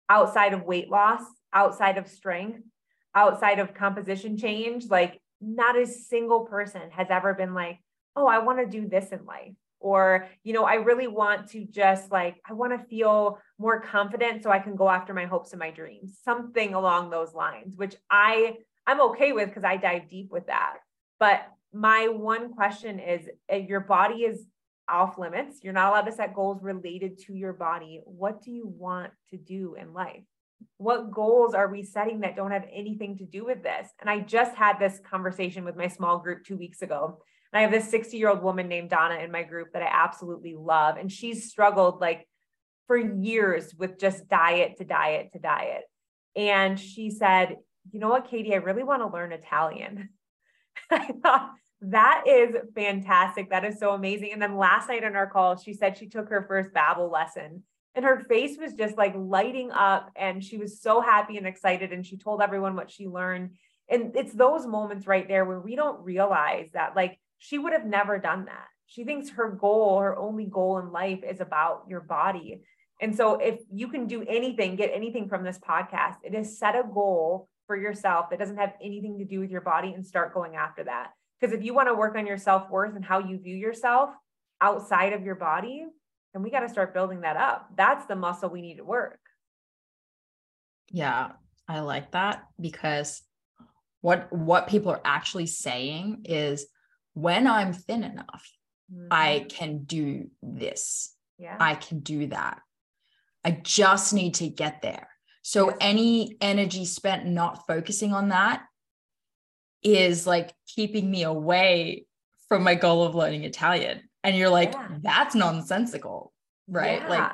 outside 0.08 0.52
of 0.54 0.62
weight 0.62 0.90
loss, 0.90 1.22
outside 1.52 1.98
of 1.98 2.06
strength, 2.06 2.60
outside 3.16 3.58
of 3.58 3.74
composition 3.74 4.36
change. 4.36 4.86
Like, 4.88 5.20
not 5.40 5.76
a 5.76 5.86
single 5.86 6.46
person 6.46 6.82
has 6.92 7.08
ever 7.10 7.34
been 7.34 7.52
like, 7.52 7.78
oh, 8.14 8.28
I 8.28 8.38
want 8.38 8.60
to 8.60 8.66
do 8.66 8.88
this 8.88 9.10
in 9.10 9.24
life. 9.24 9.54
Or, 9.80 10.28
you 10.44 10.52
know, 10.52 10.64
I 10.64 10.74
really 10.74 11.08
want 11.08 11.48
to 11.50 11.64
just 11.64 12.12
like, 12.12 12.36
I 12.48 12.52
want 12.52 12.72
to 12.72 12.86
feel 12.86 13.38
more 13.58 13.80
confident 13.80 14.42
so 14.42 14.50
I 14.50 14.60
can 14.60 14.76
go 14.76 14.88
after 14.88 15.12
my 15.12 15.26
hopes 15.26 15.52
and 15.52 15.58
my 15.58 15.72
dreams, 15.72 16.16
something 16.24 16.74
along 16.74 17.10
those 17.10 17.34
lines, 17.34 17.76
which 17.76 17.96
I, 18.08 18.58
I'm 18.86 19.00
okay 19.00 19.32
with 19.32 19.48
because 19.48 19.64
I 19.64 19.76
dive 19.76 20.08
deep 20.08 20.30
with 20.30 20.46
that. 20.46 20.76
But 21.18 21.46
my 21.72 22.08
one 22.08 22.54
question 22.54 22.98
is 22.98 23.28
if 23.48 23.68
your 23.68 23.80
body 23.80 24.22
is 24.22 24.44
off 24.88 25.18
limits, 25.18 25.58
you're 25.62 25.72
not 25.72 25.90
allowed 25.90 26.02
to 26.02 26.12
set 26.12 26.34
goals 26.34 26.62
related 26.62 27.18
to 27.26 27.34
your 27.34 27.52
body. 27.52 28.00
What 28.04 28.42
do 28.42 28.50
you 28.50 28.66
want 28.66 29.12
to 29.30 29.36
do 29.36 29.76
in 29.80 29.92
life? 29.92 30.22
What 30.76 31.10
goals 31.10 31.54
are 31.54 31.68
we 31.68 31.82
setting 31.82 32.20
that 32.20 32.36
don't 32.36 32.52
have 32.52 32.66
anything 32.72 33.18
to 33.18 33.24
do 33.24 33.44
with 33.44 33.62
this? 33.62 33.88
And 34.00 34.08
I 34.08 34.20
just 34.20 34.54
had 34.54 34.78
this 34.78 35.00
conversation 35.08 35.64
with 35.64 35.76
my 35.76 35.88
small 35.88 36.18
group 36.18 36.44
two 36.44 36.56
weeks 36.56 36.82
ago. 36.82 37.18
And 37.52 37.58
I 37.58 37.62
have 37.62 37.70
this 37.70 37.90
60 37.90 38.16
year 38.16 38.28
old 38.28 38.42
woman 38.42 38.68
named 38.68 38.90
Donna 38.90 39.16
in 39.16 39.30
my 39.30 39.42
group 39.42 39.72
that 39.72 39.82
I 39.82 39.88
absolutely 39.90 40.54
love. 40.56 40.96
And 40.96 41.10
she's 41.10 41.50
struggled 41.50 42.00
like 42.00 42.26
for 42.86 42.96
years 42.96 43.74
with 43.76 43.98
just 43.98 44.28
diet 44.28 44.78
to 44.78 44.84
diet 44.84 45.32
to 45.32 45.38
diet. 45.38 45.82
And 46.36 46.78
she 46.78 47.10
said, 47.10 47.56
You 47.90 48.00
know 48.00 48.08
what, 48.08 48.28
Katy, 48.28 48.54
I 48.54 48.58
really 48.58 48.82
want 48.82 49.02
to 49.02 49.08
learn 49.08 49.32
Italian. 49.32 50.10
I 50.90 51.12
thought 51.22 51.52
that 51.80 52.24
is 52.26 52.54
fantastic. 52.74 53.50
That 53.50 53.64
is 53.64 53.78
so 53.78 53.92
amazing. 53.92 54.30
And 54.32 54.40
then 54.40 54.56
last 54.56 54.88
night 54.88 55.04
on 55.04 55.16
our 55.16 55.28
call, 55.28 55.56
she 55.56 55.74
said 55.74 55.98
she 55.98 56.08
took 56.08 56.28
her 56.28 56.44
first 56.48 56.72
Babbel 56.72 57.10
lesson 57.10 57.62
and 57.94 58.04
her 58.04 58.24
face 58.28 58.58
was 58.58 58.74
just 58.74 58.96
like 58.96 59.14
lighting 59.16 59.70
up 59.70 60.10
and 60.16 60.42
she 60.42 60.56
was 60.56 60.80
so 60.80 61.00
happy 61.00 61.36
and 61.36 61.46
excited 61.46 61.92
and 61.92 62.04
she 62.04 62.16
told 62.16 62.42
everyone 62.42 62.74
what 62.74 62.90
she 62.90 63.06
learned. 63.06 63.50
And 63.88 64.16
it's 64.16 64.32
those 64.32 64.66
moments 64.66 65.06
right 65.06 65.28
there 65.28 65.44
where 65.44 65.60
we 65.60 65.76
don't 65.76 66.02
realize 66.02 66.70
that 66.72 66.96
like 66.96 67.18
she 67.38 67.58
would 67.58 67.72
have 67.72 67.84
never 67.84 68.18
done 68.18 68.46
that. 68.46 68.66
She 68.86 69.04
thinks 69.04 69.30
her 69.30 69.50
goal, 69.50 70.00
her 70.00 70.16
only 70.16 70.46
goal 70.46 70.78
in 70.78 70.90
life 70.90 71.20
is 71.22 71.40
about 71.40 71.84
your 71.88 72.00
body. 72.00 72.62
And 73.00 73.14
so 73.14 73.34
if 73.34 73.60
you 73.72 73.88
can 73.88 74.06
do 74.06 74.24
anything, 74.26 74.76
get 74.76 74.90
anything 74.92 75.28
from 75.28 75.44
this 75.44 75.58
podcast, 75.58 76.16
it 76.22 76.34
is 76.34 76.58
set 76.58 76.74
a 76.74 76.82
goal 76.82 77.48
for 77.66 77.76
yourself 77.76 78.30
that 78.30 78.38
doesn't 78.38 78.56
have 78.56 78.74
anything 78.82 79.18
to 79.18 79.24
do 79.24 79.40
with 79.40 79.50
your 79.50 79.60
body 79.60 79.92
and 79.94 80.06
start 80.06 80.34
going 80.34 80.56
after 80.56 80.84
that. 80.84 81.10
Because 81.40 81.54
if 81.54 81.64
you 81.64 81.74
want 81.74 81.88
to 81.88 81.94
work 81.94 82.16
on 82.16 82.26
your 82.26 82.38
self 82.38 82.70
worth 82.70 82.94
and 82.94 83.04
how 83.04 83.18
you 83.18 83.38
view 83.38 83.56
yourself 83.56 84.10
outside 84.60 85.12
of 85.12 85.22
your 85.22 85.34
body, 85.34 85.84
then 86.32 86.42
we 86.42 86.50
got 86.50 86.60
to 86.60 86.68
start 86.68 86.94
building 86.94 87.20
that 87.20 87.36
up. 87.36 87.68
That's 87.76 88.06
the 88.06 88.16
muscle 88.16 88.48
we 88.48 88.62
need 88.62 88.76
to 88.76 88.84
work. 88.84 89.18
Yeah, 90.90 91.32
I 91.68 91.80
like 91.80 92.12
that 92.12 92.44
because 92.60 93.22
what 94.00 94.32
what 94.32 94.68
people 94.68 94.92
are 94.92 95.00
actually 95.04 95.46
saying 95.46 96.22
is 96.24 96.66
when 97.14 97.46
I'm 97.46 97.72
thin 97.72 98.04
enough, 98.04 98.52
mm-hmm. 98.92 99.08
I 99.10 99.46
can 99.48 99.84
do 99.84 100.30
this. 100.42 101.14
Yeah. 101.38 101.56
I 101.58 101.74
can 101.74 102.00
do 102.00 102.26
that. 102.28 102.60
I 103.44 103.52
just 103.62 104.12
need 104.12 104.34
to 104.34 104.48
get 104.48 104.82
there. 104.82 105.08
So 105.46 105.76
any 105.78 106.38
energy 106.40 106.86
spent 106.86 107.26
not 107.26 107.66
focusing 107.66 108.14
on 108.14 108.30
that 108.30 108.62
is 109.82 110.26
like 110.26 110.54
keeping 110.66 111.10
me 111.10 111.24
away 111.24 112.06
from 112.48 112.62
my 112.62 112.74
goal 112.74 113.04
of 113.04 113.14
learning 113.14 113.44
Italian. 113.44 114.08
And 114.22 114.34
you're 114.34 114.48
like, 114.48 114.72
yeah. 114.72 114.88
that's 115.02 115.34
nonsensical, 115.34 116.32
right? 116.66 117.02
Yeah. 117.02 117.08
Like, 117.08 117.32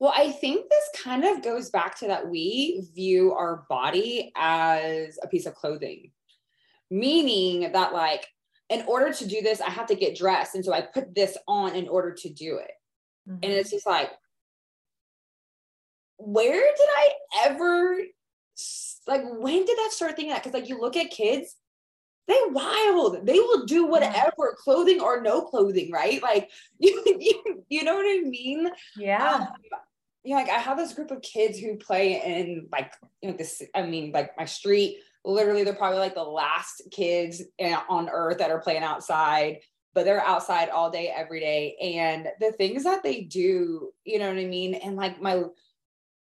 well, 0.00 0.12
I 0.14 0.32
think 0.32 0.68
this 0.68 1.02
kind 1.02 1.24
of 1.24 1.42
goes 1.42 1.70
back 1.70 1.98
to 2.00 2.08
that 2.08 2.28
we 2.28 2.86
view 2.94 3.32
our 3.32 3.64
body 3.70 4.32
as 4.36 5.18
a 5.22 5.26
piece 5.26 5.46
of 5.46 5.54
clothing, 5.54 6.10
meaning 6.90 7.72
that, 7.72 7.94
like, 7.94 8.26
in 8.68 8.84
order 8.86 9.14
to 9.14 9.26
do 9.26 9.40
this, 9.40 9.62
I 9.62 9.70
have 9.70 9.86
to 9.86 9.94
get 9.94 10.14
dressed. 10.14 10.54
And 10.54 10.64
so 10.64 10.74
I 10.74 10.82
put 10.82 11.14
this 11.14 11.38
on 11.48 11.74
in 11.74 11.88
order 11.88 12.12
to 12.12 12.28
do 12.28 12.58
it. 12.58 12.70
Mm-hmm. 13.26 13.38
And 13.42 13.52
it's 13.52 13.70
just 13.70 13.86
like, 13.86 14.10
where 16.20 16.60
did 16.60 16.88
I 16.96 17.12
ever, 17.46 17.96
like, 19.06 19.22
when 19.24 19.64
did 19.64 19.78
that 19.78 19.90
start 19.92 20.16
thinking 20.16 20.32
that? 20.32 20.42
Because, 20.42 20.54
like, 20.54 20.68
you 20.68 20.80
look 20.80 20.96
at 20.96 21.10
kids 21.10 21.56
they 22.30 22.38
wild. 22.50 23.26
They 23.26 23.40
will 23.40 23.66
do 23.66 23.86
whatever, 23.86 24.56
clothing 24.56 25.00
or 25.00 25.20
no 25.20 25.42
clothing, 25.42 25.90
right? 25.90 26.22
Like 26.22 26.48
you, 26.78 27.02
you, 27.18 27.64
you 27.68 27.84
know 27.84 27.96
what 27.96 28.06
I 28.06 28.22
mean? 28.22 28.70
Yeah. 28.96 29.34
Um, 29.34 29.48
yeah, 30.22 30.36
like 30.36 30.48
I 30.48 30.58
have 30.58 30.76
this 30.76 30.92
group 30.92 31.10
of 31.10 31.22
kids 31.22 31.58
who 31.58 31.76
play 31.76 32.22
in 32.22 32.68
like 32.70 32.92
you 33.20 33.30
know 33.30 33.36
this. 33.36 33.62
I 33.74 33.82
mean, 33.82 34.12
like 34.12 34.36
my 34.38 34.44
street. 34.44 34.98
Literally, 35.22 35.64
they're 35.64 35.74
probably 35.74 35.98
like 35.98 36.14
the 36.14 36.22
last 36.22 36.82
kids 36.90 37.42
on 37.60 38.08
earth 38.08 38.38
that 38.38 38.50
are 38.50 38.60
playing 38.60 38.82
outside, 38.82 39.58
but 39.92 40.04
they're 40.04 40.24
outside 40.24 40.70
all 40.70 40.90
day, 40.90 41.12
every 41.14 41.40
day. 41.40 41.76
And 41.82 42.28
the 42.40 42.52
things 42.52 42.84
that 42.84 43.02
they 43.02 43.22
do, 43.22 43.90
you 44.04 44.18
know 44.18 44.28
what 44.28 44.38
I 44.38 44.46
mean? 44.46 44.74
And 44.74 44.96
like 44.96 45.20
my 45.20 45.42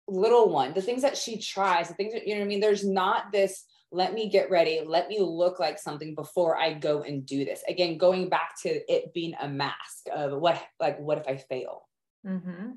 little 0.09 0.49
one, 0.49 0.73
the 0.73 0.81
things 0.81 1.01
that 1.01 1.17
she 1.17 1.37
tries, 1.39 1.87
the 1.87 1.93
things 1.93 2.13
that 2.13 2.27
you 2.27 2.33
know 2.33 2.41
what 2.41 2.45
I 2.45 2.49
mean. 2.49 2.59
There's 2.59 2.85
not 2.87 3.31
this 3.31 3.65
let 3.91 4.13
me 4.13 4.29
get 4.29 4.51
ready. 4.51 4.81
Let 4.85 5.07
me 5.07 5.19
look 5.19 5.59
like 5.59 5.79
something 5.79 6.13
before 6.13 6.57
i 6.57 6.73
go 6.73 7.01
and 7.01 7.25
do 7.25 7.45
this. 7.45 7.63
Again 7.67 7.97
going 7.97 8.29
back 8.29 8.53
to 8.61 8.69
it 8.91 9.13
being 9.13 9.33
a 9.41 9.47
mask 9.47 10.07
of 10.13 10.39
what 10.39 10.61
like 10.79 10.99
what 10.99 11.17
if 11.17 11.27
i 11.27 11.37
fail? 11.37 11.87
Mm-hmm. 12.25 12.71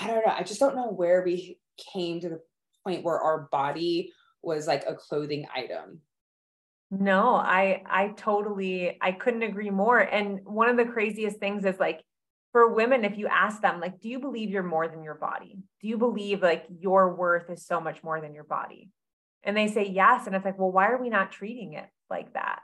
i 0.00 0.06
don't 0.06 0.26
know. 0.26 0.34
I 0.36 0.42
just 0.42 0.60
don't 0.60 0.76
know 0.76 0.88
where 0.88 1.22
we 1.24 1.58
came 1.92 2.20
to 2.20 2.28
the 2.28 2.40
point 2.84 3.04
where 3.04 3.18
our 3.18 3.48
body 3.50 4.12
was 4.42 4.66
like 4.66 4.84
a 4.86 4.94
clothing 4.94 5.46
item. 5.54 6.00
No 6.90 7.34
i 7.36 7.82
i 7.86 8.08
totally 8.08 8.98
i 9.00 9.12
couldn't 9.12 9.42
agree 9.42 9.70
more. 9.70 9.98
And 9.98 10.40
one 10.44 10.68
of 10.68 10.76
the 10.76 10.84
craziest 10.84 11.38
things 11.38 11.64
is 11.64 11.80
like 11.80 12.02
for 12.52 12.72
women 12.74 13.04
if 13.04 13.18
you 13.18 13.26
ask 13.26 13.60
them 13.60 13.80
like 13.80 14.00
do 14.00 14.08
you 14.08 14.20
believe 14.20 14.50
you're 14.50 14.62
more 14.62 14.86
than 14.86 15.02
your 15.02 15.14
body 15.14 15.58
do 15.80 15.88
you 15.88 15.98
believe 15.98 16.42
like 16.42 16.64
your 16.80 17.14
worth 17.14 17.50
is 17.50 17.66
so 17.66 17.80
much 17.80 18.02
more 18.04 18.20
than 18.20 18.34
your 18.34 18.44
body 18.44 18.90
and 19.44 19.56
they 19.56 19.68
say 19.68 19.88
yes. 19.88 20.26
And 20.26 20.36
it's 20.36 20.44
like, 20.44 20.58
well, 20.58 20.70
why 20.70 20.88
are 20.88 21.00
we 21.00 21.10
not 21.10 21.32
treating 21.32 21.74
it 21.74 21.88
like 22.08 22.32
that? 22.34 22.60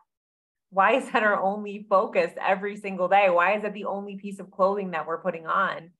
Why 0.71 0.95
is 0.97 1.11
that 1.11 1.23
our 1.23 1.41
only 1.41 1.87
focus 1.89 2.31
every 2.41 2.77
single 2.77 3.09
day? 3.09 3.31
Why 3.31 3.57
is 3.57 3.65
it 3.65 3.73
the 3.73 3.87
only 3.87 4.17
piece 4.17 4.39
of 4.39 4.51
clothing 4.51 4.93
that 4.93 5.07
we're 5.07 5.23
putting 5.23 5.47
on 5.47 5.91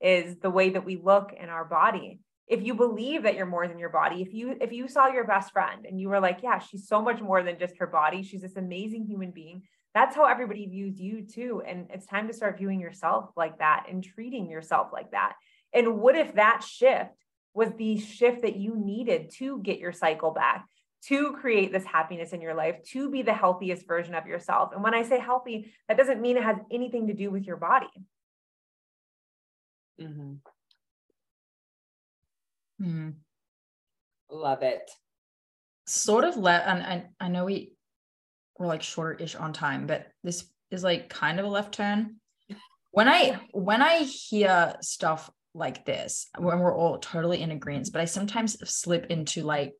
is 0.00 0.36
the 0.36 0.50
way 0.50 0.70
that 0.70 0.84
we 0.84 0.96
look 0.96 1.32
in 1.38 1.48
our 1.48 1.64
body? 1.64 2.20
If 2.46 2.62
you 2.62 2.74
believe 2.74 3.24
that 3.24 3.34
you're 3.34 3.46
more 3.46 3.68
than 3.68 3.78
your 3.78 3.90
body, 3.90 4.22
if 4.22 4.32
you 4.32 4.56
if 4.58 4.72
you 4.72 4.88
saw 4.88 5.08
your 5.08 5.26
best 5.26 5.52
friend 5.52 5.84
and 5.84 6.00
you 6.00 6.08
were 6.08 6.20
like, 6.20 6.40
yeah, 6.42 6.58
she's 6.58 6.88
so 6.88 7.02
much 7.02 7.20
more 7.20 7.42
than 7.42 7.58
just 7.58 7.76
her 7.78 7.86
body, 7.86 8.22
she's 8.22 8.40
this 8.40 8.56
amazing 8.56 9.06
human 9.06 9.32
being. 9.32 9.62
That's 9.98 10.14
how 10.14 10.26
everybody 10.26 10.64
views 10.64 11.00
you 11.00 11.22
too. 11.22 11.60
And 11.66 11.88
it's 11.90 12.06
time 12.06 12.28
to 12.28 12.32
start 12.32 12.56
viewing 12.56 12.78
yourself 12.78 13.30
like 13.36 13.58
that 13.58 13.86
and 13.90 14.04
treating 14.04 14.48
yourself 14.48 14.90
like 14.92 15.10
that. 15.10 15.32
And 15.74 15.98
what 15.98 16.14
if 16.14 16.36
that 16.36 16.62
shift 16.62 17.10
was 17.52 17.70
the 17.76 17.98
shift 17.98 18.42
that 18.42 18.54
you 18.54 18.76
needed 18.76 19.32
to 19.38 19.60
get 19.60 19.80
your 19.80 19.90
cycle 19.90 20.30
back, 20.30 20.66
to 21.06 21.32
create 21.32 21.72
this 21.72 21.84
happiness 21.84 22.32
in 22.32 22.40
your 22.40 22.54
life, 22.54 22.76
to 22.92 23.10
be 23.10 23.22
the 23.22 23.34
healthiest 23.34 23.88
version 23.88 24.14
of 24.14 24.28
yourself. 24.28 24.70
And 24.72 24.84
when 24.84 24.94
I 24.94 25.02
say 25.02 25.18
healthy, 25.18 25.72
that 25.88 25.96
doesn't 25.96 26.22
mean 26.22 26.36
it 26.36 26.44
has 26.44 26.58
anything 26.70 27.08
to 27.08 27.12
do 27.12 27.32
with 27.32 27.44
your 27.44 27.56
body. 27.56 27.88
Mm-hmm. 30.00 30.34
Mm. 32.80 33.14
Love 34.30 34.62
it. 34.62 34.88
Sort 35.88 36.22
of 36.22 36.36
let, 36.36 36.68
and 36.68 36.82
I, 36.84 37.06
I 37.18 37.26
know 37.26 37.46
we 37.46 37.72
we're 38.58 38.66
like 38.66 38.82
shorter-ish 38.82 39.36
on 39.36 39.52
time, 39.52 39.86
but 39.86 40.08
this 40.24 40.44
is 40.70 40.82
like 40.82 41.08
kind 41.08 41.38
of 41.38 41.46
a 41.46 41.48
left 41.48 41.74
turn. 41.74 42.16
When 42.90 43.08
I 43.08 43.40
when 43.52 43.82
I 43.82 43.98
hear 43.98 44.74
stuff 44.80 45.30
like 45.54 45.84
this 45.84 46.28
when 46.38 46.58
we're 46.60 46.74
all 46.74 46.98
totally 46.98 47.40
in 47.42 47.50
agreement 47.50 47.88
but 47.92 48.00
i 48.00 48.04
sometimes 48.04 48.56
slip 48.70 49.06
into 49.06 49.42
like 49.42 49.74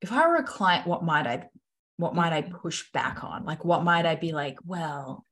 if 0.00 0.12
i 0.12 0.26
were 0.26 0.36
a 0.36 0.42
client 0.42 0.86
what 0.86 1.04
might 1.04 1.26
i 1.26 1.48
what 1.96 2.14
might 2.14 2.32
i 2.32 2.42
push 2.42 2.84
back 2.92 3.24
on? 3.24 3.44
Like 3.44 3.64
what 3.64 3.82
might 3.82 4.06
i 4.06 4.14
be 4.14 4.32
like 4.32 4.58
well 4.64 5.24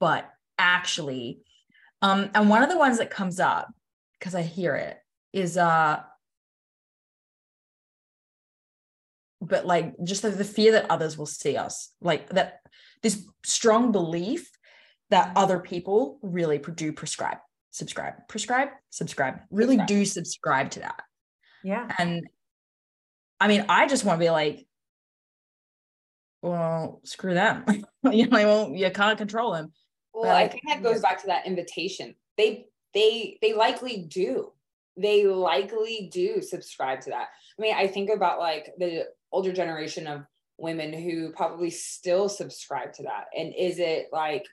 but 0.00 0.30
actually 0.58 1.40
um 2.02 2.30
and 2.34 2.50
one 2.50 2.62
of 2.62 2.68
the 2.68 2.78
ones 2.78 2.98
that 2.98 3.10
comes 3.10 3.40
up 3.40 3.72
because 4.18 4.34
i 4.34 4.42
hear 4.42 4.74
it 4.74 4.98
is 5.32 5.56
uh 5.56 6.00
but 9.46 9.66
like 9.66 9.94
just 10.04 10.22
the, 10.22 10.30
the 10.30 10.44
fear 10.44 10.72
that 10.72 10.90
others 10.90 11.16
will 11.16 11.26
see 11.26 11.56
us 11.56 11.92
like 12.00 12.28
that 12.30 12.60
this 13.02 13.26
strong 13.44 13.92
belief 13.92 14.50
that 15.10 15.32
other 15.36 15.58
people 15.58 16.18
really 16.22 16.58
do 16.58 16.92
prescribe 16.92 17.38
subscribe, 17.74 18.14
prescribe, 18.28 18.68
subscribe. 18.90 19.40
Really 19.50 19.76
subscribe. 19.76 19.88
do 19.88 20.04
subscribe 20.04 20.70
to 20.70 20.80
that. 20.80 21.02
Yeah. 21.64 21.88
And 21.98 22.24
I 23.40 23.48
mean, 23.48 23.66
I 23.68 23.88
just 23.88 24.04
want 24.04 24.20
to 24.20 24.24
be 24.24 24.30
like, 24.30 24.64
well, 26.40 27.00
screw 27.04 27.34
them. 27.34 27.64
you 28.10 28.28
know, 28.28 28.38
well, 28.38 28.70
you 28.72 28.88
can't 28.90 29.18
control 29.18 29.52
them. 29.52 29.72
Well, 30.12 30.24
but 30.24 30.36
I 30.36 30.46
think 30.46 30.62
that 30.68 30.84
goes 30.84 31.00
back 31.00 31.20
to 31.22 31.26
that 31.26 31.46
invitation. 31.46 32.14
They 32.36 32.66
they 32.94 33.38
they 33.42 33.54
likely 33.54 34.06
do. 34.08 34.52
They 34.96 35.26
likely 35.26 36.08
do 36.12 36.42
subscribe 36.42 37.00
to 37.02 37.10
that. 37.10 37.28
I 37.58 37.62
mean, 37.62 37.74
I 37.74 37.88
think 37.88 38.10
about 38.14 38.38
like 38.38 38.70
the 38.78 39.06
older 39.34 39.52
generation 39.52 40.06
of 40.06 40.22
women 40.58 40.92
who 40.92 41.32
probably 41.32 41.70
still 41.70 42.28
subscribe 42.28 42.92
to 42.94 43.02
that. 43.02 43.24
And 43.36 43.52
is 43.58 43.78
it 43.78 44.06
like 44.12 44.44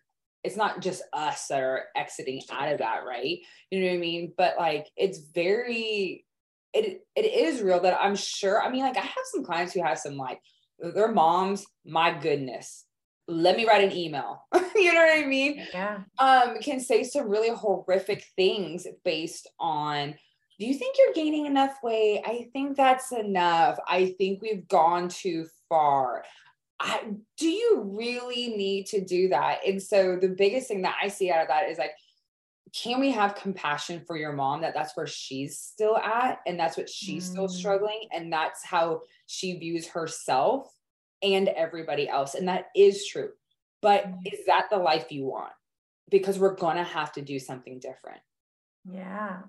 it's 0.43 0.57
not 0.57 0.81
just 0.81 1.03
us 1.13 1.47
that 1.47 1.61
are 1.61 1.83
exiting 1.95 2.41
out 2.51 2.71
of 2.71 2.79
that, 2.79 3.05
right? 3.05 3.37
You 3.69 3.79
know 3.79 3.87
what 3.87 3.93
I 3.93 3.99
mean? 3.99 4.33
But 4.35 4.55
like 4.57 4.87
it's 4.97 5.19
very 5.19 6.25
it 6.73 7.05
it 7.15 7.25
is 7.25 7.61
real 7.61 7.81
that 7.81 7.99
I'm 8.01 8.15
sure. 8.15 8.61
I 8.61 8.69
mean, 8.71 8.81
like 8.81 8.97
I 8.97 9.01
have 9.01 9.25
some 9.31 9.43
clients 9.43 9.73
who 9.73 9.83
have 9.83 9.99
some 9.99 10.17
like 10.17 10.41
their 10.79 11.11
moms, 11.11 11.65
my 11.85 12.17
goodness. 12.17 12.85
Let 13.27 13.55
me 13.55 13.67
write 13.67 13.83
an 13.83 13.95
email. 13.95 14.45
you 14.75 14.93
know 14.93 15.05
what 15.05 15.17
I 15.17 15.25
mean? 15.25 15.65
Yeah. 15.73 15.99
Um, 16.17 16.57
can 16.59 16.79
say 16.79 17.03
some 17.03 17.29
really 17.29 17.55
horrific 17.55 18.25
things 18.35 18.87
based 19.05 19.47
on 19.59 20.15
do 20.61 20.67
you 20.67 20.75
think 20.75 20.95
you're 20.99 21.15
gaining 21.15 21.47
enough 21.47 21.77
weight? 21.81 22.21
I 22.23 22.47
think 22.53 22.77
that's 22.77 23.11
enough. 23.11 23.79
I 23.87 24.13
think 24.19 24.43
we've 24.43 24.67
gone 24.67 25.09
too 25.09 25.47
far. 25.67 26.23
I, 26.79 27.01
do 27.39 27.49
you 27.49 27.91
really 27.97 28.49
need 28.49 28.85
to 28.87 29.03
do 29.03 29.29
that? 29.29 29.65
And 29.65 29.81
so 29.81 30.17
the 30.21 30.27
biggest 30.27 30.67
thing 30.67 30.83
that 30.83 30.97
I 31.01 31.07
see 31.07 31.31
out 31.31 31.41
of 31.41 31.47
that 31.47 31.67
is 31.67 31.79
like, 31.79 31.93
can 32.75 32.99
we 32.99 33.09
have 33.09 33.33
compassion 33.33 34.03
for 34.05 34.15
your 34.15 34.33
mom 34.33 34.61
that 34.61 34.75
that's 34.75 34.95
where 34.95 35.07
she's 35.07 35.57
still 35.57 35.97
at 35.97 36.41
and 36.45 36.59
that's 36.59 36.77
what 36.77 36.91
she's 36.91 37.27
mm. 37.27 37.31
still 37.31 37.49
struggling 37.49 38.07
and 38.13 38.31
that's 38.31 38.63
how 38.63 39.01
she 39.25 39.57
views 39.57 39.87
herself 39.87 40.71
and 41.23 41.47
everybody 41.47 42.07
else. 42.07 42.35
And 42.35 42.47
that 42.49 42.67
is 42.75 43.07
true. 43.07 43.29
But 43.81 44.05
mm-hmm. 44.05 44.27
is 44.31 44.45
that 44.45 44.67
the 44.69 44.77
life 44.77 45.11
you 45.11 45.25
want? 45.25 45.53
Because 46.11 46.37
we're 46.37 46.55
going 46.55 46.77
to 46.77 46.83
have 46.83 47.13
to 47.13 47.23
do 47.23 47.39
something 47.39 47.79
different. 47.79 48.21
Yeah. 48.85 49.39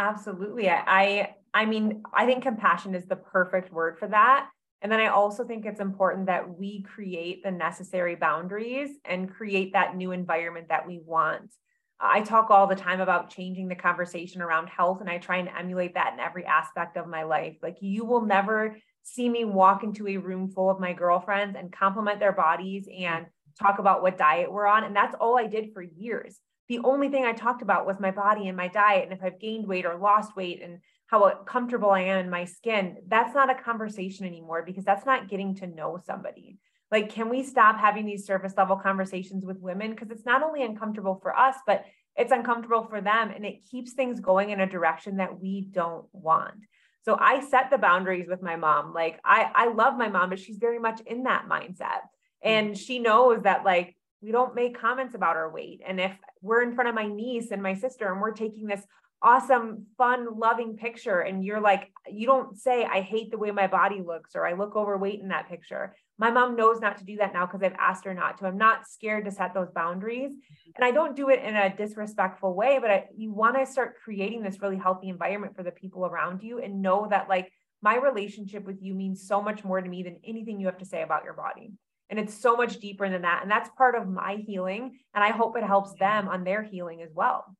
Absolutely. 0.00 0.70
I, 0.70 1.34
I 1.52 1.66
mean, 1.66 2.02
I 2.14 2.24
think 2.24 2.42
compassion 2.42 2.94
is 2.94 3.04
the 3.04 3.16
perfect 3.16 3.70
word 3.70 3.98
for 3.98 4.08
that. 4.08 4.48
And 4.80 4.90
then 4.90 4.98
I 4.98 5.08
also 5.08 5.44
think 5.44 5.66
it's 5.66 5.78
important 5.78 6.26
that 6.26 6.58
we 6.58 6.82
create 6.82 7.42
the 7.42 7.50
necessary 7.50 8.14
boundaries 8.14 8.88
and 9.04 9.30
create 9.30 9.74
that 9.74 9.94
new 9.94 10.12
environment 10.12 10.68
that 10.70 10.86
we 10.86 11.02
want. 11.04 11.52
I 12.00 12.22
talk 12.22 12.50
all 12.50 12.66
the 12.66 12.74
time 12.74 13.02
about 13.02 13.28
changing 13.28 13.68
the 13.68 13.74
conversation 13.74 14.40
around 14.40 14.68
health, 14.68 15.02
and 15.02 15.10
I 15.10 15.18
try 15.18 15.36
and 15.36 15.50
emulate 15.50 15.92
that 15.94 16.14
in 16.14 16.18
every 16.18 16.46
aspect 16.46 16.96
of 16.96 17.06
my 17.06 17.24
life. 17.24 17.58
Like, 17.62 17.76
you 17.82 18.06
will 18.06 18.24
never 18.24 18.78
see 19.02 19.28
me 19.28 19.44
walk 19.44 19.84
into 19.84 20.08
a 20.08 20.16
room 20.16 20.48
full 20.48 20.70
of 20.70 20.80
my 20.80 20.94
girlfriends 20.94 21.56
and 21.58 21.70
compliment 21.70 22.18
their 22.18 22.32
bodies 22.32 22.88
and 22.90 23.26
talk 23.60 23.80
about 23.80 24.00
what 24.00 24.16
diet 24.16 24.50
we're 24.50 24.66
on. 24.66 24.84
And 24.84 24.96
that's 24.96 25.14
all 25.20 25.38
I 25.38 25.46
did 25.46 25.74
for 25.74 25.82
years. 25.82 26.40
The 26.70 26.78
only 26.84 27.08
thing 27.08 27.24
I 27.24 27.32
talked 27.32 27.62
about 27.62 27.84
was 27.84 27.98
my 27.98 28.12
body 28.12 28.46
and 28.46 28.56
my 28.56 28.68
diet, 28.68 29.02
and 29.02 29.12
if 29.12 29.24
I've 29.24 29.40
gained 29.40 29.66
weight 29.66 29.84
or 29.84 29.98
lost 29.98 30.36
weight, 30.36 30.62
and 30.62 30.78
how 31.08 31.28
comfortable 31.44 31.90
I 31.90 32.02
am 32.02 32.18
in 32.18 32.30
my 32.30 32.44
skin. 32.44 32.98
That's 33.08 33.34
not 33.34 33.50
a 33.50 33.60
conversation 33.60 34.24
anymore 34.24 34.62
because 34.64 34.84
that's 34.84 35.04
not 35.04 35.28
getting 35.28 35.56
to 35.56 35.66
know 35.66 35.98
somebody. 36.06 36.58
Like, 36.92 37.10
can 37.10 37.28
we 37.28 37.42
stop 37.42 37.80
having 37.80 38.06
these 38.06 38.24
surface 38.24 38.54
level 38.56 38.76
conversations 38.76 39.44
with 39.44 39.58
women? 39.58 39.90
Because 39.90 40.12
it's 40.12 40.24
not 40.24 40.44
only 40.44 40.62
uncomfortable 40.62 41.18
for 41.20 41.36
us, 41.36 41.56
but 41.66 41.84
it's 42.14 42.30
uncomfortable 42.30 42.84
for 42.84 43.00
them 43.00 43.32
and 43.34 43.44
it 43.44 43.68
keeps 43.68 43.92
things 43.92 44.20
going 44.20 44.50
in 44.50 44.60
a 44.60 44.68
direction 44.68 45.16
that 45.16 45.40
we 45.40 45.62
don't 45.62 46.06
want. 46.12 46.66
So 47.04 47.16
I 47.18 47.40
set 47.40 47.70
the 47.70 47.78
boundaries 47.78 48.28
with 48.28 48.42
my 48.42 48.54
mom. 48.54 48.92
Like 48.92 49.18
I 49.24 49.50
I 49.52 49.72
love 49.72 49.96
my 49.96 50.08
mom, 50.08 50.30
but 50.30 50.38
she's 50.38 50.58
very 50.58 50.78
much 50.78 51.00
in 51.06 51.24
that 51.24 51.48
mindset. 51.48 51.80
Mm-hmm. 51.80 52.48
And 52.48 52.78
she 52.78 53.00
knows 53.00 53.42
that 53.42 53.64
like 53.64 53.96
we 54.22 54.32
don't 54.32 54.54
make 54.54 54.80
comments 54.80 55.14
about 55.14 55.36
our 55.36 55.50
weight. 55.50 55.80
And 55.86 56.00
if 56.00 56.12
we're 56.42 56.62
in 56.62 56.74
front 56.74 56.88
of 56.88 56.94
my 56.94 57.06
niece 57.06 57.50
and 57.50 57.62
my 57.62 57.74
sister 57.74 58.12
and 58.12 58.20
we're 58.20 58.32
taking 58.32 58.66
this 58.66 58.82
awesome, 59.22 59.86
fun, 59.98 60.38
loving 60.38 60.76
picture. 60.76 61.20
And 61.20 61.44
you're 61.44 61.60
like, 61.60 61.92
you 62.10 62.26
don't 62.26 62.56
say, 62.56 62.84
I 62.84 63.00
hate 63.00 63.30
the 63.30 63.38
way 63.38 63.50
my 63.50 63.66
body 63.66 64.00
looks 64.04 64.34
or 64.34 64.46
I 64.46 64.54
look 64.54 64.76
overweight 64.76 65.20
in 65.20 65.28
that 65.28 65.48
picture. 65.48 65.94
My 66.18 66.30
mom 66.30 66.56
knows 66.56 66.80
not 66.80 66.98
to 66.98 67.04
do 67.04 67.16
that 67.16 67.32
now 67.32 67.46
because 67.46 67.62
I've 67.62 67.76
asked 67.78 68.04
her 68.04 68.14
not 68.14 68.38
to. 68.38 68.46
I'm 68.46 68.58
not 68.58 68.88
scared 68.88 69.24
to 69.26 69.30
set 69.30 69.54
those 69.54 69.70
boundaries. 69.70 70.30
Mm-hmm. 70.30 70.70
And 70.76 70.84
I 70.84 70.90
don't 70.90 71.16
do 71.16 71.28
it 71.28 71.42
in 71.42 71.54
a 71.56 71.74
disrespectful 71.74 72.54
way, 72.54 72.78
but 72.80 72.90
I, 72.90 73.04
you 73.16 73.32
want 73.32 73.56
to 73.56 73.70
start 73.70 73.96
creating 74.02 74.42
this 74.42 74.60
really 74.60 74.78
healthy 74.78 75.08
environment 75.08 75.56
for 75.56 75.62
the 75.62 75.70
people 75.70 76.06
around 76.06 76.42
you 76.42 76.58
and 76.58 76.82
know 76.82 77.06
that, 77.10 77.28
like, 77.28 77.52
my 77.82 77.96
relationship 77.96 78.64
with 78.66 78.82
you 78.82 78.94
means 78.94 79.26
so 79.26 79.42
much 79.42 79.64
more 79.64 79.80
to 79.80 79.88
me 79.88 80.02
than 80.02 80.18
anything 80.22 80.60
you 80.60 80.66
have 80.66 80.78
to 80.78 80.84
say 80.84 81.02
about 81.02 81.24
your 81.24 81.32
body. 81.32 81.72
And 82.10 82.18
it's 82.18 82.34
so 82.34 82.56
much 82.56 82.80
deeper 82.80 83.08
than 83.08 83.22
that. 83.22 83.40
And 83.42 83.50
that's 83.50 83.70
part 83.78 83.94
of 83.94 84.08
my 84.08 84.42
healing. 84.46 84.98
And 85.14 85.24
I 85.24 85.30
hope 85.30 85.56
it 85.56 85.64
helps 85.64 85.94
them 85.94 86.28
on 86.28 86.44
their 86.44 86.62
healing 86.62 87.02
as 87.02 87.10
well. 87.14 87.56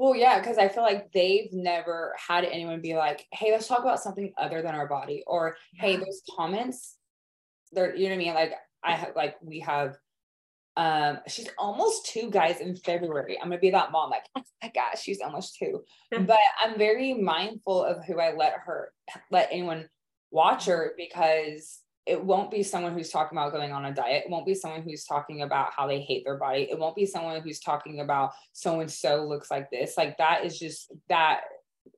Well, 0.00 0.16
yeah, 0.16 0.38
because 0.38 0.56
I 0.56 0.68
feel 0.68 0.82
like 0.82 1.12
they've 1.12 1.52
never 1.52 2.14
had 2.16 2.46
anyone 2.46 2.80
be 2.80 2.94
like, 2.94 3.26
"Hey, 3.32 3.52
let's 3.52 3.68
talk 3.68 3.80
about 3.80 4.00
something 4.00 4.32
other 4.38 4.62
than 4.62 4.74
our 4.74 4.88
body," 4.88 5.22
or. 5.26 5.58
"Hey, 5.74 5.96
those 5.96 6.22
comments, 6.34 6.96
they're 7.72 7.94
you 7.94 8.04
know 8.04 8.14
what 8.14 8.22
I 8.22 8.24
mean." 8.24 8.34
Like 8.34 8.54
I 8.82 8.92
have, 8.94 9.12
like 9.14 9.36
we 9.42 9.60
have, 9.60 9.98
um, 10.78 11.18
she's 11.28 11.50
almost 11.58 12.06
two 12.06 12.30
guys 12.30 12.62
in 12.62 12.76
February. 12.76 13.38
I'm 13.38 13.50
gonna 13.50 13.60
be 13.60 13.72
that 13.72 13.92
mom, 13.92 14.08
like, 14.08 14.24
oh 14.34 14.42
my 14.62 14.70
gosh, 14.74 15.02
she's 15.02 15.20
almost 15.20 15.56
two. 15.58 15.84
but 16.10 16.38
I'm 16.64 16.78
very 16.78 17.12
mindful 17.12 17.84
of 17.84 18.02
who 18.06 18.18
I 18.18 18.32
let 18.32 18.54
her 18.64 18.94
let 19.30 19.48
anyone 19.50 19.90
watch 20.30 20.64
her 20.64 20.94
because 20.96 21.80
it 22.06 22.22
won't 22.22 22.50
be 22.50 22.62
someone 22.62 22.94
who's 22.94 23.10
talking 23.10 23.36
about 23.36 23.52
going 23.52 23.72
on 23.72 23.84
a 23.84 23.94
diet. 23.94 24.24
It 24.24 24.30
won't 24.30 24.46
be 24.46 24.54
someone 24.54 24.82
who's 24.82 25.04
talking 25.04 25.42
about 25.42 25.72
how 25.76 25.86
they 25.86 26.00
hate 26.00 26.24
their 26.24 26.38
body. 26.38 26.66
It 26.70 26.78
won't 26.78 26.96
be 26.96 27.06
someone 27.06 27.40
who's 27.42 27.60
talking 27.60 28.00
about 28.00 28.32
so 28.52 28.80
and 28.80 28.90
so 28.90 29.24
looks 29.24 29.50
like 29.50 29.70
this. 29.70 29.96
Like 29.96 30.16
that 30.18 30.44
is 30.44 30.58
just 30.58 30.92
that. 31.08 31.42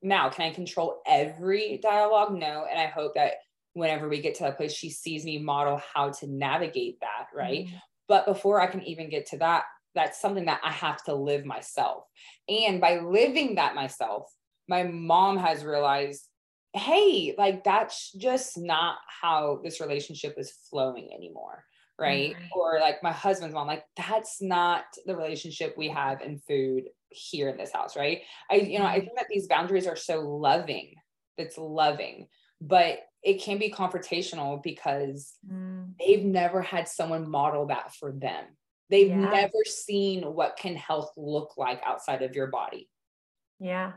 Now, 0.03 0.29
can 0.31 0.51
I 0.51 0.55
control 0.55 1.01
every 1.07 1.79
dialogue? 1.83 2.35
No. 2.35 2.67
And 2.69 2.81
I 2.81 2.87
hope 2.87 3.15
that 3.15 3.35
whenever 3.75 4.09
we 4.09 4.21
get 4.21 4.35
to 4.37 4.45
that 4.45 4.57
place, 4.57 4.73
she 4.73 4.91
sees 4.91 5.25
me 5.25 5.39
model 5.39 5.81
how 5.95 6.11
to 6.11 6.27
navigate 6.27 6.99
that. 7.01 7.27
Right. 7.35 7.67
Mm-hmm. 7.67 7.77
But 8.09 8.27
before 8.27 8.61
I 8.61 8.67
can 8.67 8.83
even 8.83 9.09
get 9.09 9.27
to 9.27 9.39
that, 9.39 9.65
that's 9.95 10.21
something 10.21 10.47
that 10.47 10.61
I 10.65 10.73
have 10.73 11.03
to 11.05 11.15
live 11.15 11.45
myself. 11.45 12.05
And 12.49 12.81
by 12.81 12.99
living 12.99 13.57
that 13.57 13.75
myself, 13.75 14.33
my 14.69 14.85
mom 14.85 15.37
has 15.37 15.65
realized 15.65 16.29
hey, 16.75 17.35
like 17.37 17.65
that's 17.65 18.13
just 18.13 18.59
not 18.59 18.99
how 19.07 19.61
this 19.63 19.81
relationship 19.81 20.35
is 20.39 20.53
flowing 20.71 21.11
anymore. 21.15 21.65
Right. 21.99 22.35
Mm-hmm. 22.35 22.59
Or 22.59 22.81
like 22.81 23.03
my 23.03 23.13
husband's 23.13 23.55
mom, 23.55 23.67
like 23.67 23.85
that's 23.97 24.41
not 24.41 24.85
the 25.07 25.15
relationship 25.15 25.75
we 25.77 25.89
have 25.91 26.23
in 26.23 26.39
food 26.39 26.85
here 27.11 27.49
in 27.49 27.59
this 27.59 27.73
house. 27.73 27.97
Right. 27.97 28.23
I, 28.51 28.57
you 28.57 28.79
know, 28.79 28.87
I 28.87 29.01
think 29.01 29.17
that 29.17 29.27
these 29.31 29.47
boundaries 29.47 29.87
are 29.87 29.97
so 29.97 30.21
loving. 30.21 30.95
That's 31.39 31.59
loving, 31.59 32.29
but 32.61 33.01
it 33.23 33.41
can 33.41 33.59
be 33.59 33.71
confrontational 33.71 34.63
because 34.63 35.35
mm. 35.51 35.93
they've 35.99 36.25
never 36.25 36.61
had 36.61 36.89
someone 36.89 37.31
model 37.31 37.67
that 37.67 37.95
for 37.95 38.13
them. 38.13 38.45
They've 38.91 39.09
yeah. 39.09 39.31
never 39.31 39.65
seen 39.65 40.23
what 40.23 40.59
can 40.59 40.77
health 40.77 41.13
look 41.17 41.57
like 41.57 41.81
outside 41.85 42.23
of 42.23 42.35
your 42.35 42.49
body. 42.49 42.91
Yeah 43.61 43.93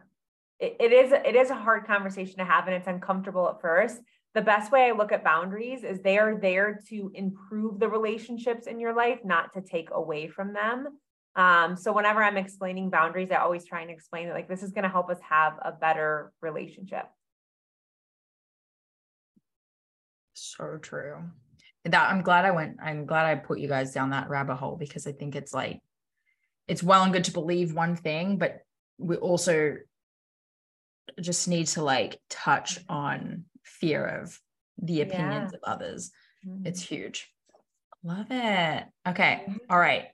it, 0.60 0.94
is 0.94 1.12
it 1.12 1.36
is 1.36 1.50
a 1.50 1.56
hard 1.56 1.86
conversation 1.86 2.38
to 2.38 2.46
have 2.46 2.68
and 2.68 2.76
it's 2.76 2.88
uncomfortable 2.88 3.50
at 3.50 3.62
first. 3.62 4.00
The 4.34 4.42
best 4.42 4.72
way 4.72 4.88
i 4.88 4.92
look 4.92 5.12
at 5.12 5.24
boundaries 5.24 5.84
is 5.84 6.00
they 6.00 6.18
are 6.18 6.38
there 6.40 6.80
to 6.90 7.12
improve 7.14 7.80
the 7.80 7.88
relationships 7.88 8.68
in 8.68 8.80
your 8.80 8.94
life 8.94 9.20
not 9.24 9.54
to 9.54 9.62
take 9.62 9.90
away 9.92 10.28
from 10.28 10.54
them. 10.54 10.88
Um, 11.36 11.76
so 11.76 11.92
whenever 11.92 12.24
i'm 12.24 12.38
explaining 12.38 12.90
boundaries 12.90 13.32
i 13.32 13.36
always 13.36 13.66
try 13.66 13.82
and 13.82 13.92
explain 13.92 14.28
that 14.28 14.34
like 14.34 14.48
this 14.48 14.64
is 14.64 14.72
going 14.72 14.84
to 14.84 14.90
help 14.90 15.10
us 15.10 15.20
have 15.30 15.54
a 15.62 15.72
better 15.72 16.32
relationship. 16.42 17.06
So 20.34 20.78
true. 20.82 21.18
That 21.84 22.12
i'm 22.12 22.24
glad 22.24 22.46
i 22.46 22.52
went 22.52 22.78
i'm 22.82 23.06
glad 23.06 23.26
i 23.26 23.36
put 23.36 23.60
you 23.60 23.68
guys 23.68 23.94
down 23.94 24.10
that 24.10 24.30
rabbit 24.30 24.56
hole 24.56 24.76
because 24.76 25.06
i 25.06 25.12
think 25.12 25.36
it's 25.36 25.54
like 25.54 25.82
it's 26.68 26.82
well 26.82 27.04
and 27.04 27.14
good 27.14 27.26
to 27.26 27.32
believe 27.32 27.74
one 27.74 27.96
thing 27.96 28.38
but 28.38 28.62
we 28.98 29.18
also 29.18 29.76
just 31.20 31.48
need 31.48 31.68
to 31.68 31.84
like 31.84 32.20
touch 32.30 32.80
on 32.90 33.46
fear 33.64 34.06
of 34.06 34.40
the 34.82 35.02
opinions 35.02 35.52
yeah. 35.52 35.58
of 35.58 35.64
others. 35.64 36.12
Mm-hmm. 36.46 36.68
It's 36.68 36.82
huge. 36.82 37.32
Love 38.04 38.28
it. 38.30 38.86
Okay. 39.08 39.42
Mm-hmm. 39.44 39.56
All 39.70 39.80
right. 39.80 40.08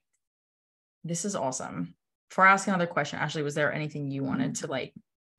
This 1.04 1.26
is 1.26 1.36
awesome. 1.36 1.96
Before 2.30 2.46
I 2.46 2.54
ask 2.54 2.68
another 2.68 2.88
question, 2.88 3.20
Ashley, 3.20 3.44
was 3.44 3.56
there 3.56 3.74
anything 3.74 4.10
you 4.10 4.24
wanted 4.24 4.54
mm-hmm. 4.54 4.66
to 4.66 4.72
like 4.72 4.94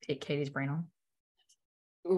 pick 0.07 0.21
Katy's 0.21 0.51
brain 0.51 0.69
on? 0.69 0.87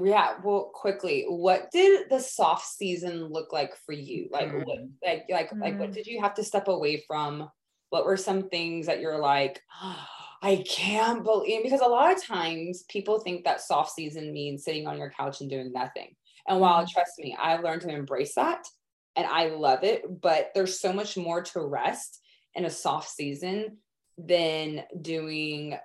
Yeah, 0.02 0.36
well, 0.42 0.70
quickly, 0.72 1.26
what 1.28 1.70
did 1.70 2.08
the 2.08 2.18
soft 2.18 2.66
season 2.66 3.24
look 3.26 3.52
like 3.52 3.76
for 3.84 3.92
you? 3.92 4.28
Like, 4.30 4.50
mm. 4.50 4.64
what, 4.64 4.78
like, 5.04 5.26
like, 5.28 5.50
mm. 5.50 5.60
like, 5.60 5.78
what 5.78 5.90
mm. 5.90 5.94
did 5.94 6.06
you 6.06 6.22
have 6.22 6.34
to 6.34 6.42
step 6.42 6.68
away 6.68 7.04
from? 7.06 7.50
What 7.90 8.06
were 8.06 8.16
some 8.16 8.48
things 8.48 8.86
that 8.86 9.00
you're 9.00 9.18
like, 9.18 9.60
oh, 9.82 10.06
I 10.44 10.62
can't 10.68 11.24
believe 11.24 11.62
because 11.62 11.80
a 11.80 11.86
lot 11.86 12.12
of 12.12 12.22
times 12.22 12.84
people 12.90 13.18
think 13.18 13.44
that 13.44 13.62
soft 13.62 13.92
season 13.92 14.30
means 14.30 14.62
sitting 14.62 14.86
on 14.86 14.98
your 14.98 15.10
couch 15.10 15.40
and 15.40 15.48
doing 15.48 15.72
nothing. 15.72 16.14
And 16.46 16.60
while 16.60 16.82
mm-hmm. 16.82 16.92
trust 16.92 17.12
me, 17.18 17.34
I've 17.40 17.64
learned 17.64 17.80
to 17.82 17.88
embrace 17.88 18.34
that 18.34 18.66
and 19.16 19.26
I 19.26 19.46
love 19.46 19.84
it, 19.84 20.02
but 20.20 20.50
there's 20.54 20.78
so 20.78 20.92
much 20.92 21.16
more 21.16 21.42
to 21.42 21.60
rest 21.60 22.20
in 22.54 22.66
a 22.66 22.70
soft 22.70 23.08
season 23.08 23.78
than 24.18 24.84
doing 25.00 25.78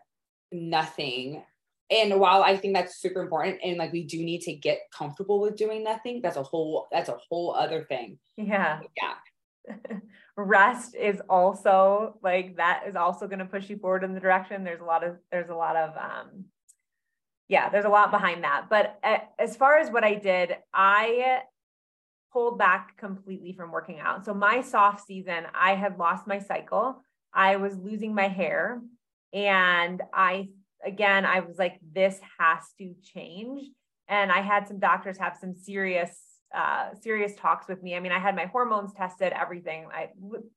nothing. 0.51 1.41
And 1.89 2.19
while 2.19 2.43
I 2.43 2.57
think 2.57 2.75
that's 2.75 2.99
super 2.99 3.21
important 3.21 3.59
and 3.63 3.77
like 3.77 3.93
we 3.93 4.03
do 4.03 4.17
need 4.17 4.41
to 4.41 4.53
get 4.53 4.81
comfortable 4.93 5.39
with 5.39 5.55
doing 5.55 5.85
nothing, 5.85 6.19
that's 6.21 6.35
a 6.35 6.43
whole 6.43 6.89
that's 6.91 7.07
a 7.07 7.17
whole 7.29 7.55
other 7.55 7.85
thing. 7.85 8.19
Yeah. 8.35 8.81
Yeah. 8.97 9.75
rest 10.43 10.95
is 10.95 11.21
also 11.29 12.17
like 12.23 12.57
that 12.57 12.83
is 12.87 12.95
also 12.95 13.27
going 13.27 13.39
to 13.39 13.45
push 13.45 13.69
you 13.69 13.77
forward 13.77 14.03
in 14.03 14.13
the 14.13 14.19
direction. 14.19 14.63
There's 14.63 14.81
a 14.81 14.85
lot 14.85 15.03
of 15.03 15.17
there's 15.31 15.49
a 15.49 15.55
lot 15.55 15.75
of 15.75 15.95
um 15.97 16.45
yeah 17.47 17.69
there's 17.69 17.85
a 17.85 17.89
lot 17.89 18.11
behind 18.11 18.43
that. 18.43 18.67
But 18.69 18.99
as 19.37 19.55
far 19.55 19.77
as 19.77 19.91
what 19.91 20.03
i 20.03 20.15
did 20.15 20.55
i 20.73 21.41
pulled 22.31 22.59
back 22.59 22.95
completely 22.97 23.53
from 23.53 23.71
working 23.71 23.99
out. 23.99 24.25
So 24.25 24.33
my 24.33 24.61
soft 24.61 25.05
season 25.05 25.45
i 25.53 25.75
had 25.75 25.97
lost 25.97 26.27
my 26.27 26.39
cycle. 26.39 27.01
I 27.33 27.57
was 27.57 27.77
losing 27.77 28.13
my 28.13 28.27
hair. 28.27 28.81
And 29.33 30.01
i 30.13 30.49
again 30.85 31.25
i 31.25 31.41
was 31.41 31.57
like 31.57 31.79
this 31.93 32.19
has 32.39 32.63
to 32.77 32.93
change. 33.03 33.63
And 34.07 34.31
i 34.31 34.41
had 34.41 34.67
some 34.67 34.79
doctors 34.79 35.17
have 35.17 35.37
some 35.39 35.55
serious 35.55 36.28
uh, 36.55 36.89
serious 37.01 37.35
talks 37.35 37.67
with 37.67 37.83
me. 37.83 37.95
I 37.95 37.99
mean, 37.99 38.11
I 38.11 38.19
had 38.19 38.35
my 38.35 38.45
hormones 38.45 38.93
tested, 38.93 39.33
everything. 39.33 39.87
I 39.93 40.09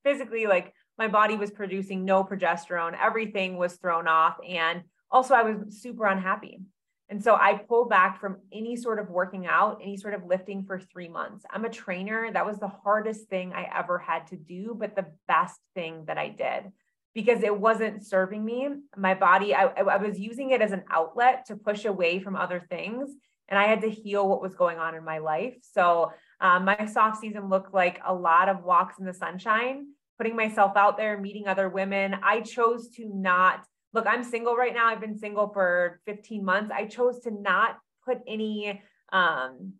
physically, 0.04 0.46
like, 0.46 0.72
my 0.98 1.08
body 1.08 1.36
was 1.36 1.50
producing 1.50 2.04
no 2.04 2.24
progesterone, 2.24 2.96
everything 3.00 3.56
was 3.56 3.74
thrown 3.74 4.08
off. 4.08 4.36
And 4.46 4.82
also, 5.10 5.34
I 5.34 5.42
was 5.42 5.80
super 5.80 6.06
unhappy. 6.06 6.60
And 7.08 7.22
so 7.22 7.34
I 7.34 7.54
pulled 7.54 7.90
back 7.90 8.20
from 8.20 8.38
any 8.52 8.74
sort 8.74 8.98
of 8.98 9.10
working 9.10 9.46
out, 9.46 9.80
any 9.82 9.98
sort 9.98 10.14
of 10.14 10.24
lifting 10.24 10.64
for 10.64 10.80
three 10.80 11.08
months. 11.08 11.44
I'm 11.50 11.66
a 11.66 11.70
trainer. 11.70 12.32
That 12.32 12.46
was 12.46 12.58
the 12.58 12.68
hardest 12.68 13.28
thing 13.28 13.52
I 13.52 13.68
ever 13.76 13.98
had 13.98 14.28
to 14.28 14.36
do, 14.36 14.74
but 14.78 14.96
the 14.96 15.06
best 15.28 15.60
thing 15.74 16.04
that 16.06 16.16
I 16.16 16.30
did 16.30 16.72
because 17.14 17.42
it 17.42 17.54
wasn't 17.54 18.06
serving 18.06 18.42
me. 18.42 18.68
My 18.96 19.14
body, 19.14 19.54
I, 19.54 19.66
I 19.66 19.96
was 19.98 20.18
using 20.18 20.50
it 20.50 20.62
as 20.62 20.72
an 20.72 20.84
outlet 20.90 21.44
to 21.46 21.56
push 21.56 21.84
away 21.84 22.18
from 22.18 22.36
other 22.36 22.64
things. 22.70 23.10
And 23.52 23.58
I 23.58 23.66
had 23.66 23.82
to 23.82 23.90
heal 23.90 24.26
what 24.26 24.40
was 24.40 24.54
going 24.54 24.78
on 24.78 24.94
in 24.94 25.04
my 25.04 25.18
life. 25.18 25.58
So 25.60 26.10
um, 26.40 26.64
my 26.64 26.86
soft 26.86 27.20
season 27.20 27.50
looked 27.50 27.74
like 27.74 28.00
a 28.02 28.14
lot 28.14 28.48
of 28.48 28.64
walks 28.64 28.98
in 28.98 29.04
the 29.04 29.12
sunshine, 29.12 29.88
putting 30.16 30.34
myself 30.34 30.72
out 30.74 30.96
there, 30.96 31.20
meeting 31.20 31.46
other 31.46 31.68
women. 31.68 32.16
I 32.22 32.40
chose 32.40 32.88
to 32.96 33.06
not 33.14 33.66
look, 33.92 34.06
I'm 34.08 34.24
single 34.24 34.56
right 34.56 34.72
now. 34.72 34.86
I've 34.86 35.02
been 35.02 35.18
single 35.18 35.50
for 35.52 36.00
15 36.06 36.42
months. 36.42 36.70
I 36.74 36.86
chose 36.86 37.20
to 37.24 37.30
not 37.30 37.76
put 38.06 38.20
any, 38.26 38.80
um, 39.12 39.74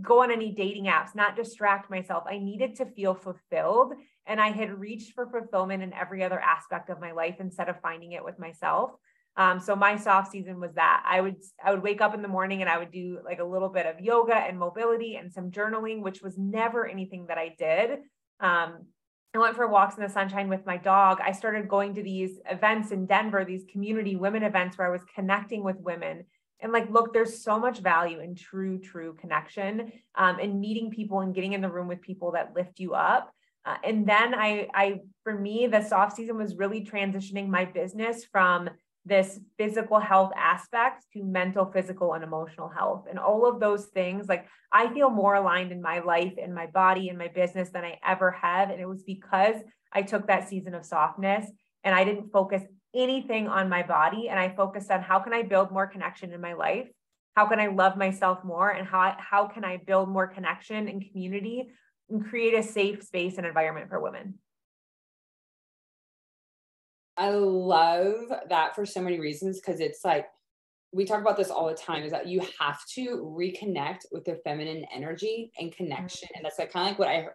go 0.00 0.22
on 0.22 0.30
any 0.30 0.52
dating 0.52 0.86
apps, 0.86 1.14
not 1.14 1.36
distract 1.36 1.90
myself. 1.90 2.24
I 2.26 2.38
needed 2.38 2.76
to 2.76 2.86
feel 2.86 3.14
fulfilled. 3.14 3.92
And 4.24 4.40
I 4.40 4.52
had 4.52 4.78
reached 4.80 5.12
for 5.12 5.30
fulfillment 5.30 5.82
in 5.82 5.92
every 5.92 6.24
other 6.24 6.40
aspect 6.40 6.88
of 6.88 6.98
my 6.98 7.12
life 7.12 7.36
instead 7.40 7.68
of 7.68 7.78
finding 7.82 8.12
it 8.12 8.24
with 8.24 8.38
myself. 8.38 8.92
Um, 9.38 9.60
so 9.60 9.76
my 9.76 9.96
soft 9.96 10.32
season 10.32 10.58
was 10.58 10.74
that 10.74 11.04
I 11.06 11.20
would 11.20 11.36
I 11.64 11.70
would 11.70 11.82
wake 11.82 12.00
up 12.00 12.12
in 12.12 12.22
the 12.22 12.28
morning 12.28 12.60
and 12.60 12.68
I 12.68 12.76
would 12.76 12.90
do 12.90 13.20
like 13.24 13.38
a 13.38 13.44
little 13.44 13.68
bit 13.68 13.86
of 13.86 14.00
yoga 14.00 14.34
and 14.34 14.58
mobility 14.58 15.14
and 15.14 15.32
some 15.32 15.52
journaling, 15.52 16.02
which 16.02 16.20
was 16.20 16.36
never 16.36 16.86
anything 16.86 17.26
that 17.28 17.38
I 17.38 17.54
did. 17.56 18.00
Um, 18.40 18.86
I 19.34 19.38
went 19.38 19.54
for 19.54 19.68
walks 19.68 19.96
in 19.96 20.02
the 20.02 20.08
sunshine 20.08 20.48
with 20.48 20.66
my 20.66 20.76
dog. 20.76 21.20
I 21.22 21.30
started 21.30 21.68
going 21.68 21.94
to 21.94 22.02
these 22.02 22.40
events 22.50 22.90
in 22.90 23.06
Denver, 23.06 23.44
these 23.44 23.64
community 23.70 24.16
women 24.16 24.42
events 24.42 24.76
where 24.76 24.88
I 24.88 24.90
was 24.90 25.02
connecting 25.14 25.62
with 25.62 25.76
women. 25.78 26.24
And 26.60 26.72
like, 26.72 26.90
look, 26.90 27.12
there's 27.12 27.44
so 27.44 27.60
much 27.60 27.78
value 27.78 28.18
in 28.18 28.34
true, 28.34 28.80
true 28.80 29.16
connection 29.20 29.92
um, 30.16 30.38
and 30.40 30.60
meeting 30.60 30.90
people 30.90 31.20
and 31.20 31.32
getting 31.32 31.52
in 31.52 31.60
the 31.60 31.70
room 31.70 31.86
with 31.86 32.00
people 32.00 32.32
that 32.32 32.54
lift 32.56 32.80
you 32.80 32.94
up. 32.94 33.32
Uh, 33.64 33.76
and 33.84 34.08
then 34.08 34.34
I, 34.34 34.66
I, 34.74 35.00
for 35.22 35.38
me, 35.38 35.68
the 35.68 35.82
soft 35.82 36.16
season 36.16 36.36
was 36.36 36.56
really 36.56 36.84
transitioning 36.84 37.48
my 37.48 37.66
business 37.66 38.24
from 38.24 38.70
this 39.08 39.40
physical 39.56 39.98
health 39.98 40.32
aspect 40.36 41.04
to 41.14 41.24
mental, 41.24 41.70
physical, 41.72 42.12
and 42.14 42.22
emotional 42.22 42.68
health. 42.68 43.06
And 43.08 43.18
all 43.18 43.46
of 43.46 43.58
those 43.58 43.86
things, 43.86 44.28
like 44.28 44.46
I 44.70 44.92
feel 44.92 45.10
more 45.10 45.34
aligned 45.34 45.72
in 45.72 45.80
my 45.80 46.00
life 46.00 46.34
and 46.40 46.54
my 46.54 46.66
body 46.66 47.08
and 47.08 47.18
my 47.18 47.28
business 47.28 47.70
than 47.70 47.84
I 47.84 47.98
ever 48.06 48.30
have. 48.30 48.70
And 48.70 48.80
it 48.80 48.88
was 48.88 49.02
because 49.02 49.56
I 49.92 50.02
took 50.02 50.26
that 50.26 50.48
season 50.48 50.74
of 50.74 50.84
softness 50.84 51.50
and 51.84 51.94
I 51.94 52.04
didn't 52.04 52.30
focus 52.30 52.62
anything 52.94 53.48
on 53.48 53.68
my 53.68 53.82
body. 53.82 54.28
And 54.28 54.38
I 54.38 54.54
focused 54.54 54.90
on 54.90 55.02
how 55.02 55.20
can 55.20 55.32
I 55.32 55.42
build 55.42 55.70
more 55.70 55.86
connection 55.86 56.32
in 56.32 56.40
my 56.40 56.52
life? 56.52 56.88
How 57.34 57.46
can 57.46 57.60
I 57.60 57.68
love 57.68 57.96
myself 57.96 58.44
more? 58.44 58.70
And 58.70 58.86
how, 58.86 59.16
how 59.18 59.46
can 59.46 59.64
I 59.64 59.78
build 59.78 60.08
more 60.08 60.26
connection 60.26 60.88
and 60.88 61.04
community 61.10 61.68
and 62.10 62.28
create 62.28 62.54
a 62.54 62.62
safe 62.62 63.02
space 63.02 63.38
and 63.38 63.46
environment 63.46 63.88
for 63.88 64.00
women? 64.00 64.34
I 67.18 67.30
love 67.30 68.32
that 68.48 68.76
for 68.76 68.86
so 68.86 69.02
many 69.02 69.18
reasons 69.18 69.60
because 69.60 69.80
it's 69.80 70.04
like 70.04 70.26
we 70.92 71.04
talk 71.04 71.20
about 71.20 71.36
this 71.36 71.50
all 71.50 71.66
the 71.66 71.74
time 71.74 72.04
is 72.04 72.12
that 72.12 72.28
you 72.28 72.40
have 72.60 72.80
to 72.94 73.34
reconnect 73.36 74.06
with 74.10 74.24
the 74.24 74.40
feminine 74.44 74.86
energy 74.94 75.50
and 75.58 75.70
connection. 75.72 76.28
And 76.34 76.44
that's 76.44 76.58
like 76.58 76.72
kind 76.72 76.86
of 76.86 76.92
like 76.92 76.98
what 76.98 77.08
I 77.08 77.26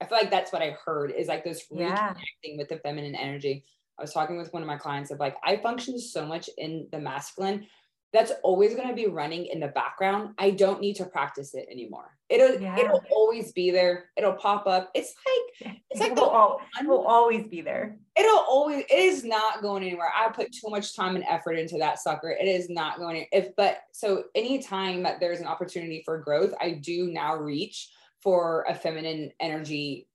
I 0.00 0.06
feel 0.06 0.18
like 0.18 0.30
that's 0.30 0.52
what 0.52 0.62
I 0.62 0.76
heard 0.84 1.10
is 1.10 1.28
like 1.28 1.44
this 1.44 1.66
yeah. 1.70 2.14
reconnecting 2.14 2.56
with 2.56 2.68
the 2.68 2.78
feminine 2.78 3.14
energy. 3.14 3.64
I 3.98 4.02
was 4.02 4.12
talking 4.12 4.38
with 4.38 4.52
one 4.52 4.62
of 4.62 4.68
my 4.68 4.78
clients 4.78 5.10
of 5.10 5.20
like 5.20 5.36
I 5.44 5.58
function 5.58 5.98
so 5.98 6.24
much 6.24 6.48
in 6.56 6.88
the 6.90 6.98
masculine 6.98 7.66
that's 8.12 8.32
always 8.42 8.74
going 8.74 8.88
to 8.88 8.94
be 8.94 9.06
running 9.06 9.46
in 9.46 9.60
the 9.60 9.68
background. 9.68 10.34
I 10.38 10.50
don't 10.50 10.80
need 10.80 10.94
to 10.96 11.04
practice 11.04 11.54
it 11.54 11.68
anymore. 11.70 12.16
It'll 12.28 12.60
yeah. 12.60 12.78
it'll 12.78 13.02
always 13.10 13.52
be 13.52 13.70
there. 13.70 14.10
It'll 14.16 14.34
pop 14.34 14.66
up. 14.66 14.90
It's 14.94 15.14
like 15.26 15.76
it's 15.90 16.00
like 16.00 16.12
it 16.12 16.16
will, 16.16 16.24
all, 16.24 16.60
it 16.80 16.86
will 16.86 17.06
always 17.06 17.46
be 17.46 17.60
there. 17.60 17.98
It'll 18.16 18.44
always 18.48 18.84
it 18.90 18.98
is 18.98 19.24
not 19.24 19.62
going 19.62 19.82
anywhere. 19.82 20.10
I 20.14 20.30
put 20.30 20.52
too 20.52 20.70
much 20.70 20.96
time 20.96 21.16
and 21.16 21.24
effort 21.28 21.54
into 21.54 21.78
that 21.78 21.98
sucker. 21.98 22.30
It 22.30 22.48
is 22.48 22.70
not 22.70 22.98
going 22.98 23.26
if 23.32 23.54
but 23.56 23.78
so 23.92 24.24
anytime 24.34 25.02
that 25.02 25.20
there's 25.20 25.40
an 25.40 25.46
opportunity 25.46 26.02
for 26.04 26.18
growth, 26.18 26.54
I 26.60 26.72
do 26.72 27.10
now 27.10 27.36
reach 27.36 27.90
for 28.22 28.64
a 28.68 28.74
feminine 28.74 29.32
energy 29.38 30.08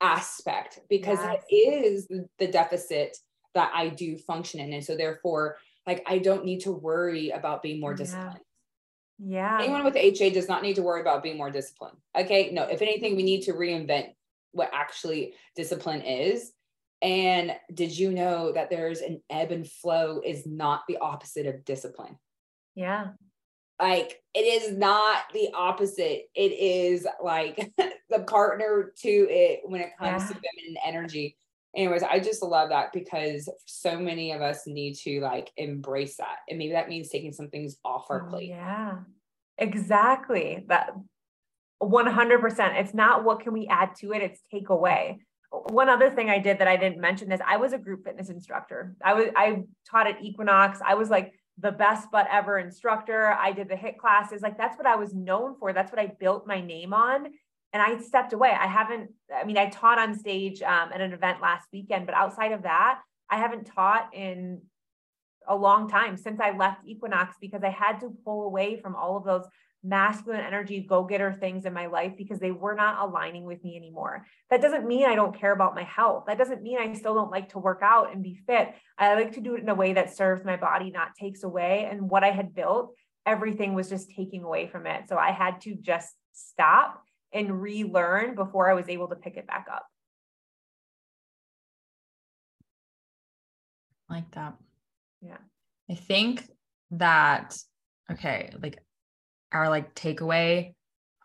aspect 0.00 0.80
because 0.88 1.18
yes. 1.18 1.42
it 1.48 1.84
is 1.84 2.08
the 2.38 2.46
deficit 2.46 3.16
that 3.54 3.70
I 3.74 3.88
do 3.88 4.16
function 4.16 4.60
in. 4.60 4.72
And 4.72 4.84
so 4.84 4.96
therefore 4.96 5.56
like 5.86 6.02
I 6.06 6.18
don't 6.18 6.44
need 6.44 6.60
to 6.60 6.72
worry 6.72 7.30
about 7.30 7.62
being 7.62 7.80
more 7.80 7.94
disciplined. 7.94 8.40
Yeah. 9.18 9.58
Anyone 9.60 9.84
with 9.84 9.96
HA 9.96 10.30
does 10.30 10.48
not 10.48 10.62
need 10.62 10.76
to 10.76 10.82
worry 10.82 11.00
about 11.00 11.22
being 11.22 11.36
more 11.36 11.50
disciplined. 11.50 11.96
Okay. 12.16 12.50
No, 12.52 12.64
if 12.64 12.82
anything, 12.82 13.16
we 13.16 13.22
need 13.22 13.42
to 13.42 13.52
reinvent 13.52 14.08
what 14.52 14.70
actually 14.72 15.34
discipline 15.56 16.02
is. 16.02 16.52
And 17.02 17.54
did 17.72 17.96
you 17.96 18.12
know 18.12 18.52
that 18.52 18.70
there's 18.70 19.00
an 19.00 19.20
ebb 19.28 19.52
and 19.52 19.68
flow 19.68 20.20
is 20.24 20.46
not 20.46 20.82
the 20.88 20.96
opposite 20.98 21.46
of 21.46 21.64
discipline? 21.64 22.18
Yeah. 22.74 23.08
Like 23.80 24.22
it 24.32 24.40
is 24.40 24.76
not 24.76 25.24
the 25.32 25.50
opposite. 25.54 26.24
It 26.34 26.52
is 26.52 27.06
like 27.22 27.72
the 28.08 28.20
partner 28.20 28.92
to 29.02 29.08
it 29.08 29.60
when 29.64 29.80
it 29.80 29.90
comes 29.98 30.22
yeah. 30.22 30.28
to 30.28 30.34
feminine 30.34 30.76
energy 30.84 31.36
anyways 31.76 32.02
i 32.02 32.18
just 32.18 32.42
love 32.42 32.68
that 32.68 32.92
because 32.92 33.48
so 33.66 33.98
many 33.98 34.32
of 34.32 34.40
us 34.42 34.66
need 34.66 34.94
to 34.94 35.20
like 35.20 35.50
embrace 35.56 36.16
that 36.16 36.38
and 36.48 36.58
maybe 36.58 36.72
that 36.72 36.88
means 36.88 37.08
taking 37.08 37.32
some 37.32 37.48
things 37.48 37.76
off 37.84 38.06
our 38.10 38.26
oh, 38.26 38.30
plate. 38.30 38.48
yeah. 38.48 38.98
Exactly. 39.58 40.64
That 40.68 40.90
100% 41.82 42.80
it's 42.80 42.94
not 42.94 43.24
what 43.24 43.40
can 43.40 43.52
we 43.52 43.66
add 43.66 43.94
to 43.96 44.12
it 44.12 44.22
it's 44.22 44.40
take 44.50 44.70
away. 44.70 45.20
One 45.50 45.88
other 45.88 46.10
thing 46.10 46.30
i 46.30 46.38
did 46.38 46.58
that 46.58 46.68
i 46.68 46.76
didn't 46.76 47.00
mention 47.00 47.30
is 47.30 47.40
i 47.46 47.56
was 47.56 47.72
a 47.72 47.78
group 47.78 48.04
fitness 48.04 48.30
instructor. 48.30 48.96
I 49.04 49.14
was 49.14 49.28
i 49.36 49.62
taught 49.88 50.06
at 50.06 50.22
equinox. 50.22 50.80
I 50.84 50.94
was 50.94 51.10
like 51.10 51.34
the 51.58 51.70
best 51.70 52.08
but 52.10 52.26
ever 52.32 52.58
instructor. 52.58 53.32
I 53.32 53.52
did 53.52 53.68
the 53.68 53.76
HIIT 53.76 53.98
classes. 53.98 54.42
Like 54.42 54.58
that's 54.58 54.76
what 54.76 54.86
i 54.86 54.96
was 54.96 55.14
known 55.14 55.56
for. 55.58 55.72
That's 55.72 55.92
what 55.92 56.00
i 56.00 56.06
built 56.06 56.46
my 56.46 56.60
name 56.60 56.92
on 56.92 57.26
and 57.74 57.82
I 57.82 58.00
stepped 58.00 58.32
away. 58.32 58.50
I 58.58 58.68
haven't, 58.68 59.10
I 59.34 59.44
mean, 59.44 59.58
I 59.58 59.68
taught 59.68 59.98
on 59.98 60.16
stage 60.16 60.62
um, 60.62 60.90
at 60.94 61.00
an 61.00 61.12
event 61.12 61.42
last 61.42 61.66
weekend, 61.72 62.06
but 62.06 62.14
outside 62.14 62.52
of 62.52 62.62
that, 62.62 63.00
I 63.28 63.36
haven't 63.36 63.64
taught 63.64 64.14
in 64.14 64.62
a 65.48 65.56
long 65.56 65.90
time 65.90 66.16
since 66.16 66.40
I 66.40 66.56
left 66.56 66.86
Equinox 66.86 67.36
because 67.40 67.64
I 67.64 67.70
had 67.70 67.98
to 68.00 68.14
pull 68.24 68.44
away 68.44 68.80
from 68.80 68.94
all 68.94 69.16
of 69.16 69.24
those 69.24 69.44
masculine 69.82 70.40
energy 70.40 70.80
go 70.80 71.02
getter 71.02 71.32
things 71.32 71.66
in 71.66 71.74
my 71.74 71.86
life 71.86 72.12
because 72.16 72.38
they 72.38 72.52
were 72.52 72.74
not 72.74 73.06
aligning 73.06 73.44
with 73.44 73.62
me 73.64 73.76
anymore. 73.76 74.24
That 74.50 74.62
doesn't 74.62 74.86
mean 74.86 75.04
I 75.04 75.16
don't 75.16 75.38
care 75.38 75.52
about 75.52 75.74
my 75.74 75.82
health. 75.82 76.24
That 76.28 76.38
doesn't 76.38 76.62
mean 76.62 76.78
I 76.78 76.94
still 76.94 77.14
don't 77.14 77.30
like 77.30 77.50
to 77.50 77.58
work 77.58 77.80
out 77.82 78.12
and 78.12 78.22
be 78.22 78.40
fit. 78.46 78.72
I 78.96 79.14
like 79.14 79.32
to 79.34 79.40
do 79.40 79.56
it 79.56 79.62
in 79.62 79.68
a 79.68 79.74
way 79.74 79.94
that 79.94 80.16
serves 80.16 80.44
my 80.44 80.56
body, 80.56 80.90
not 80.90 81.16
takes 81.20 81.42
away. 81.42 81.88
And 81.90 82.08
what 82.08 82.22
I 82.22 82.30
had 82.30 82.54
built, 82.54 82.94
everything 83.26 83.74
was 83.74 83.90
just 83.90 84.10
taking 84.10 84.44
away 84.44 84.68
from 84.68 84.86
it. 84.86 85.08
So 85.08 85.18
I 85.18 85.32
had 85.32 85.60
to 85.62 85.74
just 85.74 86.14
stop 86.32 87.02
and 87.34 87.60
relearn 87.60 88.36
before 88.36 88.70
I 88.70 88.74
was 88.74 88.88
able 88.88 89.08
to 89.08 89.16
pick 89.16 89.36
it 89.36 89.46
back 89.46 89.66
up. 89.70 89.86
Like 94.08 94.30
that. 94.32 94.54
Yeah. 95.20 95.38
I 95.90 95.94
think 95.94 96.48
that, 96.92 97.58
okay, 98.10 98.52
like 98.62 98.78
our 99.52 99.68
like 99.68 99.94
takeaway 99.94 100.74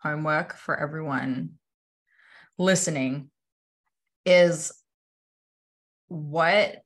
homework 0.02 0.56
for 0.56 0.78
everyone 0.78 1.52
listening 2.58 3.30
is 4.24 4.72
what 6.08 6.82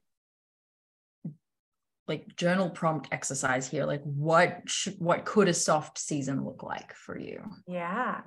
like 2.06 2.36
journal 2.36 2.70
prompt 2.70 3.08
exercise 3.12 3.68
here 3.68 3.84
like 3.84 4.02
what 4.02 4.60
should 4.66 4.94
what 4.98 5.24
could 5.24 5.48
a 5.48 5.54
soft 5.54 5.98
season 5.98 6.44
look 6.44 6.62
like 6.62 6.94
for 6.94 7.18
you 7.18 7.42
yeah 7.66 8.20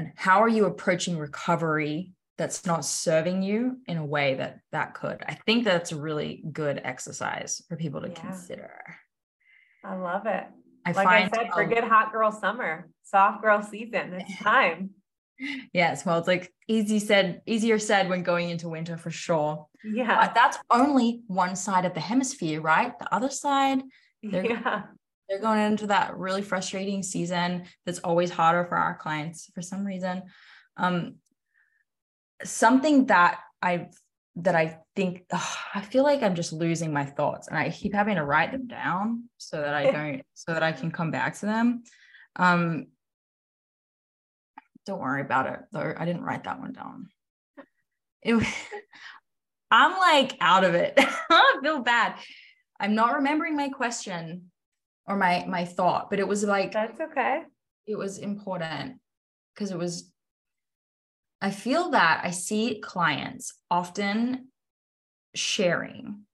and 0.00 0.12
how 0.16 0.42
are 0.42 0.48
you 0.48 0.64
approaching 0.64 1.18
recovery 1.18 2.12
that's 2.38 2.64
not 2.64 2.86
serving 2.86 3.42
you 3.42 3.76
in 3.86 3.98
a 3.98 4.04
way 4.04 4.34
that 4.34 4.60
that 4.72 4.94
could 4.94 5.22
i 5.26 5.34
think 5.46 5.64
that's 5.64 5.92
a 5.92 5.96
really 5.96 6.42
good 6.52 6.80
exercise 6.82 7.62
for 7.68 7.76
people 7.76 8.00
to 8.00 8.08
yeah. 8.08 8.14
consider 8.14 8.72
i 9.84 9.94
love 9.94 10.26
it 10.26 10.44
I 10.86 10.92
like 10.92 11.06
find, 11.06 11.30
I 11.34 11.36
said, 11.36 11.52
forget 11.52 11.84
hot 11.84 12.10
girl 12.10 12.32
summer, 12.32 12.88
soft 13.04 13.42
girl 13.42 13.62
season. 13.62 14.14
It's 14.14 14.38
time. 14.42 14.92
yes. 15.74 16.06
Well, 16.06 16.18
it's 16.18 16.26
like 16.26 16.50
easy 16.68 16.98
said, 16.98 17.42
easier 17.44 17.78
said 17.78 18.08
when 18.08 18.22
going 18.22 18.48
into 18.48 18.70
winter 18.70 18.96
for 18.96 19.10
sure. 19.10 19.66
Yeah. 19.84 20.24
But 20.24 20.34
that's 20.34 20.56
only 20.70 21.20
one 21.26 21.54
side 21.54 21.84
of 21.84 21.92
the 21.92 22.00
hemisphere, 22.00 22.62
right? 22.62 22.98
The 22.98 23.14
other 23.14 23.28
side, 23.28 23.82
yeah 24.22 24.84
they're 25.30 25.38
going 25.38 25.60
into 25.60 25.86
that 25.86 26.16
really 26.18 26.42
frustrating 26.42 27.04
season 27.04 27.62
that's 27.86 28.00
always 28.00 28.30
harder 28.30 28.64
for 28.64 28.76
our 28.76 28.96
clients 28.96 29.48
for 29.54 29.62
some 29.62 29.84
reason. 29.84 30.24
Um, 30.76 31.14
something 32.42 33.06
that 33.06 33.38
I've 33.62 33.86
that 34.36 34.56
I 34.56 34.78
think 34.96 35.24
ugh, 35.30 35.56
I 35.74 35.82
feel 35.82 36.02
like 36.02 36.22
I'm 36.22 36.34
just 36.34 36.52
losing 36.52 36.92
my 36.92 37.04
thoughts 37.04 37.46
and 37.46 37.56
I 37.56 37.70
keep 37.70 37.94
having 37.94 38.16
to 38.16 38.24
write 38.24 38.52
them 38.52 38.66
down 38.66 39.24
so 39.38 39.60
that 39.60 39.74
I 39.74 39.90
don't 39.90 40.22
so 40.34 40.52
that 40.52 40.62
I 40.62 40.72
can 40.72 40.90
come 40.90 41.12
back 41.12 41.38
to 41.38 41.46
them. 41.46 41.84
Um 42.36 42.86
don't 44.86 45.00
worry 45.00 45.20
about 45.20 45.46
it 45.46 45.60
though. 45.72 45.94
I 45.96 46.04
didn't 46.04 46.24
write 46.24 46.44
that 46.44 46.58
one 46.58 46.72
down. 46.72 47.08
It, 48.22 48.34
I'm 49.70 49.98
like 49.98 50.36
out 50.40 50.64
of 50.64 50.74
it. 50.74 50.94
I 51.30 51.58
feel 51.62 51.80
bad. 51.80 52.14
I'm 52.80 52.94
not 52.94 53.16
remembering 53.16 53.56
my 53.56 53.68
question 53.68 54.50
or 55.10 55.16
my 55.16 55.44
my 55.48 55.64
thought, 55.64 56.08
but 56.08 56.20
it 56.20 56.28
was 56.28 56.44
like 56.44 56.72
That's 56.72 57.00
okay. 57.00 57.42
it 57.86 57.98
was 57.98 58.18
important 58.18 59.00
because 59.52 59.72
it 59.72 59.78
was 59.78 60.12
I 61.42 61.50
feel 61.50 61.90
that 61.90 62.20
I 62.22 62.30
see 62.30 62.80
clients 62.80 63.54
often 63.70 64.48
sharing 65.34 66.26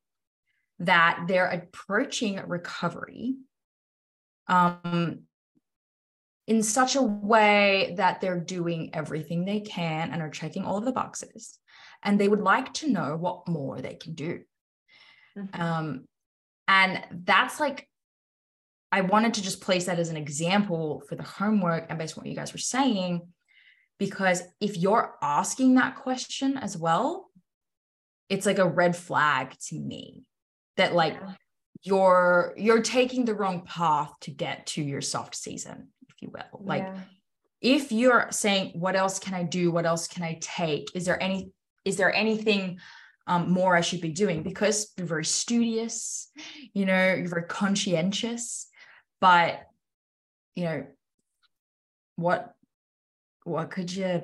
that 0.81 1.25
they're 1.27 1.47
approaching 1.47 2.41
recovery 2.47 3.37
um, 4.49 5.23
in 6.47 6.63
such 6.63 6.97
a 6.97 7.03
way 7.03 7.95
that 7.97 8.21
they're 8.21 8.41
doing 8.41 8.91
everything 8.95 9.45
they 9.45 9.61
can 9.61 10.11
and 10.13 10.21
are 10.21 10.31
checking 10.31 10.65
all 10.65 10.77
of 10.77 10.85
the 10.85 10.93
boxes. 10.93 11.59
And 12.03 12.21
they 12.21 12.29
would 12.29 12.41
like 12.41 12.73
to 12.75 12.91
know 12.91 13.17
what 13.17 13.49
more 13.49 13.81
they 13.81 13.95
can 13.95 14.15
do. 14.15 14.43
Mhm. 15.37 15.59
Um, 15.59 16.05
and 16.69 17.05
that's 17.25 17.59
like, 17.61 17.89
I 18.93 19.01
wanted 19.03 19.35
to 19.35 19.43
just 19.43 19.61
place 19.61 19.87
that 19.87 19.99
as 19.99 20.09
an 20.11 20.17
example 20.17 21.03
for 21.09 21.17
the 21.17 21.23
homework 21.23 21.87
and 21.89 21.99
based 21.99 22.17
on 22.17 22.23
what 22.23 22.31
you 22.31 22.37
guys 22.37 22.53
were 22.53 22.59
saying, 22.59 23.29
because 23.99 24.43
if 24.61 24.77
you're 24.77 25.15
asking 25.23 25.75
that 25.75 25.97
question 25.97 26.57
as 26.57 26.77
well, 26.77 27.31
it's 28.29 28.47
like 28.47 28.59
a 28.59 28.69
red 28.69 28.97
flag 28.97 29.57
to 29.69 29.79
me 29.79 30.25
that 30.77 30.95
like 30.95 31.15
Yeah. 31.15 31.33
you're 31.83 32.55
you're 32.57 32.83
taking 32.83 33.25
the 33.25 33.35
wrong 33.35 33.63
path 33.65 34.13
to 34.23 34.31
get 34.31 34.67
to 34.69 34.83
your 34.83 35.01
soft 35.01 35.35
season, 35.37 35.89
if 36.09 36.15
you 36.21 36.31
will. 36.31 36.61
Like 36.65 36.83
Yeah. 36.85 37.01
if 37.61 37.93
you're 37.93 38.29
saying 38.31 38.73
what 38.79 38.95
else 38.97 39.19
can 39.19 39.33
i 39.35 39.43
do 39.43 39.71
what 39.71 39.87
else 39.87 40.07
can 40.09 40.23
i 40.23 40.37
take 40.43 40.95
is 40.95 41.05
there 41.07 41.21
any 41.23 41.51
is 41.87 41.97
there 41.97 42.13
anything 42.15 42.79
um, 43.27 43.51
more 43.51 43.75
i 43.75 43.81
should 43.81 44.03
be 44.03 44.11
doing 44.11 44.43
because 44.43 44.93
you're 44.97 45.07
very 45.07 45.25
studious 45.25 46.29
you 46.75 46.85
know 46.85 47.15
you're 47.15 47.29
very 47.29 47.45
conscientious 47.49 48.69
but 49.27 49.67
you 50.55 50.65
know 50.65 50.87
what 52.17 52.55
what 53.43 53.71
could 53.71 53.91
you 53.91 54.23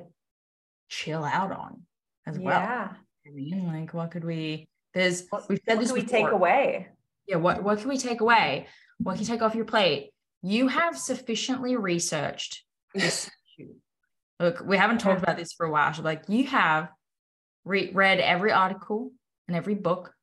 chill 0.89 1.23
out 1.23 1.51
on 1.51 1.81
as 2.25 2.39
well 2.39 2.59
yeah. 2.59 2.89
i 3.27 3.29
mean 3.29 3.67
like 3.67 3.93
what 3.93 4.11
could 4.11 4.23
we 4.23 4.67
there's 4.93 5.27
What- 5.29 5.49
we've 5.49 5.59
said 5.67 5.77
What 5.77 5.83
this 5.83 5.91
we 5.91 6.03
take 6.03 6.29
away? 6.29 6.87
Yeah, 7.27 7.37
what 7.37 7.63
what 7.63 7.79
can 7.79 7.89
we 7.89 7.97
take 7.97 8.21
away? 8.21 8.67
What 8.99 9.13
can 9.13 9.21
you 9.21 9.27
take 9.27 9.41
off 9.41 9.55
your 9.55 9.65
plate? 9.65 10.11
You 10.41 10.67
have 10.67 10.97
sufficiently 10.97 11.75
researched 11.75 12.63
this. 12.93 13.31
Look, 14.39 14.63
we 14.65 14.77
haven't 14.77 14.99
talked 14.99 15.23
about 15.23 15.37
this 15.37 15.53
for 15.53 15.65
a 15.65 15.71
while. 15.71 15.93
So 15.93 16.01
like 16.01 16.23
you 16.27 16.45
have 16.47 16.89
re- 17.63 17.91
read 17.93 18.19
every 18.19 18.51
article 18.51 19.11
and 19.47 19.55
every 19.55 19.75
book, 19.75 20.13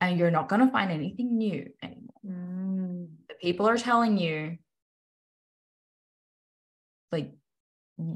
and 0.00 0.18
you're 0.18 0.30
not 0.30 0.48
going 0.48 0.64
to 0.66 0.72
find 0.72 0.90
anything 0.90 1.38
new 1.38 1.70
anymore. 1.82 2.20
Mm. 2.26 2.77
People 3.40 3.68
are 3.68 3.78
telling 3.78 4.18
you, 4.18 4.58
like, 7.12 7.32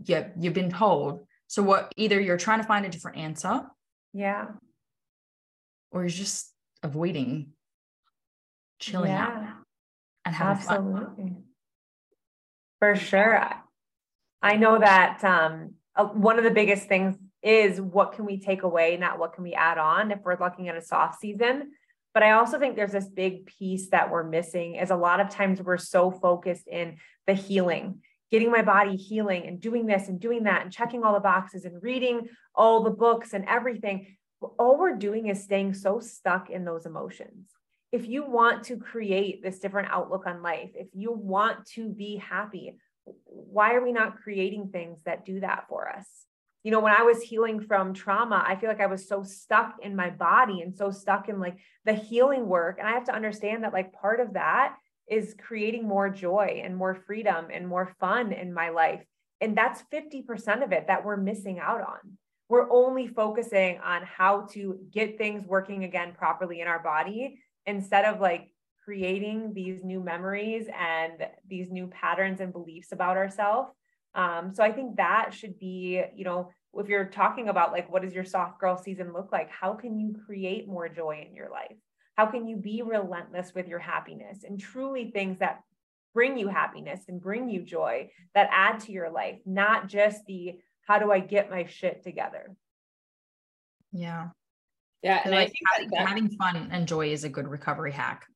yeah, 0.04 0.28
you've 0.38 0.54
been 0.54 0.70
told. 0.70 1.26
So 1.46 1.62
what? 1.62 1.92
Either 1.96 2.20
you're 2.20 2.38
trying 2.38 2.60
to 2.60 2.66
find 2.66 2.84
a 2.86 2.88
different 2.88 3.18
answer, 3.18 3.66
Yeah. 4.12 4.48
or 5.90 6.02
you're 6.02 6.08
just 6.08 6.52
avoiding 6.82 7.52
chilling 8.80 9.12
out 9.12 9.44
and 10.24 10.34
having 10.34 10.62
fun. 10.62 11.44
For 12.80 12.96
sure. 12.96 13.38
I- 13.38 13.60
I 14.44 14.56
know 14.56 14.76
that 14.80 15.22
um, 15.22 15.74
uh, 15.94 16.06
one 16.06 16.36
of 16.36 16.42
the 16.42 16.50
biggest 16.50 16.88
things 16.88 17.16
is 17.42 17.80
what 17.80 18.12
can 18.12 18.24
we 18.24 18.38
take 18.40 18.64
away, 18.64 18.96
not 18.96 19.20
what 19.20 19.34
can 19.34 19.44
we 19.44 19.54
add 19.54 19.78
on 19.78 20.10
if 20.10 20.18
we're 20.24 20.36
looking 20.38 20.68
at 20.68 20.76
a 20.76 20.82
soft 20.82 21.20
season. 21.20 21.72
But 22.14 22.22
I 22.22 22.32
also 22.32 22.58
think 22.58 22.76
there's 22.76 22.92
this 22.92 23.08
big 23.08 23.46
piece 23.46 23.88
that 23.88 24.10
we're 24.10 24.28
missing 24.28 24.74
is 24.74 24.90
a 24.90 24.96
lot 24.96 25.20
of 25.20 25.30
times 25.30 25.62
we're 25.62 25.78
so 25.78 26.10
focused 26.10 26.68
in 26.68 26.96
the 27.26 27.34
healing, 27.34 28.00
getting 28.30 28.50
my 28.50 28.62
body 28.62 28.96
healing 28.96 29.46
and 29.46 29.60
doing 29.60 29.86
this 29.86 30.08
and 30.08 30.20
doing 30.20 30.44
that 30.44 30.62
and 30.62 30.72
checking 30.72 31.04
all 31.04 31.14
the 31.14 31.20
boxes 31.20 31.64
and 31.64 31.82
reading 31.82 32.28
all 32.54 32.82
the 32.82 32.90
books 32.90 33.32
and 33.32 33.46
everything. 33.48 34.16
All 34.58 34.78
we're 34.78 34.96
doing 34.96 35.28
is 35.28 35.42
staying 35.42 35.74
so 35.74 36.00
stuck 36.00 36.50
in 36.50 36.64
those 36.64 36.84
emotions 36.84 37.48
if 37.92 38.08
you 38.08 38.24
want 38.24 38.64
to 38.64 38.78
create 38.78 39.42
this 39.42 39.58
different 39.58 39.88
outlook 39.90 40.26
on 40.26 40.42
life, 40.42 40.70
if 40.74 40.88
you 40.94 41.12
want 41.12 41.66
to 41.66 41.90
be 41.90 42.16
happy, 42.16 42.78
why 43.04 43.74
are 43.74 43.84
we 43.84 43.92
not 43.92 44.16
creating 44.16 44.70
things 44.70 45.02
that 45.04 45.26
do 45.26 45.40
that 45.40 45.66
for 45.68 45.88
us? 45.90 46.06
You 46.62 46.70
know, 46.70 46.80
when 46.80 46.94
I 46.94 47.02
was 47.02 47.20
healing 47.20 47.60
from 47.60 47.92
trauma, 47.92 48.44
I 48.46 48.56
feel 48.56 48.68
like 48.68 48.80
I 48.80 48.86
was 48.86 49.08
so 49.08 49.22
stuck 49.22 49.76
in 49.82 49.96
my 49.96 50.10
body 50.10 50.60
and 50.60 50.74
so 50.74 50.90
stuck 50.90 51.28
in 51.28 51.40
like 51.40 51.58
the 51.84 51.94
healing 51.94 52.46
work. 52.46 52.78
And 52.78 52.86
I 52.86 52.92
have 52.92 53.04
to 53.06 53.14
understand 53.14 53.64
that, 53.64 53.72
like, 53.72 53.92
part 53.92 54.20
of 54.20 54.34
that 54.34 54.76
is 55.08 55.34
creating 55.38 55.88
more 55.88 56.08
joy 56.08 56.62
and 56.64 56.76
more 56.76 56.94
freedom 56.94 57.46
and 57.52 57.66
more 57.66 57.94
fun 57.98 58.32
in 58.32 58.54
my 58.54 58.68
life. 58.68 59.04
And 59.40 59.56
that's 59.56 59.82
50% 59.92 60.62
of 60.62 60.72
it 60.72 60.86
that 60.86 61.04
we're 61.04 61.16
missing 61.16 61.58
out 61.58 61.80
on. 61.80 62.16
We're 62.48 62.70
only 62.70 63.08
focusing 63.08 63.78
on 63.80 64.02
how 64.04 64.46
to 64.52 64.78
get 64.92 65.18
things 65.18 65.44
working 65.44 65.84
again 65.84 66.12
properly 66.16 66.60
in 66.60 66.68
our 66.68 66.82
body 66.82 67.40
instead 67.66 68.04
of 68.04 68.20
like 68.20 68.52
creating 68.84 69.52
these 69.54 69.80
new 69.82 70.00
memories 70.00 70.66
and 70.78 71.26
these 71.48 71.70
new 71.70 71.88
patterns 71.88 72.40
and 72.40 72.52
beliefs 72.52 72.92
about 72.92 73.16
ourselves. 73.16 73.72
Um, 74.14 74.54
so 74.54 74.62
I 74.62 74.72
think 74.72 74.96
that 74.96 75.32
should 75.32 75.58
be, 75.58 76.02
you 76.14 76.24
know, 76.24 76.50
if 76.74 76.88
you're 76.88 77.04
talking 77.06 77.48
about 77.48 77.72
like 77.72 77.90
what 77.90 78.02
does 78.02 78.14
your 78.14 78.24
soft 78.24 78.60
girl 78.60 78.76
season 78.76 79.12
look 79.12 79.30
like, 79.32 79.50
how 79.50 79.74
can 79.74 79.98
you 79.98 80.14
create 80.26 80.66
more 80.68 80.88
joy 80.88 81.24
in 81.28 81.34
your 81.34 81.50
life? 81.50 81.76
How 82.16 82.26
can 82.26 82.46
you 82.46 82.56
be 82.56 82.82
relentless 82.82 83.54
with 83.54 83.68
your 83.68 83.78
happiness 83.78 84.44
and 84.44 84.60
truly 84.60 85.10
things 85.10 85.38
that 85.38 85.62
bring 86.14 86.36
you 86.38 86.48
happiness 86.48 87.00
and 87.08 87.20
bring 87.20 87.48
you 87.48 87.62
joy 87.62 88.10
that 88.34 88.48
add 88.52 88.80
to 88.80 88.92
your 88.92 89.10
life, 89.10 89.38
not 89.46 89.88
just 89.88 90.24
the 90.26 90.58
how 90.86 90.98
do 90.98 91.10
I 91.10 91.20
get 91.20 91.50
my 91.50 91.64
shit 91.64 92.02
together? 92.02 92.54
Yeah. 93.92 94.28
Yeah. 95.02 95.20
And 95.24 95.26
And 95.26 95.34
I 95.34 95.38
like 95.38 95.48
think 95.48 95.58
having, 95.72 95.90
that, 95.90 95.96
that 95.98 96.08
having 96.08 96.28
fun 96.30 96.68
and 96.70 96.86
joy 96.88 97.08
is 97.12 97.24
a 97.24 97.28
good 97.28 97.48
recovery 97.48 97.92
hack. 97.92 98.26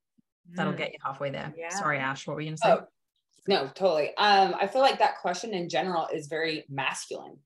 That'll 0.55 0.73
Mm. 0.73 0.79
get 0.79 0.93
you 0.93 0.99
halfway 1.05 1.31
there. 1.31 1.53
Yeah. 1.57 1.71
Sorry, 1.71 1.99
Ash. 1.99 2.27
What 2.27 2.35
were 2.35 2.41
you 2.41 2.51
gonna 2.51 2.57
say? 2.59 2.71
Oh, 2.71 2.87
no, 3.47 3.71
totally. 3.75 4.09
Um, 4.17 4.55
I 4.61 4.67
feel 4.67 4.83
like 4.83 4.99
that 4.99 5.21
question 5.21 5.55
in 5.55 5.69
general 5.69 6.09
is 6.13 6.27
very 6.27 6.65
masculine. 6.69 7.39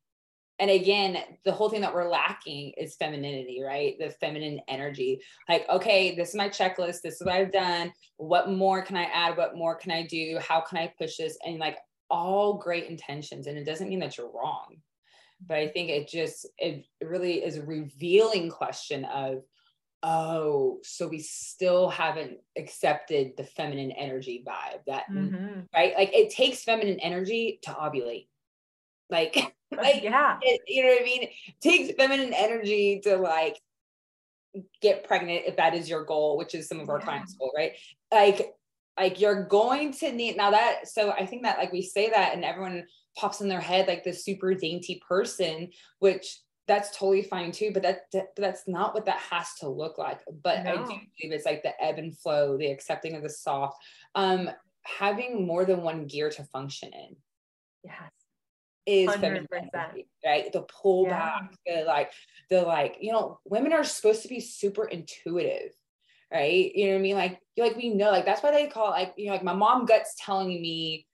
And 0.58 0.70
again, 0.70 1.16
the 1.46 1.52
whole 1.52 1.70
thing 1.70 1.80
that 1.80 1.94
we're 1.94 2.10
lacking 2.10 2.74
is 2.76 2.94
femininity, 2.96 3.62
right? 3.62 3.96
The 3.98 4.10
feminine 4.10 4.60
energy. 4.68 5.20
Like, 5.48 5.66
okay, 5.70 6.14
this 6.14 6.30
is 6.30 6.34
my 6.34 6.50
checklist. 6.50 7.00
This 7.02 7.14
is 7.14 7.22
what 7.24 7.34
I've 7.34 7.52
done. 7.52 7.92
What 8.18 8.50
more 8.50 8.82
can 8.82 8.96
I 8.96 9.04
add? 9.04 9.38
What 9.38 9.56
more 9.56 9.74
can 9.74 9.90
I 9.90 10.06
do? 10.06 10.38
How 10.38 10.60
can 10.60 10.76
I 10.76 10.92
push 10.98 11.16
this? 11.16 11.38
And 11.46 11.58
like 11.58 11.78
all 12.10 12.58
great 12.58 12.90
intentions. 12.90 13.46
And 13.46 13.56
it 13.56 13.64
doesn't 13.64 13.88
mean 13.88 14.00
that 14.00 14.18
you're 14.18 14.30
wrong. 14.30 14.76
But 15.46 15.56
I 15.56 15.68
think 15.68 15.88
it 15.88 16.08
just, 16.08 16.46
it 16.58 16.84
really 17.02 17.42
is 17.42 17.56
a 17.56 17.62
revealing 17.62 18.50
question 18.50 19.06
of, 19.06 19.42
oh, 20.02 20.80
so 20.82 21.06
we 21.08 21.18
still 21.18 21.88
haven't 21.90 22.38
accepted 22.56 23.32
the 23.36 23.44
feminine 23.44 23.90
energy 23.92 24.42
vibe 24.46 24.84
that 24.86 25.04
Mhm. 25.10 25.66
right? 25.74 25.94
Like 25.96 26.14
it 26.14 26.30
takes 26.30 26.62
feminine 26.64 27.00
energy 27.00 27.58
to 27.62 27.70
ovulate. 27.70 28.28
Like, 29.10 29.34
like 29.70 30.02
yeah. 30.02 30.38
it, 30.40 30.62
you 30.66 30.82
know 30.82 30.88
what 30.90 31.02
I 31.02 31.04
mean? 31.04 31.22
It 31.24 31.30
takes 31.60 31.94
feminine 31.96 32.32
energy 32.32 33.00
to 33.04 33.16
like 33.16 33.60
get 34.80 35.04
pregnant 35.04 35.44
if 35.46 35.56
that 35.56 35.74
is 35.74 35.88
your 35.88 36.04
goal, 36.04 36.36
which 36.36 36.54
is 36.54 36.66
some 36.68 36.80
of 36.80 36.88
our 36.88 36.98
Yeah. 36.98 37.04
clients' 37.04 37.34
goal, 37.34 37.52
right? 37.56 37.72
Like, 38.10 38.54
like 38.98 39.20
you're 39.20 39.44
going 39.44 39.92
to 39.92 40.12
need 40.12 40.36
now 40.36 40.50
that 40.50 40.88
so 40.88 41.10
I 41.12 41.24
think 41.24 41.44
that 41.44 41.58
like 41.58 41.72
we 41.72 41.80
say 41.82 42.10
that 42.10 42.34
and 42.34 42.44
everyone 42.44 42.86
pops 43.16 43.40
in 43.40 43.48
their 43.48 43.60
head 43.60 43.86
like 43.88 44.04
the 44.04 44.12
super 44.12 44.54
dainty 44.54 45.00
person, 45.06 45.70
which 46.00 46.38
that's 46.70 46.96
totally 46.96 47.22
fine 47.22 47.50
too, 47.50 47.72
but 47.74 47.82
that, 47.82 48.02
that 48.12 48.28
that's 48.36 48.68
not 48.68 48.94
what 48.94 49.06
that 49.06 49.18
has 49.18 49.54
to 49.58 49.68
look 49.68 49.98
like. 49.98 50.20
But 50.42 50.58
I 50.58 50.76
do 50.76 50.84
believe 50.86 51.32
it's 51.32 51.44
like 51.44 51.64
the 51.64 51.72
ebb 51.82 51.98
and 51.98 52.16
flow, 52.16 52.56
the 52.56 52.70
accepting 52.70 53.16
of 53.16 53.24
the 53.24 53.28
soft, 53.28 53.76
um, 54.14 54.48
having 54.82 55.44
more 55.44 55.64
than 55.64 55.82
one 55.82 56.06
gear 56.06 56.30
to 56.30 56.44
function 56.44 56.92
in 56.92 57.16
Yes. 57.82 58.12
is 58.86 59.12
feminine 59.16 59.48
100%. 59.50 59.70
energy, 59.74 60.08
right? 60.24 60.52
The 60.52 60.62
pull 60.62 61.06
Yeah. 61.06 61.18
back, 61.18 61.56
the 61.66 61.82
like, 61.82 62.12
the 62.50 62.62
like, 62.62 62.98
you 63.00 63.10
know, 63.10 63.40
women 63.44 63.72
are 63.72 63.82
supposed 63.82 64.22
to 64.22 64.28
be 64.28 64.38
super 64.38 64.84
intuitive, 64.84 65.72
right? 66.32 66.70
You 66.72 66.86
know 66.86 66.92
what 66.92 66.98
I 66.98 67.02
mean? 67.02 67.16
Like, 67.16 67.40
you 67.56 67.64
like 67.64 67.76
we 67.76 67.88
know, 67.88 68.12
like 68.12 68.26
that's 68.26 68.44
why 68.44 68.52
they 68.52 68.68
call 68.68 68.88
it 68.88 68.90
like, 68.90 69.14
you 69.16 69.26
know, 69.26 69.32
like 69.32 69.42
my 69.42 69.54
mom 69.54 69.86
guts 69.86 70.14
telling 70.24 70.48
me 70.48 71.08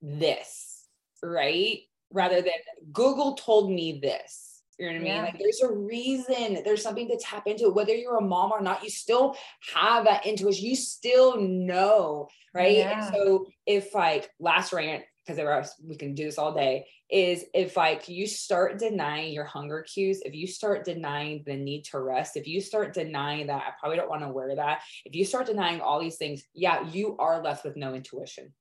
this, 0.00 0.88
right? 1.22 1.78
Rather 2.10 2.42
than 2.42 2.52
Google 2.92 3.34
told 3.34 3.70
me 3.70 4.00
this, 4.02 4.51
You 4.82 4.88
know 4.88 4.94
what 4.94 5.00
I 5.00 5.04
mean? 5.04 5.12
Yeah. 5.14 5.22
Like 5.22 5.38
there's 5.38 5.60
a 5.62 5.72
reason, 5.72 6.58
there's 6.64 6.82
something 6.82 7.06
to 7.08 7.16
tap 7.16 7.46
into, 7.46 7.70
whether 7.70 7.94
you're 7.94 8.16
a 8.16 8.20
mom 8.20 8.50
or 8.50 8.60
not, 8.60 8.82
you 8.82 8.90
still 8.90 9.36
have 9.74 10.06
that 10.06 10.26
intuition, 10.26 10.66
you 10.66 10.74
still 10.74 11.40
know, 11.40 12.26
right? 12.52 12.78
Yeah. 12.78 13.06
And 13.06 13.14
so 13.14 13.46
if 13.64 13.94
like 13.94 14.28
last 14.40 14.72
rant, 14.72 15.04
because 15.24 15.72
we 15.86 15.94
can 15.94 16.16
do 16.16 16.24
this 16.24 16.36
all 16.36 16.52
day, 16.52 16.88
is 17.08 17.44
if 17.54 17.76
like 17.76 18.08
you 18.08 18.26
start 18.26 18.80
denying 18.80 19.32
your 19.32 19.44
hunger 19.44 19.82
cues, 19.82 20.20
if 20.24 20.34
you 20.34 20.48
start 20.48 20.84
denying 20.84 21.44
the 21.46 21.54
need 21.54 21.84
to 21.92 22.00
rest, 22.00 22.36
if 22.36 22.48
you 22.48 22.60
start 22.60 22.92
denying 22.92 23.46
that 23.46 23.62
I 23.64 23.70
probably 23.78 23.98
don't 23.98 24.10
want 24.10 24.22
to 24.22 24.30
wear 24.32 24.56
that, 24.56 24.82
if 25.04 25.14
you 25.14 25.24
start 25.24 25.46
denying 25.46 25.80
all 25.80 26.00
these 26.00 26.16
things, 26.16 26.42
yeah, 26.54 26.88
you 26.90 27.16
are 27.18 27.40
left 27.40 27.64
with 27.64 27.76
no 27.76 27.94
intuition 27.94 28.52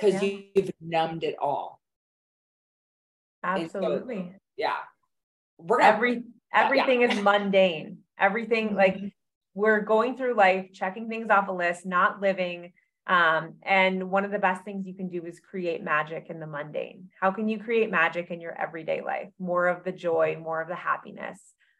because 0.00 0.20
Yeah. 0.20 0.40
you've 0.56 0.72
numbed 0.80 1.22
it 1.22 1.36
all. 1.38 1.80
And 3.44 3.70
so- 3.70 3.78
Absolutely. 3.78 4.32
Yeah. 4.56 4.78
We're 5.58 5.78
gonna 5.78 5.92
Every 5.92 6.22
everything 6.52 7.02
is 7.02 7.20
mundane. 7.20 7.98
Everything 8.18 8.74
like 8.74 9.00
we're 9.54 9.80
going 9.80 10.16
through 10.16 10.34
life, 10.34 10.72
checking 10.72 11.08
things 11.08 11.30
off 11.30 11.48
a 11.48 11.52
list, 11.52 11.86
not 11.86 12.20
living. 12.20 12.72
Um, 13.06 13.54
and 13.62 14.10
one 14.10 14.24
of 14.24 14.30
the 14.30 14.38
best 14.38 14.64
things 14.64 14.86
you 14.86 14.94
can 14.94 15.08
do 15.08 15.24
is 15.26 15.38
create 15.38 15.82
magic 15.82 16.30
in 16.30 16.40
the 16.40 16.46
mundane. 16.46 17.10
How 17.20 17.30
can 17.30 17.48
you 17.48 17.58
create 17.58 17.90
magic 17.90 18.30
in 18.30 18.40
your 18.40 18.58
everyday 18.58 19.02
life? 19.02 19.28
More 19.38 19.68
of 19.68 19.84
the 19.84 19.92
joy, 19.92 20.38
more 20.42 20.62
of 20.62 20.68
the 20.68 20.74
happiness. 20.74 21.38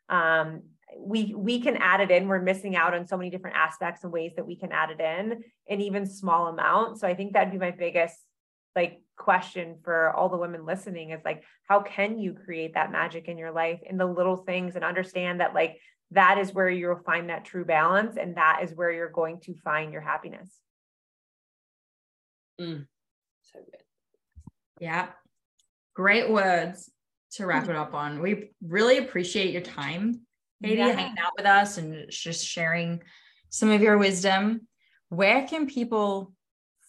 Um, 0.09 0.63
we 0.99 1.35
we 1.35 1.61
can 1.61 1.77
add 1.77 2.01
it 2.01 2.11
in. 2.11 2.29
We're 2.29 2.43
missing 2.43 2.77
out 2.77 2.95
on 2.95 3.07
so 3.07 3.17
many 3.17 3.31
different 3.31 3.57
aspects 3.57 4.05
and 4.05 4.13
ways 4.13 4.33
that 4.37 4.47
we 4.47 4.57
can 4.57 4.71
add 4.71 4.91
it 4.91 5.01
in, 5.01 5.43
in 5.67 5.81
even 5.81 6.07
small 6.07 6.49
amounts. 6.49 7.01
So 7.01 7.09
I 7.09 7.15
think 7.15 7.33
that'd 7.33 7.53
be 7.53 7.59
my 7.59 7.71
biggest 7.71 8.17
like 8.77 9.01
question 9.17 9.77
for 9.85 10.11
all 10.11 10.29
the 10.29 10.37
women 10.37 10.67
listening 10.67 11.11
is 11.11 11.21
like 11.25 11.45
how 11.69 11.81
can 11.81 12.19
you 12.19 12.33
create 12.33 12.75
that 12.75 12.91
magic 12.91 13.29
in 13.29 13.39
your 13.39 13.53
life 13.53 13.81
in 13.89 13.97
the 13.97 14.07
little 14.07 14.37
things 14.37 14.75
and 14.75 14.85
understand 14.85 15.41
that 15.41 15.55
like 15.55 15.79
that 16.11 16.39
is 16.39 16.53
where 16.53 16.69
you'll 16.69 17.01
find 17.07 17.31
that 17.31 17.45
true 17.45 17.65
balance 17.65 18.17
and 18.17 18.37
that 18.37 18.61
is 18.63 18.75
where 18.75 18.91
you're 18.91 19.11
going 19.11 19.39
to 19.41 19.55
find 19.65 19.93
your 19.93 20.03
happiness 20.03 20.59
mm. 22.61 22.87
so 23.53 23.59
good. 23.65 23.81
Yeah. 24.81 25.09
Great 25.95 26.31
words 26.31 26.91
to 27.33 27.47
wrap 27.47 27.69
it 27.69 27.77
up 27.77 27.95
on. 27.95 28.21
We 28.21 28.51
really 28.63 28.99
appreciate 28.99 29.53
your 29.53 29.63
time, 29.63 30.21
Katy, 30.63 30.77
Yeah. 30.77 30.93
hanging 30.93 31.19
out 31.19 31.33
with 31.37 31.47
us 31.47 31.79
and 31.79 32.07
just 32.11 32.47
sharing 32.47 33.03
some 33.49 33.71
of 33.71 33.81
your 33.81 33.99
wisdom. 33.99 34.67
Where 35.09 35.47
can 35.47 35.67
people 35.67 36.34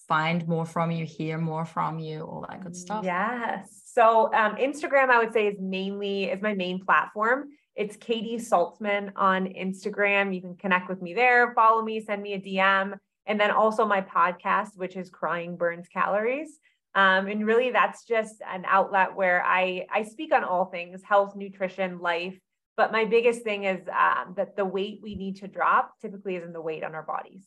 find 0.07 0.47
more 0.47 0.65
from 0.65 0.91
you, 0.91 1.05
hear 1.05 1.37
more 1.37 1.65
from 1.65 1.99
you, 1.99 2.21
all 2.21 2.45
that 2.49 2.63
good 2.63 2.75
stuff? 2.75 3.03
Yes. 3.03 3.81
So 3.85 4.33
um, 4.33 4.55
Instagram, 4.55 5.09
I 5.09 5.19
would 5.19 5.33
say, 5.33 5.47
is 5.47 5.59
mainly 5.59 6.25
is 6.25 6.41
my 6.41 6.53
main 6.53 6.83
platform. 6.83 7.49
It's 7.75 7.97
Katy 7.97 8.37
Saltsman 8.37 9.11
on 9.15 9.47
Instagram. 9.47 10.33
You 10.33 10.41
can 10.41 10.55
connect 10.55 10.89
with 10.89 11.01
me 11.01 11.13
there, 11.13 11.53
follow 11.53 11.81
me, 11.81 11.99
send 11.99 12.21
me 12.21 12.33
a 12.33 12.39
DM, 12.39 12.97
and 13.25 13.39
then 13.39 13.51
also 13.51 13.85
my 13.85 14.01
podcast, 14.01 14.77
which 14.77 14.95
is 14.95 15.09
Crying 15.09 15.57
Burns 15.57 15.87
Calories. 15.87 16.59
Um, 16.93 17.27
and 17.27 17.45
really, 17.45 17.71
that's 17.71 18.05
just 18.05 18.35
an 18.49 18.63
outlet 18.65 19.15
where 19.15 19.43
I 19.43 19.85
I 19.93 20.03
speak 20.03 20.33
on 20.33 20.45
all 20.45 20.65
things 20.65 21.01
health, 21.03 21.35
nutrition, 21.35 21.99
life. 21.99 22.39
But 22.77 22.91
my 22.91 23.05
biggest 23.05 23.43
thing 23.43 23.65
is 23.65 23.81
um, 23.87 24.33
that 24.37 24.55
the 24.55 24.65
weight 24.65 24.99
we 25.01 25.15
need 25.15 25.37
to 25.37 25.47
drop 25.47 25.93
typically 26.01 26.35
isn't 26.35 26.53
the 26.53 26.61
weight 26.61 26.83
on 26.83 26.95
our 26.95 27.03
bodies. 27.03 27.45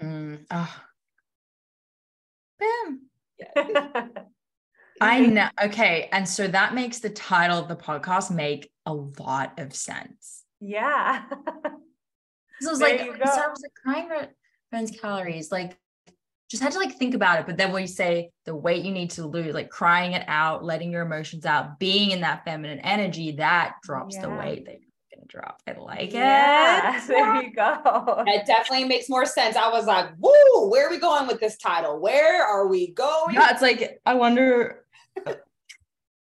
Mm, 0.00 0.44
ah. 0.50 0.84
Bam. 2.58 3.00
I 5.00 5.20
know. 5.20 5.48
Okay. 5.62 6.08
And 6.12 6.28
so 6.28 6.46
that 6.48 6.74
makes 6.74 7.00
the 7.00 7.10
title 7.10 7.58
of 7.58 7.68
the 7.68 7.76
podcast 7.76 8.30
make 8.30 8.70
a 8.86 8.94
lot 8.94 9.58
of 9.58 9.74
sense. 9.74 10.44
yeah. 10.60 11.24
So 12.60 12.68
I 12.68 12.72
was 12.72 12.78
There 12.78 12.88
like, 12.88 13.00
so. 13.00 13.42
I 13.42 13.48
was 13.48 13.62
like 13.62 13.72
crying 13.82 14.28
burns 14.70 14.90
calories. 14.92 15.50
Like, 15.50 15.76
just 16.48 16.62
had 16.62 16.72
to 16.72 16.78
like 16.78 16.96
think 16.96 17.14
about 17.14 17.40
it. 17.40 17.46
But 17.46 17.56
then 17.56 17.72
when 17.72 17.82
you 17.82 17.88
say 17.88 18.30
the 18.44 18.54
weight 18.54 18.84
you 18.84 18.92
need 18.92 19.10
to 19.10 19.26
lose, 19.26 19.54
like 19.54 19.70
crying 19.70 20.12
it 20.12 20.24
out, 20.28 20.64
letting 20.64 20.92
your 20.92 21.02
emotions 21.02 21.44
out, 21.46 21.80
being 21.80 22.12
in 22.12 22.20
that 22.20 22.44
feminine 22.44 22.78
energy, 22.78 23.32
that 23.32 23.74
drops 23.82 24.16
the 24.16 24.30
weight 24.30 24.64
that 24.66 24.80
you're 24.80 24.93
gonna 25.28 25.44
drop. 25.46 25.62
I 25.66 25.72
like 25.72 26.12
Yeah, 26.12 26.98
it. 26.98 27.06
there 27.08 27.42
you 27.42 27.52
go. 27.52 28.24
It 28.26 28.46
definitely 28.46 28.84
makes 28.84 29.08
more 29.08 29.26
sense. 29.26 29.56
I 29.56 29.68
was 29.70 29.86
like, 29.86 30.10
woo, 30.18 30.70
where 30.70 30.86
are 30.86 30.90
we 30.90 30.98
going 30.98 31.26
with 31.26 31.40
this 31.40 31.56
title? 31.56 31.98
Where 32.00 32.44
are 32.44 32.66
we 32.66 32.92
going? 32.92 33.34
Yeah, 33.34 33.50
it's 33.50 33.62
like 33.62 34.00
I 34.06 34.14
wonder. 34.14 34.84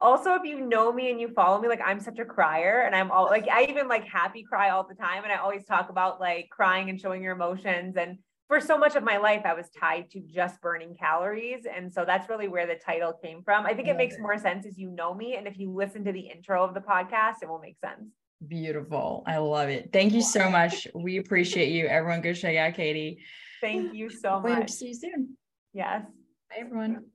Also, 0.01 0.34
if 0.34 0.43
you 0.43 0.60
know 0.60 0.91
me 0.91 1.12
and 1.12 1.22
you 1.22 1.30
follow 1.30 1.62
me, 1.62 1.70
like 1.70 1.80
I'm 1.80 2.01
such 2.01 2.20
a 2.20 2.26
crier 2.26 2.82
and 2.82 2.93
I'm 2.93 3.10
all 3.10 3.24
like, 3.28 3.47
I 3.47 3.64
even 3.70 3.88
like 3.88 4.04
happy 4.04 4.43
cry 4.43 4.72
all 4.72 4.86
the 4.86 4.95
time. 4.95 5.24
And 5.24 5.32
I 5.32 5.38
always 5.38 5.64
talk 5.64 5.89
about 5.89 6.20
like 6.20 6.49
crying 6.51 6.89
and 6.89 6.99
showing 6.99 7.24
your 7.24 7.32
emotions. 7.32 7.95
And 7.95 8.18
for 8.49 8.60
so 8.60 8.78
much 8.78 8.97
of 8.97 9.04
my 9.04 9.16
life, 9.16 9.43
I 9.45 9.54
was 9.54 9.70
tied 9.70 10.10
to 10.12 10.20
just 10.20 10.60
burning 10.60 10.93
calories. 10.93 11.66
And 11.74 11.93
so 11.93 12.04
that's 12.06 12.28
really 12.28 12.49
where 12.49 12.68
the 12.68 12.76
title 12.76 13.14
came 13.14 13.43
from. 13.43 13.66
I 13.66 13.74
think 13.74 13.88
it 13.88 13.95
makes 13.95 14.20
more 14.20 14.38
sense 14.38 14.66
as 14.66 14.78
you 14.78 14.89
know 14.89 15.14
me. 15.14 15.38
And 15.38 15.47
if 15.47 15.58
you 15.58 15.72
listen 15.72 16.04
to 16.04 16.12
the 16.12 16.20
intro 16.20 16.66
of 16.66 16.74
the 16.74 16.82
podcast, 16.82 17.36
it 17.41 17.47
will 17.47 17.60
make 17.60 17.78
sense. 17.80 18.12
Beautiful. 18.48 19.24
I 19.28 19.38
love 19.38 19.70
it. 19.70 19.89
Thank 19.94 20.14
you 20.14 20.22
so 20.22 20.50
much. 20.50 20.88
We 20.94 21.18
appreciate 21.18 21.70
you. 21.72 21.86
Everyone 21.88 22.22
go 22.22 22.34
check 22.34 22.56
out 22.58 22.74
Katy. 22.74 23.20
Thank 23.62 23.94
you 23.94 24.10
so 24.10 24.41
We 24.44 24.52
hope 24.52 24.60
much. 24.62 24.72
see 24.72 24.88
you 24.88 24.94
soon. 24.96 25.38
Yes. 25.74 26.04
Bye 26.50 26.58
everyone. 26.60 27.06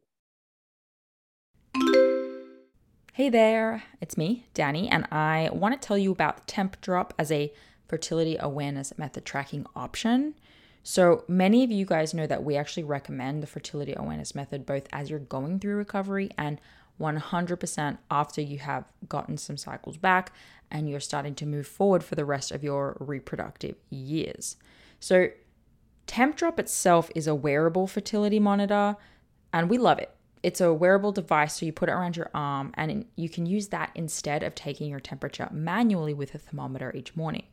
Hey 3.13 3.31
there, 3.31 3.83
it's 4.01 4.17
me, 4.17 4.47
Dani, 4.55 4.89
and 4.91 5.05
I 5.11 5.51
want 5.53 5.81
to 5.81 5.85
tell 5.87 5.99
you 5.99 6.13
about 6.13 6.47
Temp 6.47 6.81
Drop 6.81 7.13
as 7.19 7.33
a 7.33 7.53
fertility 7.89 8.37
awareness 8.39 8.97
method 8.97 9.25
tracking 9.25 9.67
option. 9.75 10.35
So, 10.85 11.25
many 11.27 11.65
of 11.65 11.71
you 11.71 11.85
guys 11.85 12.15
know 12.15 12.29
that 12.29 12.45
we 12.45 12.57
actually 12.57 12.85
recommend 12.85 13.43
the 13.43 13.47
fertility 13.49 13.93
awareness 13.97 14.35
method 14.37 14.65
both 14.65 14.87
as 14.93 15.11
you're 15.11 15.19
going 15.19 15.59
through 15.59 15.75
recovery 15.77 16.31
and 16.39 16.61
100% 17.01 17.99
after 18.11 18.41
you 18.41 18.59
have 18.59 18.85
gotten 19.09 19.37
some 19.37 19.57
cycles 19.57 19.97
back 19.97 20.33
and 20.71 20.89
you're 20.89 21.01
starting 21.01 21.35
to 21.37 21.47
move 21.47 21.67
forward 21.67 22.05
for 22.05 22.15
the 22.15 22.25
rest 22.25 22.53
of 22.53 22.63
your 22.63 22.97
reproductive 23.01 23.77
years. 23.91 24.57
So, 25.01 25.29
Temp 26.07 26.37
Drop 26.37 26.59
itself 26.59 27.11
is 27.15 27.27
a 27.27 27.35
wearable 27.35 27.87
fertility 27.87 28.41
monitor, 28.41 28.97
and 29.53 29.69
we 29.69 29.77
love 29.79 29.99
it. 29.99 30.11
It's 30.43 30.61
a 30.61 30.73
wearable 30.73 31.13
device, 31.13 31.57
so 31.57 31.67
you 31.67 31.73
put 31.73 31.89
it 31.89 31.93
around 31.93 32.17
your 32.17 32.31
arm, 32.33 32.73
and 32.75 33.05
you 33.17 33.29
can 33.29 33.45
use 33.47 33.69
that 33.69 33.91
instead 33.95 34.43
of 34.43 34.55
taking 34.55 34.91
your 34.91 35.01
temperature 35.01 35.49
manually 35.53 36.15
with 36.15 36.35
a 36.35 36.39
thermometer 36.39 36.93
each 36.95 37.15
morning. 37.17 37.45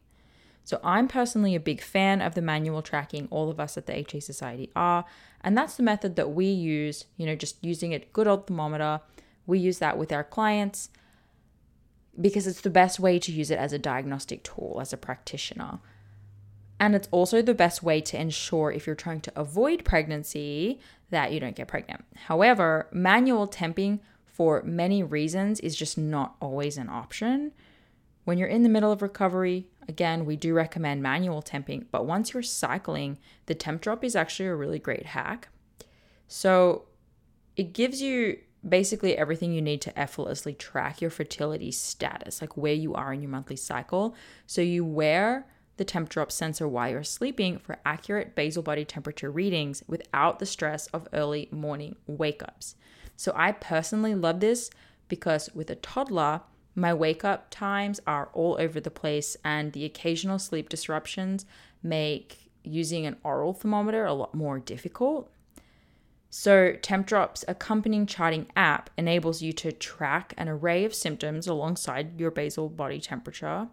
So, 0.64 0.80
I'm 0.84 1.08
personally 1.08 1.56
a 1.56 1.60
big 1.60 1.82
fan 1.82 2.22
of 2.22 2.34
the 2.34 2.42
manual 2.42 2.82
tracking, 2.82 3.28
all 3.30 3.50
of 3.50 3.60
us 3.60 3.78
at 3.78 3.86
the 3.86 3.98
HA 3.98 4.22
Society 4.22 4.72
are, 4.76 5.06
and 5.42 5.58
that's 5.58 5.76
the 5.76 5.84
method 5.84 6.16
that 6.16 6.32
we 6.32 6.48
use, 6.48 7.06
you 7.18 7.26
know, 7.26 7.36
just 7.36 7.64
using 7.64 7.94
a 7.94 8.00
good 8.00 8.28
old 8.28 8.48
thermometer. 8.48 9.02
We 9.46 9.60
use 9.60 9.78
that 9.80 9.98
with 9.98 10.12
our 10.12 10.24
clients 10.24 10.90
because 12.20 12.48
it's 12.48 12.62
the 12.62 12.70
best 12.70 13.00
way 13.00 13.20
to 13.20 13.32
use 13.32 13.52
it 13.52 13.60
as 13.60 13.74
a 13.74 13.80
diagnostic 13.80 14.44
tool 14.44 14.80
as 14.82 14.94
a 14.94 14.98
practitioner. 14.98 15.80
And 16.80 16.96
it's 16.96 17.08
also 17.12 17.42
the 17.42 17.54
best 17.54 17.84
way 17.84 18.02
to 18.02 18.20
ensure 18.20 18.72
if 18.72 18.86
you're 18.86 18.96
trying 18.96 19.22
to 19.22 19.40
avoid 19.40 19.86
pregnancy 19.86 20.80
that 21.10 21.32
you 21.32 21.40
don't 21.40 21.56
get 21.56 21.68
pregnant. 21.68 22.04
However, 22.26 22.88
manual 22.92 23.48
temping 23.48 24.00
for 24.26 24.62
many 24.64 25.02
reasons 25.02 25.60
is 25.62 25.76
just 25.76 25.98
not 25.98 26.36
always 26.42 26.78
an 26.78 26.90
option. 26.90 27.54
When 28.26 28.38
you're 28.38 28.50
in 28.50 28.64
the 28.64 28.70
middle 28.70 28.92
of 28.92 29.02
recovery, 29.02 29.68
again, 29.88 30.26
we 30.26 30.36
do 30.36 30.54
recommend 30.54 31.02
manual 31.02 31.42
temping, 31.42 31.86
but 31.92 32.06
once 32.06 32.34
you're 32.34 32.44
cycling, 32.44 33.20
the 33.46 33.56
temp 33.56 33.82
drop 33.82 34.04
is 34.04 34.16
actually 34.16 34.48
a 34.48 34.56
really 34.56 34.80
great 34.80 35.06
hack. 35.06 35.48
So 36.28 36.86
it 37.56 37.72
gives 37.72 38.02
you 38.02 38.40
basically 38.68 39.18
everything 39.18 39.54
you 39.54 39.62
need 39.62 39.82
to 39.82 39.98
effortlessly 40.00 40.54
track 40.54 41.02
your 41.02 41.12
fertility 41.12 41.72
status, 41.72 42.42
like 42.42 42.58
where 42.58 42.74
you 42.74 42.94
are 42.94 43.14
in 43.14 43.22
your 43.22 43.30
monthly 43.30 43.56
cycle. 43.56 44.16
So 44.48 44.62
you 44.62 44.84
wear 44.84 45.46
the 45.78 45.86
temp 45.86 46.10
drop 46.10 46.32
sensor 46.32 46.68
while 46.68 46.90
you're 46.90 47.04
sleeping 47.04 47.60
for 47.60 47.78
accurate 47.86 48.34
basal 48.36 48.64
body 48.64 48.86
temperature 48.86 49.30
readings 49.30 49.84
without 49.88 50.40
the 50.40 50.46
stress 50.46 50.88
of 50.88 51.08
early 51.14 51.50
morning 51.52 51.96
wake 52.08 52.42
ups. 52.42 52.76
So 53.16 53.34
I 53.36 53.52
personally 53.52 54.16
love 54.16 54.40
this 54.40 54.70
because 55.08 55.50
with 55.54 55.70
a 55.70 55.76
toddler, 55.76 56.42
my 56.76 56.94
wake 56.94 57.24
up 57.24 57.50
times 57.50 58.02
are 58.06 58.30
all 58.34 58.58
over 58.60 58.82
the 58.82 58.92
place, 58.92 59.38
and 59.46 59.72
the 59.72 59.86
occasional 59.86 60.40
sleep 60.40 60.68
disruptions 60.68 61.46
make 61.82 62.52
using 62.64 63.06
an 63.06 63.16
oral 63.24 63.54
thermometer 63.54 64.06
a 64.06 64.14
lot 64.14 64.36
more 64.36 64.60
difficult. 64.60 65.32
So, 66.38 66.74
TempDrop's 66.74 67.46
accompanying 67.48 68.08
charting 68.08 68.48
app 68.58 68.90
enables 68.98 69.42
you 69.42 69.54
to 69.54 69.72
track 69.72 70.34
an 70.38 70.50
array 70.50 70.84
of 70.84 70.94
symptoms 70.94 71.48
alongside 71.48 72.20
your 72.20 72.30
basal 72.30 72.68
body 72.68 73.00
temperature. 73.00 73.70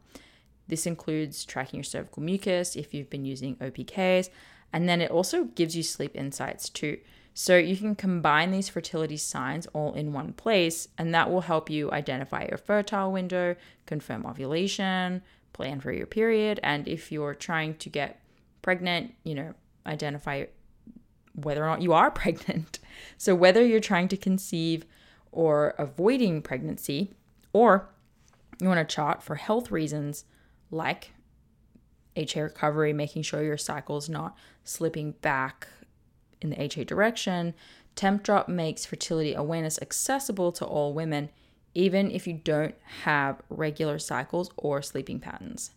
This 0.68 0.86
includes 0.86 1.44
tracking 1.44 1.78
your 1.78 1.84
cervical 1.84 2.22
mucus 2.22 2.76
if 2.76 2.94
you've 2.94 3.10
been 3.10 3.24
using 3.24 3.56
OPKs, 3.56 4.30
and 4.72 4.88
then 4.88 5.00
it 5.00 5.10
also 5.10 5.42
gives 5.42 5.76
you 5.76 5.82
sleep 5.82 6.12
insights 6.14 6.68
too. 6.68 6.98
So 7.34 7.56
you 7.56 7.76
can 7.76 7.96
combine 7.96 8.52
these 8.52 8.68
fertility 8.68 9.16
signs 9.16 9.66
all 9.72 9.92
in 9.94 10.12
one 10.12 10.32
place, 10.32 10.86
and 10.96 11.12
that 11.12 11.32
will 11.32 11.40
help 11.40 11.68
you 11.68 11.90
identify 11.90 12.46
your 12.48 12.58
fertile 12.58 13.10
window, 13.10 13.56
confirm 13.86 14.24
ovulation, 14.24 15.22
plan 15.52 15.80
for 15.80 15.90
your 15.90 16.06
period, 16.06 16.60
and 16.62 16.86
if 16.86 17.10
you're 17.10 17.34
trying 17.34 17.74
to 17.78 17.88
get 17.88 18.22
pregnant, 18.62 19.14
you 19.24 19.34
know, 19.34 19.54
identify 19.84 20.44
whether 21.34 21.62
or 21.62 21.68
not 21.68 21.82
you 21.82 21.92
are 21.92 22.10
pregnant. 22.22 22.78
So 23.18 23.34
whether 23.34 23.64
you're 23.64 23.80
trying 23.80 24.08
to 24.08 24.16
conceive 24.16 24.84
or 25.30 25.74
avoiding 25.78 26.42
pregnancy, 26.42 27.14
or 27.52 27.88
you 28.60 28.68
want 28.68 28.86
to 28.86 28.94
chart 28.94 29.22
for 29.22 29.36
health 29.36 29.70
reasons 29.70 30.24
like 30.70 31.12
HA 32.16 32.42
recovery, 32.42 32.92
making 32.92 33.22
sure 33.22 33.42
your 33.42 33.56
cycle 33.56 33.96
is 33.96 34.08
not 34.08 34.36
slipping 34.64 35.12
back 35.22 35.68
in 36.40 36.50
the 36.50 36.62
HA 36.62 36.84
direction, 36.84 37.54
Tempdrop 37.96 38.48
makes 38.48 38.86
fertility 38.86 39.34
awareness 39.34 39.78
accessible 39.80 40.52
to 40.52 40.64
all 40.64 40.92
women, 40.92 41.30
even 41.74 42.10
if 42.10 42.26
you 42.26 42.34
don't 42.34 42.74
have 43.04 43.40
regular 43.48 43.98
cycles 43.98 44.50
or 44.56 44.82
sleeping 44.82 45.20
patterns. 45.20 45.72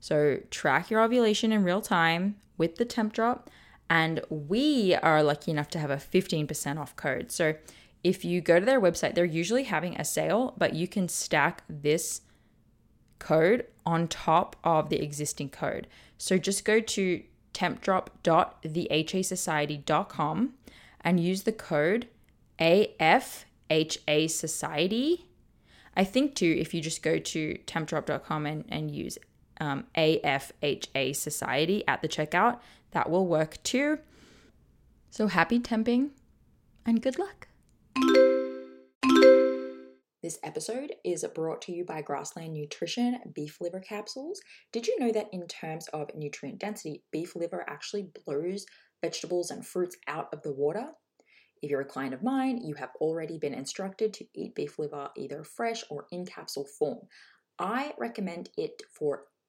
So, 0.00 0.40
track 0.50 0.90
your 0.90 1.02
ovulation 1.02 1.52
in 1.52 1.64
real 1.64 1.80
time 1.80 2.36
with 2.56 2.76
the 2.76 2.84
Tempdrop, 2.84 3.48
and 3.90 4.20
we 4.28 4.94
are 4.94 5.22
lucky 5.22 5.50
enough 5.50 5.70
to 5.70 5.78
have 5.78 5.90
a 5.90 5.96
15% 5.96 6.78
off 6.78 6.94
code. 6.96 7.32
So, 7.32 7.54
if 8.04 8.24
you 8.24 8.40
go 8.40 8.60
to 8.60 8.66
their 8.66 8.80
website, 8.80 9.16
they're 9.16 9.24
usually 9.24 9.64
having 9.64 9.96
a 9.96 10.04
sale, 10.04 10.54
but 10.56 10.72
you 10.72 10.86
can 10.86 11.08
stack 11.08 11.64
this 11.68 12.20
code 13.18 13.66
on 13.84 14.06
top 14.06 14.54
of 14.62 14.88
the 14.88 15.02
existing 15.02 15.50
code. 15.50 15.88
So, 16.16 16.38
just 16.38 16.64
go 16.64 16.78
to 16.80 17.24
tempdrop.thehasociety.com 17.54 20.54
and 21.00 21.20
use 21.20 21.42
the 21.42 21.52
code 21.52 22.08
AFHA 22.58 24.30
Society. 24.30 25.26
I 25.96 26.04
think 26.04 26.34
too, 26.34 26.56
if 26.58 26.74
you 26.74 26.80
just 26.80 27.02
go 27.02 27.18
to 27.18 27.58
tempdrop.com 27.66 28.46
and, 28.46 28.64
and 28.68 28.90
use 28.90 29.18
um, 29.60 29.84
AFHA 29.96 31.16
Society 31.16 31.86
at 31.88 32.02
the 32.02 32.08
checkout, 32.08 32.58
that 32.92 33.10
will 33.10 33.26
work 33.26 33.62
too. 33.62 33.98
So 35.10 35.26
happy 35.26 35.60
temping 35.60 36.10
and 36.84 37.02
good 37.02 37.18
luck. 37.18 37.48
This 40.20 40.38
episode 40.42 40.94
is 41.04 41.24
brought 41.34 41.62
to 41.62 41.72
you 41.72 41.84
by 41.84 42.02
Grassland 42.02 42.52
Nutrition 42.52 43.20
beef 43.34 43.58
liver 43.60 43.80
capsules. 43.80 44.40
Did 44.72 44.86
you 44.86 44.98
know 44.98 45.12
that 45.12 45.28
in 45.32 45.46
terms 45.46 45.86
of 45.92 46.10
nutrient 46.14 46.58
density, 46.58 47.04
beef 47.12 47.36
liver 47.36 47.64
actually 47.68 48.10
blows 48.24 48.66
vegetables 49.00 49.50
and 49.50 49.64
fruits 49.64 49.96
out 50.08 50.28
of 50.32 50.42
the 50.42 50.52
water? 50.52 50.88
If 51.62 51.70
you're 51.70 51.82
a 51.82 51.86
client 51.86 52.14
of 52.14 52.22
mine, 52.22 52.58
you 52.64 52.74
have 52.74 52.90
already 53.00 53.38
been 53.38 53.54
instructed 53.54 54.12
to 54.14 54.26
eat 54.34 54.54
beef 54.54 54.78
liver 54.78 55.08
either 55.16 55.44
fresh 55.44 55.84
or 55.88 56.06
in 56.10 56.26
capsule 56.26 56.66
form. 56.78 56.98
I 57.58 57.94
recommend 57.96 58.50
it 58.56 58.82
for 58.98 59.24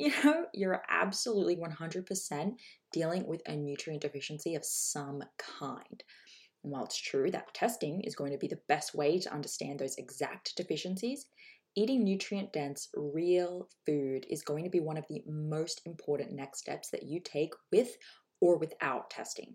you 0.00 0.12
know, 0.24 0.46
you're 0.54 0.82
absolutely 0.88 1.56
100% 1.56 2.52
dealing 2.90 3.26
with 3.26 3.42
a 3.46 3.54
nutrient 3.54 4.02
deficiency 4.02 4.54
of 4.54 4.64
some 4.64 5.22
kind. 5.36 6.02
And 6.64 6.72
while 6.72 6.84
it's 6.84 7.00
true 7.00 7.30
that 7.30 7.52
testing 7.52 8.00
is 8.02 8.14
going 8.14 8.32
to 8.32 8.38
be 8.38 8.48
the 8.48 8.60
best 8.66 8.94
way 8.94 9.18
to 9.18 9.32
understand 9.32 9.78
those 9.78 9.96
exact 9.96 10.56
deficiencies, 10.56 11.26
eating 11.76 12.02
nutrient 12.02 12.52
dense, 12.52 12.88
real 12.94 13.68
food 13.84 14.24
is 14.30 14.42
going 14.42 14.64
to 14.64 14.70
be 14.70 14.80
one 14.80 14.96
of 14.96 15.04
the 15.08 15.22
most 15.26 15.82
important 15.84 16.32
next 16.32 16.60
steps 16.60 16.88
that 16.90 17.02
you 17.02 17.20
take 17.20 17.52
with 17.70 17.96
or 18.40 18.56
without 18.56 19.10
testing. 19.10 19.54